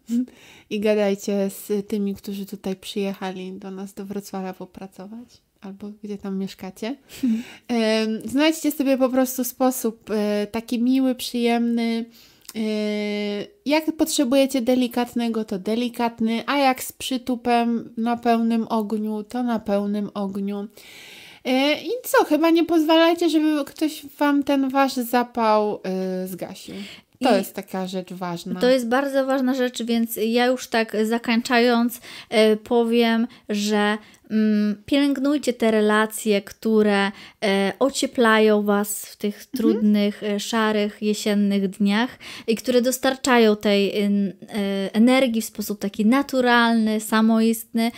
I 0.70 0.80
gadajcie 0.80 1.50
z 1.50 1.88
tymi, 1.88 2.14
którzy 2.14 2.46
tutaj 2.46 2.76
przyjechali 2.76 3.52
do 3.52 3.70
nas 3.70 3.94
do 3.94 4.04
Wrocławia 4.04 4.52
popracować. 4.52 5.51
Albo 5.62 5.90
gdzie 6.04 6.18
tam 6.18 6.38
mieszkacie. 6.38 6.96
Znajdźcie 8.24 8.70
sobie 8.70 8.98
po 8.98 9.08
prostu 9.08 9.44
sposób 9.44 10.10
e, 10.10 10.46
taki 10.46 10.78
miły, 10.82 11.14
przyjemny. 11.14 12.04
e, 12.56 12.60
Jak 13.66 13.96
potrzebujecie 13.96 14.60
delikatnego, 14.62 15.44
to 15.44 15.58
delikatny, 15.58 16.42
a 16.46 16.56
jak 16.56 16.82
z 16.82 16.92
przytupem 16.92 17.92
na 17.96 18.16
pełnym 18.16 18.66
ogniu, 18.68 19.22
to 19.22 19.42
na 19.42 19.58
pełnym 19.58 20.10
ogniu. 20.14 20.66
E, 21.44 21.74
I 21.82 21.90
co, 22.04 22.24
chyba 22.24 22.50
nie 22.50 22.64
pozwalajcie, 22.64 23.28
żeby 23.30 23.64
ktoś 23.64 24.06
wam 24.18 24.42
ten 24.42 24.68
wasz 24.68 24.92
zapał 24.94 25.80
zgasił. 26.26 26.74
To 27.20 27.36
jest 27.36 27.54
taka 27.54 27.86
rzecz 27.86 28.12
ważna. 28.12 28.60
To 28.60 28.70
jest 28.70 28.88
bardzo 28.88 29.26
ważna 29.26 29.54
rzecz, 29.54 29.82
więc 29.82 30.18
ja 30.26 30.46
już 30.46 30.68
tak 30.68 30.96
zakończając 31.04 32.00
powiem, 32.64 33.26
że 33.48 33.98
pielęgnujcie 34.86 35.52
te 35.52 35.70
relacje, 35.70 36.42
które 36.42 37.12
e, 37.44 37.72
ocieplają 37.78 38.62
Was 38.62 39.06
w 39.06 39.16
tych 39.16 39.46
trudnych, 39.46 40.22
e, 40.22 40.40
szarych, 40.40 41.02
jesiennych 41.02 41.68
dniach 41.68 42.18
i 42.46 42.56
które 42.56 42.82
dostarczają 42.82 43.56
tej 43.56 44.00
e, 44.00 44.10
energii 44.92 45.42
w 45.42 45.44
sposób 45.44 45.78
taki 45.78 46.06
naturalny, 46.06 47.00
samoistny, 47.00 47.90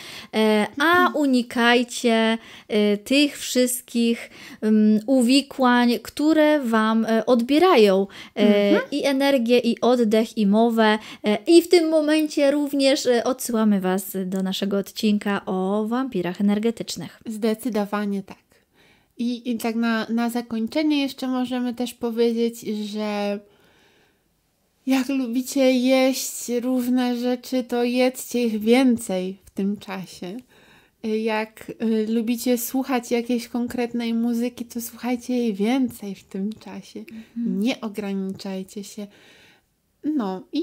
a 0.78 1.10
unikajcie 1.14 2.38
e, 2.68 2.96
tych 2.96 3.38
wszystkich 3.38 4.30
mm, 4.60 5.00
uwikłań, 5.06 5.98
które 6.02 6.60
Wam 6.60 7.06
odbierają 7.26 8.06
e, 8.36 8.80
i 8.90 9.04
energię, 9.04 9.58
i 9.58 9.80
oddech, 9.80 10.38
i 10.38 10.46
mowę. 10.46 10.98
I 11.46 11.62
w 11.62 11.68
tym 11.68 11.88
momencie 11.88 12.50
również 12.50 13.08
odsyłamy 13.24 13.80
Was 13.80 14.16
do 14.26 14.42
naszego 14.42 14.78
odcinka 14.78 15.40
o 15.46 15.86
wampirach 15.88 16.23
energetycznych. 16.40 17.22
Zdecydowanie 17.26 18.22
tak. 18.22 18.44
I, 19.18 19.50
i 19.50 19.58
tak 19.58 19.74
na, 19.74 20.06
na 20.08 20.30
zakończenie 20.30 21.02
jeszcze 21.02 21.28
możemy 21.28 21.74
też 21.74 21.94
powiedzieć, 21.94 22.60
że 22.60 23.40
jak 24.86 25.08
lubicie 25.08 25.72
jeść 25.72 26.48
różne 26.62 27.16
rzeczy, 27.16 27.64
to 27.64 27.84
jedzcie 27.84 28.44
ich 28.44 28.60
więcej 28.60 29.38
w 29.44 29.50
tym 29.50 29.76
czasie. 29.76 30.36
Jak 31.22 31.72
y, 31.82 32.06
lubicie 32.12 32.58
słuchać 32.58 33.10
jakiejś 33.10 33.48
konkretnej 33.48 34.14
muzyki, 34.14 34.64
to 34.64 34.80
słuchajcie 34.80 35.36
jej 35.36 35.54
więcej 35.54 36.14
w 36.14 36.24
tym 36.24 36.52
czasie. 36.52 37.04
Nie 37.46 37.80
ograniczajcie 37.80 38.84
się. 38.84 39.06
No 40.04 40.42
i 40.52 40.62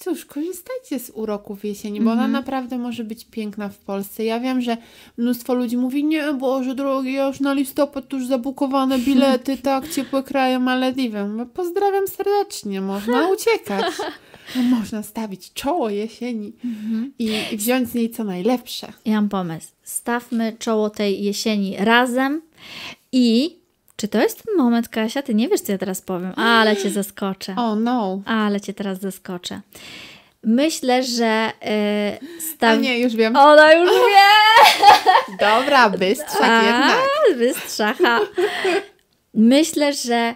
cóż, 0.00 0.24
korzystajcie 0.24 0.98
z 0.98 1.10
uroków 1.14 1.64
jesieni, 1.64 2.00
bo 2.00 2.12
ona 2.12 2.28
naprawdę 2.28 2.78
może 2.78 3.04
być 3.04 3.24
piękna 3.24 3.68
w 3.68 3.78
Polsce. 3.78 4.24
Ja 4.24 4.40
wiem, 4.40 4.60
że 4.60 4.76
mnóstwo 5.18 5.54
ludzi 5.54 5.76
mówi, 5.76 6.04
nie, 6.04 6.32
Boże 6.32 6.74
drogi, 6.74 7.12
ja 7.12 7.26
już 7.26 7.40
na 7.40 7.52
listopad 7.52 8.12
już 8.12 8.26
zabukowane 8.26 8.98
bilety, 8.98 9.56
tak, 9.62 9.88
ciepłe 9.88 10.22
kraje 10.22 10.58
Malediwy. 10.58 11.28
Mówię, 11.28 11.46
Pozdrawiam 11.46 12.08
serdecznie, 12.08 12.80
można 12.80 13.28
uciekać. 13.34 13.84
No, 14.56 14.62
można 14.62 15.02
stawić 15.02 15.52
czoło 15.52 15.90
jesieni 15.90 16.52
i, 17.18 17.32
i 17.52 17.56
wziąć 17.56 17.88
z 17.88 17.94
niej 17.94 18.10
co 18.10 18.24
najlepsze. 18.24 18.92
Ja 19.04 19.14
mam 19.14 19.28
pomysł. 19.28 19.68
Stawmy 19.82 20.56
czoło 20.58 20.90
tej 20.90 21.24
jesieni 21.24 21.76
razem 21.78 22.42
i 23.12 23.59
czy 24.00 24.08
to 24.08 24.22
jest 24.22 24.42
ten 24.44 24.56
moment, 24.56 24.88
Kasia? 24.88 25.22
Ty 25.22 25.34
nie 25.34 25.48
wiesz, 25.48 25.60
co 25.60 25.72
ja 25.72 25.78
teraz 25.78 26.00
powiem, 26.00 26.32
ale 26.36 26.76
cię 26.76 26.90
zaskoczę. 26.90 27.54
Oh 27.58 27.76
no. 27.76 28.22
Ale 28.26 28.60
cię 28.60 28.74
teraz 28.74 29.00
zaskoczę. 29.00 29.60
Myślę, 30.44 31.02
że 31.02 31.50
yy, 32.20 32.40
staw... 32.40 32.80
nie, 32.80 32.98
już 32.98 33.16
wiem. 33.16 33.36
Ona 33.36 33.72
już 33.72 33.90
wie! 34.08 35.36
Dobra, 35.40 35.90
bystrzak 35.90 36.64
jednak. 36.64 36.98
A, 37.30 37.34
wystrzacha. 37.34 38.20
Myślę, 39.34 39.92
że 39.92 40.34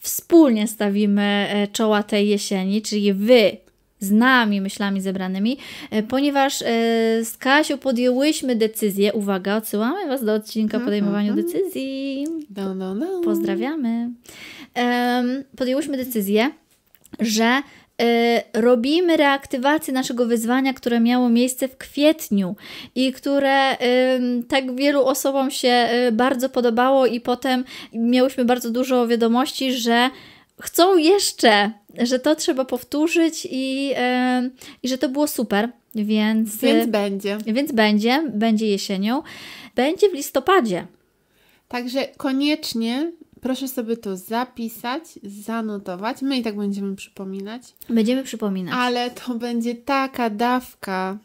wspólnie 0.00 0.68
stawimy 0.68 1.48
e, 1.50 1.68
czoła 1.68 2.02
tej 2.02 2.28
jesieni, 2.28 2.82
czyli 2.82 3.12
wy 3.12 3.56
z 4.00 4.10
nami, 4.10 4.60
myślami 4.60 5.00
zebranymi, 5.00 5.58
e, 5.90 6.02
ponieważ 6.02 6.62
e, 6.62 6.66
z 7.24 7.36
Kasią 7.38 7.78
podjęłyśmy 7.78 8.56
decyzję, 8.56 9.12
uwaga, 9.12 9.56
odsyłamy 9.56 10.08
Was 10.08 10.24
do 10.24 10.34
odcinka 10.34 10.78
o 10.78 10.80
podejmowaniu 10.80 11.34
decyzji. 11.34 12.26
No, 12.56 12.74
no, 12.74 12.94
no. 12.94 13.20
Pozdrawiamy. 13.24 14.10
Podjęłyśmy 15.56 15.96
decyzję, 15.96 16.50
że 17.20 17.62
e, 18.02 18.42
robimy 18.52 19.16
reaktywację 19.16 19.94
naszego 19.94 20.26
wyzwania, 20.26 20.74
które 20.74 21.00
miało 21.00 21.28
miejsce 21.28 21.68
w 21.68 21.76
kwietniu 21.76 22.56
i 22.94 23.12
które 23.12 23.76
tak 24.48 24.76
wielu 24.76 25.04
osobom 25.04 25.50
się 25.50 25.88
bardzo 26.12 26.48
podobało 26.48 27.06
i 27.06 27.20
potem 27.20 27.64
miałyśmy 27.92 28.44
bardzo 28.44 28.70
dużo 28.70 29.06
wiadomości, 29.06 29.72
że 29.72 30.10
chcą 30.62 30.96
jeszcze, 30.96 31.72
że 31.98 32.18
to 32.18 32.34
trzeba 32.34 32.64
powtórzyć 32.64 33.48
i, 33.50 33.92
em, 33.94 34.50
i 34.82 34.88
że 34.88 34.98
to 34.98 35.08
było 35.08 35.26
super, 35.26 35.68
więc, 35.94 36.56
Więc 36.56 36.90
będzie. 36.90 37.38
więc 37.46 37.72
będzie, 37.72 38.24
będzie 38.34 38.66
jesienią, 38.66 39.22
będzie 39.74 40.10
w 40.10 40.14
listopadzie. 40.14 40.86
Także 41.68 42.08
koniecznie 42.16 43.12
proszę 43.40 43.68
sobie 43.68 43.96
to 43.96 44.16
zapisać, 44.16 45.02
zanotować. 45.22 46.22
My 46.22 46.36
i 46.36 46.42
tak 46.42 46.56
będziemy 46.56 46.96
przypominać, 46.96 47.62
Będziemy 47.88 48.22
przypominać. 48.24 48.74
ale 48.78 49.10
to 49.10 49.34
będzie 49.34 49.74
taka 49.74 50.30
dawka 50.30 51.18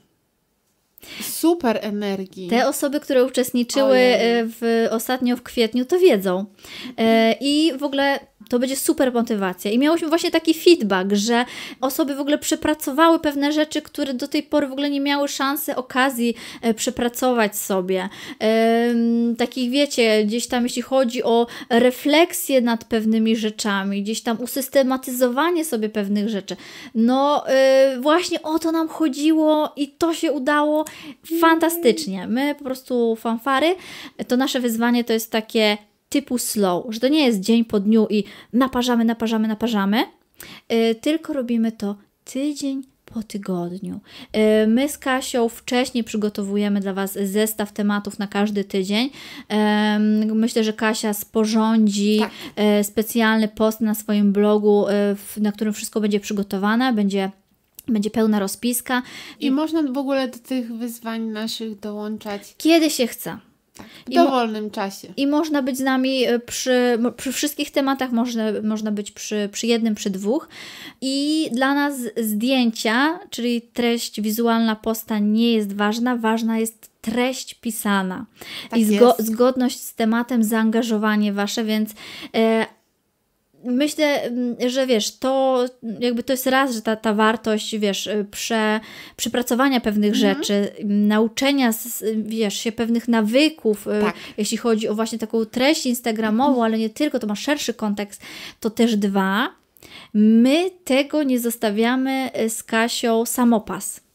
super 1.21 1.79
energii. 1.81 2.47
Te 2.49 2.67
osoby, 2.67 2.99
które 2.99 3.25
uczestniczyły 3.25 3.97
e, 3.97 4.45
w, 4.45 4.87
ostatnio 4.91 5.37
w 5.37 5.43
kwietniu, 5.43 5.85
to 5.85 5.99
wiedzą. 5.99 6.45
E, 6.97 7.35
I 7.41 7.71
w 7.77 7.83
ogóle 7.83 8.19
to 8.49 8.59
będzie 8.59 8.75
super 8.75 9.13
motywacja. 9.13 9.71
I 9.71 9.79
miałyśmy 9.79 10.09
właśnie 10.09 10.31
taki 10.31 10.53
feedback, 10.53 11.13
że 11.13 11.45
osoby 11.81 12.15
w 12.15 12.19
ogóle 12.19 12.37
przepracowały 12.37 13.19
pewne 13.19 13.51
rzeczy, 13.51 13.81
które 13.81 14.13
do 14.13 14.27
tej 14.27 14.43
pory 14.43 14.67
w 14.67 14.71
ogóle 14.71 14.89
nie 14.89 15.01
miały 15.01 15.27
szansy, 15.27 15.75
okazji 15.75 16.35
e, 16.61 16.73
przepracować 16.73 17.57
sobie. 17.57 18.09
Takich 19.37 19.71
wiecie, 19.71 20.23
gdzieś 20.25 20.47
tam 20.47 20.63
jeśli 20.63 20.81
chodzi 20.81 21.23
o 21.23 21.47
refleksję 21.69 22.61
nad 22.61 22.83
pewnymi 22.83 23.35
rzeczami, 23.35 24.03
gdzieś 24.03 24.21
tam 24.21 24.41
usystematyzowanie 24.41 25.65
sobie 25.65 25.89
pewnych 25.89 26.29
rzeczy. 26.29 26.55
No 26.95 27.47
e, 27.47 27.97
właśnie 28.01 28.41
o 28.41 28.59
to 28.59 28.71
nam 28.71 28.87
chodziło 28.87 29.73
i 29.75 29.87
to 29.87 30.13
się 30.13 30.31
udało 30.31 30.85
fantastycznie. 31.41 32.27
My 32.27 32.55
po 32.55 32.63
prostu 32.63 33.15
fanfary, 33.15 33.75
to 34.27 34.37
nasze 34.37 34.59
wyzwanie 34.59 35.03
to 35.03 35.13
jest 35.13 35.31
takie 35.31 35.77
typu 36.15 36.37
slow, 36.37 36.85
że 36.89 36.99
to 36.99 37.07
nie 37.07 37.25
jest 37.25 37.39
dzień 37.39 37.65
po 37.65 37.79
dniu 37.79 38.07
i 38.09 38.23
naparzamy, 38.53 39.05
naparzamy, 39.05 39.47
naparzamy, 39.47 40.03
yy, 40.69 40.95
tylko 40.95 41.33
robimy 41.33 41.71
to 41.71 41.95
tydzień 42.23 42.83
po 43.05 43.23
tygodniu. 43.23 43.99
Yy, 44.33 44.67
My 44.67 44.89
z 44.89 44.97
Kasią 44.97 45.49
wcześniej 45.49 46.03
przygotowujemy 46.03 46.79
dla 46.79 46.93
Was 46.93 47.13
zestaw 47.23 47.71
tematów 47.73 48.19
na 48.19 48.27
każdy 48.27 48.63
tydzień. 48.63 49.09
Myślę, 50.33 50.63
że 50.63 50.73
Kasia 50.73 51.13
sporządzi 51.13 52.17
Tak. 52.19 52.31
e, 52.55 52.83
specjalny 52.83 53.47
post 53.47 53.81
na 53.81 53.95
swoim 53.95 54.33
blogu, 54.33 54.85
na 55.37 55.51
którym 55.51 55.73
wszystko 55.73 56.01
będzie 56.01 56.19
przygotowane, 56.19 56.93
będzie, 56.93 57.31
będzie 57.87 58.09
pełna 58.09 58.39
rozpiska. 58.39 59.01
I 59.39 59.51
można 59.51 59.83
w 59.83 59.97
ogóle 59.97 60.27
do 60.27 60.37
tych 60.37 60.73
wyzwań 60.73 61.21
naszych 61.21 61.79
dołączać 61.79 62.55
Kiedy 62.57 62.89
się 62.89 63.07
chce. 63.07 63.37
W 64.05 64.11
I 64.11 64.17
mo- 64.17 64.23
dowolnym 64.25 64.71
czasie. 64.71 65.07
I 65.17 65.27
można 65.27 65.61
być 65.61 65.77
z 65.77 65.81
nami 65.81 66.25
e, 66.25 66.39
przy, 66.39 66.99
przy 67.17 67.31
wszystkich 67.31 67.71
tematach, 67.71 68.11
można, 68.11 68.43
można 68.63 68.91
być 68.91 69.11
przy, 69.11 69.49
przy 69.51 69.67
jednym, 69.67 69.95
przy 69.95 70.09
dwóch. 70.09 70.47
I 71.01 71.47
dla 71.53 71.73
nas 71.73 71.93
zdjęcia, 72.17 73.19
czyli 73.29 73.61
treść 73.61 74.21
wizualna 74.21 74.75
posta 74.75 75.19
nie 75.19 75.53
jest 75.53 75.73
ważna, 75.73 76.15
ważna 76.17 76.59
jest 76.59 76.89
treść 77.01 77.53
pisana. 77.53 78.25
Tak 78.69 78.79
I 78.79 78.85
zgo- 78.85 79.15
zgodność 79.19 79.79
z 79.81 79.95
tematem, 79.95 80.43
zaangażowanie 80.43 81.33
wasze, 81.33 81.63
więc 81.63 81.93
e, 82.35 82.65
myślę, 83.65 84.21
mm, 84.23 84.55
że 84.69 84.87
wiesz, 84.87 85.17
to 85.19 85.65
jakby 85.99 86.23
to 86.23 86.33
jest 86.33 86.47
raz, 86.47 86.75
że 86.75 86.81
ta, 86.81 86.95
ta 86.95 87.13
wartość, 87.13 87.77
wiesz, 87.77 88.07
y, 88.07 88.25
prze, 88.31 88.79
przepracowania 89.15 89.81
pewnych 89.81 90.13
Mhm. 90.13 90.35
rzeczy, 90.35 90.71
m, 90.79 91.07
nauczenia, 91.07 91.71
wiesz, 92.15 92.59
się 92.59 92.71
pewnych 92.71 93.07
nawyków, 93.07 93.87
y, 93.87 94.01
Tak. 94.01 94.15
jeśli 94.37 94.57
chodzi 94.57 94.87
o 94.87 94.95
właśnie 94.95 95.19
taką 95.19 95.45
treść 95.45 95.85
instagramową, 95.85 96.63
ale 96.63 96.77
nie 96.77 96.89
tylko, 96.89 97.19
to 97.19 97.27
ma 97.27 97.35
szerszy 97.35 97.73
kontekst, 97.73 98.21
to 98.59 98.69
też 98.69 98.95
dwa, 98.95 99.49
my 100.13 100.71
tego 100.83 101.23
nie 101.23 101.39
zostawiamy 101.39 102.29
y, 102.41 102.49
z 102.49 102.63
Kasią 102.63 103.25
samopas. 103.25 104.05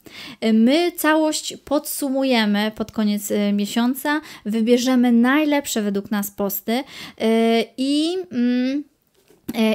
My 0.52 0.92
całość 0.92 1.56
podsumujemy 1.64 2.72
pod 2.74 2.92
koniec 2.92 3.32
miesiąca, 3.52 4.20
wybierzemy 4.46 5.12
najlepsze 5.12 5.82
według 5.82 6.10
nas 6.10 6.30
posty 6.30 6.84
i. 7.76 8.16
Mm, 8.32 8.78
e, 8.78 8.90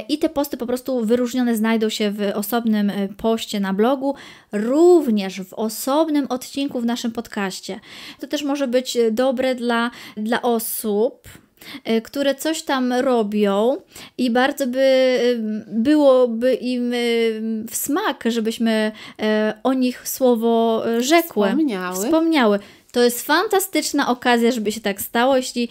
i 0.08 0.18
te 0.18 0.28
posty 0.28 0.56
po 0.56 0.66
prostu 0.66 1.04
wyróżnione 1.04 1.56
znajdą 1.56 1.88
się 1.88 2.10
w 2.10 2.32
osobnym 2.34 2.90
e, 2.90 3.08
poście 3.08 3.60
na 3.60 3.74
blogu, 3.74 4.14
również 4.52 5.40
w 5.40 5.54
osobnym 5.54 6.26
odcinku 6.28 6.80
w 6.80 6.86
naszym 6.86 7.12
podcaście. 7.12 7.80
To 8.20 8.26
też 8.26 8.42
może 8.42 8.68
być 8.68 8.96
e, 8.96 9.10
dobre 9.10 9.54
dla, 9.54 9.90
dla 10.16 10.42
osób, 10.42 11.28
E, 11.84 12.00
które 12.00 12.34
coś 12.34 12.62
tam 12.62 12.92
robią 12.92 13.76
i 14.18 14.30
bardzo 14.30 14.66
by 14.66 14.78
e, 14.78 15.18
byłoby 15.66 16.54
im 16.54 16.92
e, 16.92 16.96
w 17.70 17.76
smak, 17.76 18.24
żebyśmy 18.26 18.92
o 19.62 19.72
nich 19.72 20.08
słowo 20.08 20.84
rzekły. 20.98 21.48
Wspomniały. 21.48 21.96
Wspomniały. 21.96 22.58
To 22.92 23.02
jest 23.02 23.26
fantastyczna 23.26 24.08
okazja, 24.08 24.52
żeby 24.52 24.72
się 24.72 24.80
tak 24.80 25.00
stało, 25.00 25.36
jeśli 25.36 25.68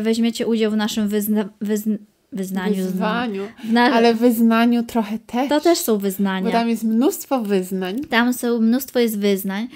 weźmiecie 0.00 0.46
udział 0.46 0.70
w 0.70 0.76
naszym 0.76 1.08
wyzna, 1.08 1.48
wyzna 1.60 1.96
wyznaniu. 2.32 2.74
Wyzwaniu. 2.74 3.42
Na... 3.70 3.92
Ale 3.92 4.14
wyznaniu 4.14 4.82
trochę 4.82 5.18
też. 5.18 5.48
To 5.48 5.60
też 5.60 5.78
są 5.78 5.98
wyznania. 5.98 6.46
Bo 6.46 6.52
tam 6.52 6.68
jest 6.68 6.84
mnóstwo 6.84 7.40
wyznań. 7.40 8.00
Tam 8.04 8.32
są 8.32 8.60
mnóstwo 8.60 8.98
jest 8.98 9.18
wyznań. 9.18 9.68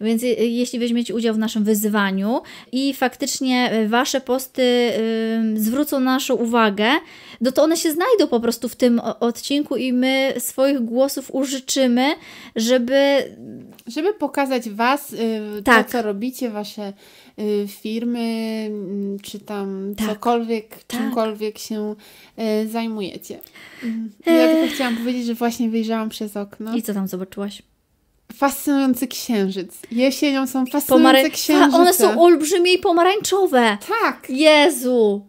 Więc 0.00 0.22
jeśli 0.38 0.78
weźmiecie 0.78 1.14
udział 1.14 1.34
w 1.34 1.38
naszym 1.38 1.64
wyzwaniu 1.64 2.40
i 2.72 2.94
faktycznie 2.94 3.70
e, 3.70 3.88
Wasze 3.88 4.20
posty 4.20 4.62
y, 4.62 5.60
zwrócą 5.60 6.00
naszą 6.00 6.34
uwagę, 6.34 6.88
no 7.40 7.52
to 7.52 7.62
one 7.62 7.76
się 7.76 7.92
znajdą 7.92 8.26
po 8.28 8.40
prostu 8.40 8.68
w 8.68 8.76
tym 8.76 9.00
odcinku 9.20 9.76
i 9.76 9.92
my 9.92 10.34
swoich 10.38 10.80
głosów 10.80 11.34
użyczymy, 11.34 12.06
żeby... 12.56 13.24
Żeby 13.86 14.14
pokazać 14.14 14.70
Was, 14.70 15.12
y, 15.12 15.62
tak. 15.64 15.86
to 15.86 15.92
co 15.92 16.02
robicie, 16.02 16.50
Wasze 16.50 16.92
firmy, 17.68 18.66
mm, 18.70 19.18
czy 19.20 19.40
tam 19.40 19.94
tak. 19.96 20.08
cokolwiek, 20.08 20.68
tak. 20.68 20.86
czymkolwiek 20.86 21.58
się 21.58 21.94
y, 22.38 22.68
zajmujecie. 22.68 23.40
Mhm. 23.82 24.10
Ja 24.26 24.48
tylko 24.48 24.74
chciałam 24.74 24.96
powiedzieć, 24.96 25.26
że 25.26 25.34
właśnie 25.34 25.68
wyjrzałam 25.68 26.08
przez 26.08 26.36
okno. 26.36 26.76
I 26.76 26.82
co 26.82 26.94
tam 26.94 27.08
zobaczyłaś? 27.08 27.62
fascynujący 28.34 29.06
księżyc. 29.06 29.74
Jesienią 29.90 30.46
są 30.46 30.66
fascynujące 30.66 31.12
Pomary... 31.12 31.30
księżyce. 31.30 31.76
one 31.76 31.94
są 31.94 32.22
olbrzymie 32.22 32.72
i 32.74 32.78
pomarańczowe. 32.78 33.78
Tak. 34.02 34.26
Jezu. 34.30 35.26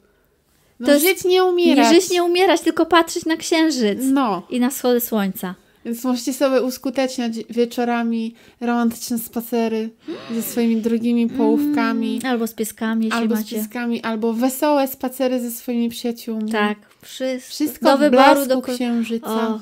No, 0.79 0.87
to 0.87 0.99
żyć 0.99 1.25
nie 1.25 1.43
umierać. 1.43 1.91
Nie 1.91 2.01
żyć 2.01 2.09
nie 2.09 2.23
umierać, 2.23 2.61
tylko 2.61 2.85
patrzeć 2.85 3.25
na 3.25 3.37
księżyc. 3.37 3.99
No. 4.01 4.43
I 4.49 4.59
na 4.59 4.69
wschody 4.69 5.01
słońca. 5.01 5.55
Więc 5.85 6.03
możecie 6.03 6.33
sobie 6.33 6.61
uskuteczniać 6.61 7.33
wieczorami 7.49 8.35
romantyczne 8.61 9.19
spacery 9.19 9.89
ze 10.35 10.41
swoimi 10.41 10.81
drugimi 10.81 11.29
połówkami. 11.29 12.19
Mm, 12.23 12.31
albo 12.31 12.47
z 12.47 12.53
pieskami, 12.53 13.11
Albo 13.11 13.35
macie. 13.35 13.47
z 13.47 13.63
pieskami, 13.63 14.01
albo 14.01 14.33
wesołe 14.33 14.87
spacery 14.87 15.39
ze 15.39 15.51
swoimi 15.51 15.89
przyjaciółmi. 15.89 16.51
Tak. 16.51 16.77
Wszystko, 17.01 17.51
Wszystko 17.51 17.85
do 17.91 17.97
wyboru 17.97 18.45
do 18.45 18.61
księżyca. 18.61 19.47
Och, 19.47 19.61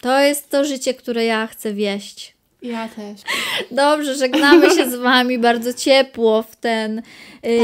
to 0.00 0.18
jest 0.20 0.50
to 0.50 0.64
życie, 0.64 0.94
które 0.94 1.24
ja 1.24 1.46
chcę 1.46 1.74
wieść. 1.74 2.34
Ja 2.62 2.88
też. 2.88 3.20
Dobrze, 3.70 4.14
żegnamy 4.14 4.70
się 4.70 4.90
z 4.90 4.94
Wami 4.94 5.38
bardzo 5.38 5.72
ciepło 5.72 6.42
w 6.42 6.56
ten 6.56 6.98
y, 6.98 7.02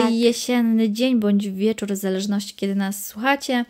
tak. 0.03 0.13
jesienny 0.13 0.91
dzień 0.91 1.21
bądź 1.21 1.49
wieczór, 1.51 1.93
w 1.93 1.97
zależności 1.97 2.55
kiedy 2.57 2.75
nas 2.75 3.07
słuchacie. 3.07 3.65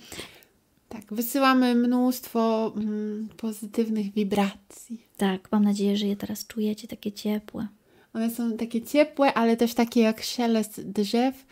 Tak, 0.90 1.14
wysyłamy 1.14 1.74
mnóstwo 1.74 2.72
mm, 2.76 3.28
pozytywnych 3.36 4.12
wibracji. 4.12 5.06
Tak, 5.16 5.48
mam 5.52 5.64
nadzieję, 5.64 5.96
że 5.96 6.06
je 6.06 6.16
teraz 6.16 6.46
czujecie 6.46 6.88
takie 6.88 7.12
ciepłe. 7.12 7.68
One 8.14 8.30
są 8.30 8.56
takie 8.56 8.82
ciepłe, 8.82 9.34
ale 9.34 9.56
też 9.56 9.74
takie 9.74 10.00
jak 10.00 10.22
szelest 10.22 10.80
drzew 10.80 11.46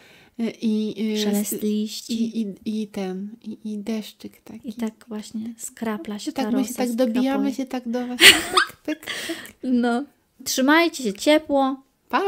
i, 0.62 1.16
Szelest 1.24 1.62
liści. 1.62 2.40
I, 2.40 2.40
i, 2.40 2.82
i 2.82 2.86
ten, 2.86 3.36
i, 3.42 3.72
i 3.72 3.78
deszczyk 3.78 4.40
taki. 4.40 4.68
I 4.68 4.72
tak 4.72 5.04
właśnie 5.08 5.54
skrapla 5.58 6.18
się 6.18 6.32
tak, 6.32 6.52
my 6.52 6.64
się 6.64 6.74
tak 6.74 6.92
dobijamy 6.92 7.54
się 7.54 7.66
tak 7.66 7.88
do 7.88 8.06
Was. 8.06 8.18
Pyk, 8.18 8.56
pyk, 8.84 9.00
pyk. 9.26 9.56
No. 9.62 10.04
Trzymajcie 10.44 11.04
się 11.04 11.12
ciepło. 11.12 11.82
Pa! 12.08 12.22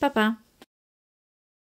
Pa, 0.00 0.10
pa. 0.10 0.36